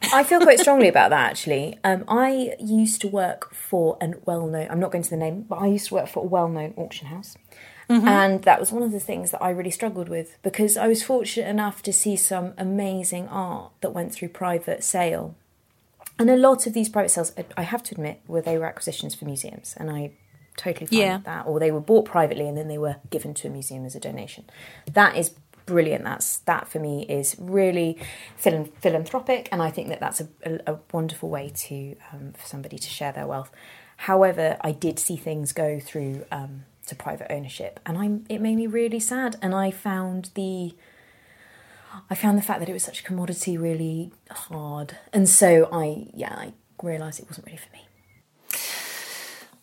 I 0.12 0.24
feel 0.24 0.40
quite 0.40 0.58
strongly 0.60 0.88
about 0.88 1.10
that 1.10 1.30
actually. 1.30 1.78
Um, 1.84 2.04
I 2.08 2.54
used 2.58 3.00
to 3.02 3.08
work 3.08 3.52
for 3.54 3.96
a 4.00 4.12
well 4.24 4.46
known, 4.46 4.68
I'm 4.70 4.80
not 4.80 4.90
going 4.92 5.02
to 5.04 5.10
the 5.10 5.16
name, 5.16 5.42
but 5.48 5.56
I 5.56 5.66
used 5.66 5.88
to 5.88 5.94
work 5.94 6.08
for 6.08 6.22
a 6.24 6.26
well 6.26 6.48
known 6.48 6.74
auction 6.76 7.08
house. 7.08 7.36
And 7.88 8.42
that 8.42 8.58
was 8.58 8.72
one 8.72 8.82
of 8.82 8.90
the 8.90 8.98
things 8.98 9.30
that 9.30 9.40
I 9.40 9.50
really 9.50 9.70
struggled 9.70 10.08
with 10.08 10.38
because 10.42 10.76
I 10.76 10.88
was 10.88 11.04
fortunate 11.04 11.48
enough 11.48 11.82
to 11.84 11.92
see 11.92 12.16
some 12.16 12.52
amazing 12.58 13.28
art 13.28 13.70
that 13.80 13.90
went 13.90 14.12
through 14.12 14.30
private 14.30 14.82
sale. 14.82 15.36
And 16.18 16.28
a 16.28 16.36
lot 16.36 16.66
of 16.66 16.72
these 16.72 16.88
private 16.88 17.10
sales, 17.10 17.32
I- 17.38 17.44
I 17.56 17.62
have 17.62 17.84
to 17.84 17.94
admit, 17.94 18.22
were 18.26 18.40
they 18.42 18.58
were 18.58 18.64
acquisitions 18.66 19.14
for 19.14 19.24
museums, 19.24 19.74
and 19.76 19.88
I 19.88 20.10
totally 20.56 20.86
fine 20.86 20.98
Yeah. 20.98 21.18
that. 21.24 21.46
Or 21.46 21.60
they 21.60 21.70
were 21.70 21.80
bought 21.80 22.06
privately 22.06 22.48
and 22.48 22.56
then 22.56 22.66
they 22.66 22.78
were 22.78 22.96
given 23.10 23.34
to 23.34 23.46
a 23.48 23.50
museum 23.50 23.84
as 23.86 23.94
a 23.94 24.00
donation. 24.00 24.44
That 24.92 25.16
is 25.16 25.34
brilliant. 25.66 26.04
That's 26.04 26.38
that 26.38 26.68
for 26.68 26.78
me 26.78 27.04
is 27.08 27.36
really 27.38 27.98
philan- 28.42 28.72
philanthropic, 28.80 29.48
and 29.52 29.60
I 29.60 29.70
think 29.70 29.88
that 29.88 30.00
that's 30.00 30.20
a, 30.20 30.28
a, 30.44 30.74
a 30.74 30.78
wonderful 30.92 31.28
way 31.28 31.52
to 31.54 31.96
um, 32.12 32.32
for 32.32 32.46
somebody 32.46 32.78
to 32.78 32.88
share 32.88 33.12
their 33.12 33.26
wealth. 33.26 33.50
However, 33.98 34.56
I 34.60 34.72
did 34.72 34.98
see 34.98 35.16
things 35.16 35.52
go 35.52 35.80
through 35.80 36.24
um, 36.30 36.64
to 36.86 36.94
private 36.94 37.30
ownership, 37.32 37.80
and 37.84 37.98
I 37.98 38.32
it 38.32 38.40
made 38.40 38.56
me 38.56 38.66
really 38.66 39.00
sad. 39.00 39.36
And 39.42 39.54
I 39.54 39.70
found 39.70 40.30
the 40.34 40.74
I 42.08 42.14
found 42.14 42.38
the 42.38 42.42
fact 42.42 42.60
that 42.60 42.68
it 42.68 42.72
was 42.72 42.82
such 42.84 43.00
a 43.00 43.02
commodity 43.02 43.58
really 43.58 44.12
hard, 44.30 44.96
and 45.12 45.28
so 45.28 45.68
I 45.72 46.08
yeah 46.14 46.34
I 46.34 46.52
realised 46.82 47.20
it 47.20 47.26
wasn't 47.26 47.46
really 47.46 47.58
for 47.58 47.72
me. 47.72 47.82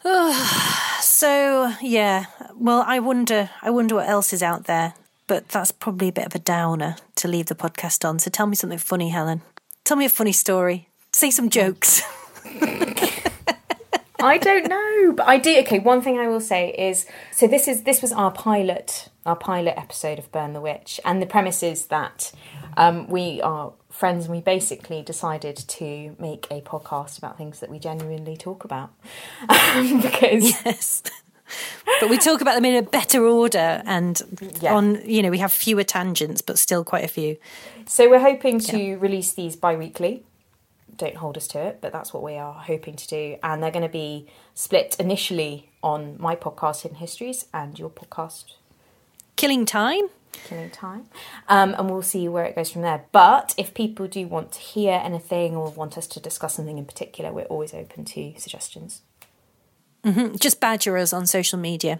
So 1.03 1.73
yeah, 1.81 2.25
well, 2.55 2.83
I 2.85 2.99
wonder, 2.99 3.49
I 3.61 3.69
wonder 3.69 3.95
what 3.95 4.09
else 4.09 4.33
is 4.33 4.41
out 4.41 4.65
there. 4.65 4.93
But 5.33 5.49
that's 5.49 5.71
probably 5.71 6.09
a 6.09 6.11
bit 6.11 6.27
of 6.27 6.35
a 6.35 6.39
downer 6.39 6.95
to 7.15 7.27
leave 7.27 7.47
the 7.47 7.55
podcast 7.55 8.07
on. 8.07 8.19
So 8.19 8.29
tell 8.29 8.45
me 8.45 8.55
something 8.55 8.77
funny, 8.77 9.09
Helen. 9.09 9.41
Tell 9.83 9.97
me 9.97 10.05
a 10.05 10.09
funny 10.09 10.31
story. 10.31 10.89
Say 11.11 11.31
some 11.31 11.49
jokes. 11.49 12.03
I 14.21 14.37
don't 14.37 14.67
know, 14.67 15.13
but 15.13 15.27
I 15.27 15.39
do. 15.39 15.57
Okay, 15.61 15.79
one 15.79 16.03
thing 16.03 16.19
I 16.19 16.27
will 16.27 16.39
say 16.39 16.69
is 16.69 17.07
so 17.31 17.47
this 17.47 17.67
is 17.67 17.81
this 17.81 17.99
was 17.99 18.11
our 18.11 18.29
pilot, 18.29 19.09
our 19.25 19.35
pilot 19.35 19.73
episode 19.75 20.19
of 20.19 20.31
Burn 20.31 20.53
the 20.53 20.61
Witch, 20.61 20.99
and 21.03 21.19
the 21.19 21.25
premise 21.25 21.63
is 21.63 21.87
that 21.87 22.31
um, 22.77 23.07
we 23.07 23.41
are 23.41 23.73
friends 23.89 24.25
and 24.25 24.35
we 24.35 24.41
basically 24.41 25.01
decided 25.01 25.57
to 25.57 26.15
make 26.19 26.45
a 26.51 26.61
podcast 26.61 27.17
about 27.17 27.39
things 27.39 27.59
that 27.59 27.71
we 27.71 27.79
genuinely 27.79 28.37
talk 28.37 28.63
about 28.63 28.91
um, 29.49 29.99
because 29.99 30.63
yes. 30.63 31.01
But 31.99 32.09
we 32.09 32.17
talk 32.17 32.41
about 32.41 32.55
them 32.55 32.65
in 32.65 32.75
a 32.75 32.81
better 32.81 33.25
order 33.25 33.81
and 33.85 34.21
Yeah. 34.61 34.75
on, 34.75 35.01
you 35.05 35.21
know, 35.21 35.29
we 35.29 35.37
have 35.39 35.51
fewer 35.53 35.83
tangents, 35.83 36.41
but 36.41 36.57
still 36.59 36.83
quite 36.83 37.03
a 37.03 37.07
few. 37.07 37.37
So 37.87 38.09
we're 38.09 38.19
hoping 38.19 38.59
to 38.59 38.95
release 38.97 39.33
these 39.33 39.55
bi-weekly. 39.55 40.23
Don't 40.95 41.15
hold 41.17 41.37
us 41.37 41.47
to 41.49 41.59
it, 41.59 41.79
but 41.81 41.91
that's 41.91 42.13
what 42.13 42.21
we 42.23 42.35
are 42.37 42.53
hoping 42.53 42.95
to 42.95 43.07
do. 43.07 43.37
And 43.43 43.61
they're 43.63 43.71
going 43.71 43.83
to 43.83 43.89
be 43.89 44.27
split 44.53 44.95
initially 44.99 45.69
on 45.81 46.15
my 46.19 46.35
podcast, 46.35 46.81
Hidden 46.83 46.97
Histories, 46.99 47.45
and 47.53 47.77
your 47.79 47.89
podcast, 47.89 48.53
Killing 49.35 49.65
time? 49.65 50.09
Killing 50.45 50.69
Time. 50.69 51.07
Um, 51.47 51.75
and 51.77 51.89
we'll 51.89 52.01
see 52.03 52.27
where 52.27 52.45
it 52.45 52.55
goes 52.55 52.69
from 52.71 52.81
there. 52.83 53.05
But 53.11 53.53
if 53.57 53.73
people 53.73 54.07
do 54.07 54.27
want 54.27 54.51
to 54.53 54.59
hear 54.59 54.99
anything 55.03 55.55
or 55.55 55.69
want 55.71 55.97
us 55.97 56.05
to 56.07 56.19
discuss 56.19 56.55
something 56.55 56.77
in 56.77 56.85
particular, 56.85 57.31
we're 57.31 57.45
always 57.45 57.73
open 57.73 58.05
to 58.05 58.33
suggestions. 58.37 59.01
Just 60.39 60.59
badger 60.59 60.97
us 60.97 61.13
on 61.13 61.25
social 61.27 61.57
media. 61.59 61.99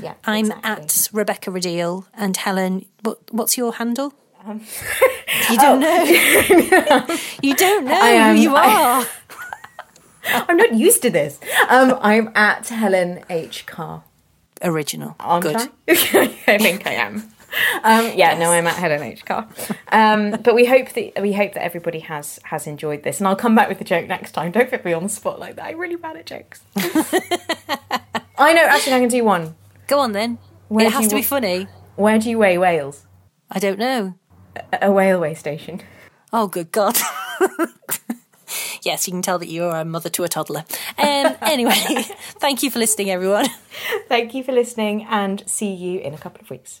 Yeah, 0.00 0.14
I'm 0.24 0.46
exactly. 0.46 0.70
at 0.70 1.08
Rebecca 1.12 1.50
Rideal 1.52 2.06
and 2.14 2.36
Helen. 2.36 2.84
What, 3.02 3.18
what's 3.30 3.56
your 3.56 3.74
handle? 3.74 4.12
Um, 4.44 4.60
you 5.50 5.56
don't 5.56 5.80
know. 5.86 7.06
you 7.42 7.54
don't 7.54 7.84
know 7.90 7.92
I 8.00 8.08
am- 8.10 8.36
who 8.36 8.42
you 8.42 8.54
I- 8.56 9.06
are. 9.06 9.06
I'm 10.48 10.56
not 10.56 10.74
used 10.74 11.02
to 11.02 11.10
this. 11.10 11.38
Um, 11.68 11.98
I'm 12.00 12.32
at 12.34 12.66
Helen 12.68 13.22
H. 13.30 13.66
Carr. 13.66 14.02
Original. 14.62 15.14
Aren't 15.20 15.42
Good. 15.44 15.56
I? 15.56 16.34
I 16.48 16.58
think 16.58 16.86
I 16.86 16.92
am. 16.94 17.30
Um, 17.82 18.12
yeah, 18.14 18.36
no, 18.38 18.50
I'm 18.50 18.66
at 18.66 18.76
Helen 18.76 19.02
H. 19.02 19.24
Carr. 19.24 19.48
Um, 19.92 20.32
but 20.42 20.54
we 20.54 20.64
hope 20.64 20.92
that 20.92 21.20
we 21.22 21.32
hope 21.32 21.54
that 21.54 21.62
everybody 21.62 22.00
has 22.00 22.40
has 22.44 22.66
enjoyed 22.66 23.02
this, 23.02 23.18
and 23.20 23.28
I'll 23.28 23.36
come 23.36 23.54
back 23.54 23.68
with 23.68 23.78
the 23.78 23.84
joke 23.84 24.08
next 24.08 24.32
time. 24.32 24.52
Don't 24.52 24.70
put 24.70 24.84
me 24.84 24.92
on 24.92 25.02
the 25.02 25.08
spot 25.08 25.38
like 25.38 25.56
that. 25.56 25.66
I'm 25.66 25.78
really 25.78 25.96
bad 25.96 26.16
at 26.16 26.26
jokes. 26.26 26.62
I 28.36 28.52
know. 28.52 28.64
Actually, 28.64 28.94
I 28.94 29.00
can 29.00 29.08
do 29.08 29.24
one. 29.24 29.54
Go 29.86 29.98
on 29.98 30.12
then. 30.12 30.38
Where 30.68 30.86
it 30.86 30.92
has 30.92 31.08
to 31.08 31.14
be 31.14 31.20
wa- 31.20 31.26
funny. 31.26 31.68
Where 31.96 32.18
do 32.18 32.30
you 32.30 32.38
weigh 32.38 32.58
whales? 32.58 33.06
I 33.50 33.58
don't 33.58 33.78
know. 33.78 34.14
A 34.72 34.90
railway 34.90 35.34
station. 35.34 35.80
Oh, 36.32 36.48
good 36.48 36.72
God. 36.72 36.96
yes, 38.82 39.06
you 39.06 39.12
can 39.12 39.22
tell 39.22 39.38
that 39.38 39.48
you're 39.48 39.74
a 39.74 39.84
mother 39.84 40.08
to 40.10 40.24
a 40.24 40.28
toddler. 40.28 40.64
Um, 40.98 41.36
anyway, 41.42 41.74
thank 42.40 42.62
you 42.62 42.70
for 42.70 42.78
listening, 42.78 43.10
everyone. 43.10 43.46
Thank 44.08 44.34
you 44.34 44.42
for 44.42 44.52
listening, 44.52 45.04
and 45.08 45.42
see 45.48 45.72
you 45.72 46.00
in 46.00 46.14
a 46.14 46.18
couple 46.18 46.40
of 46.40 46.50
weeks. 46.50 46.80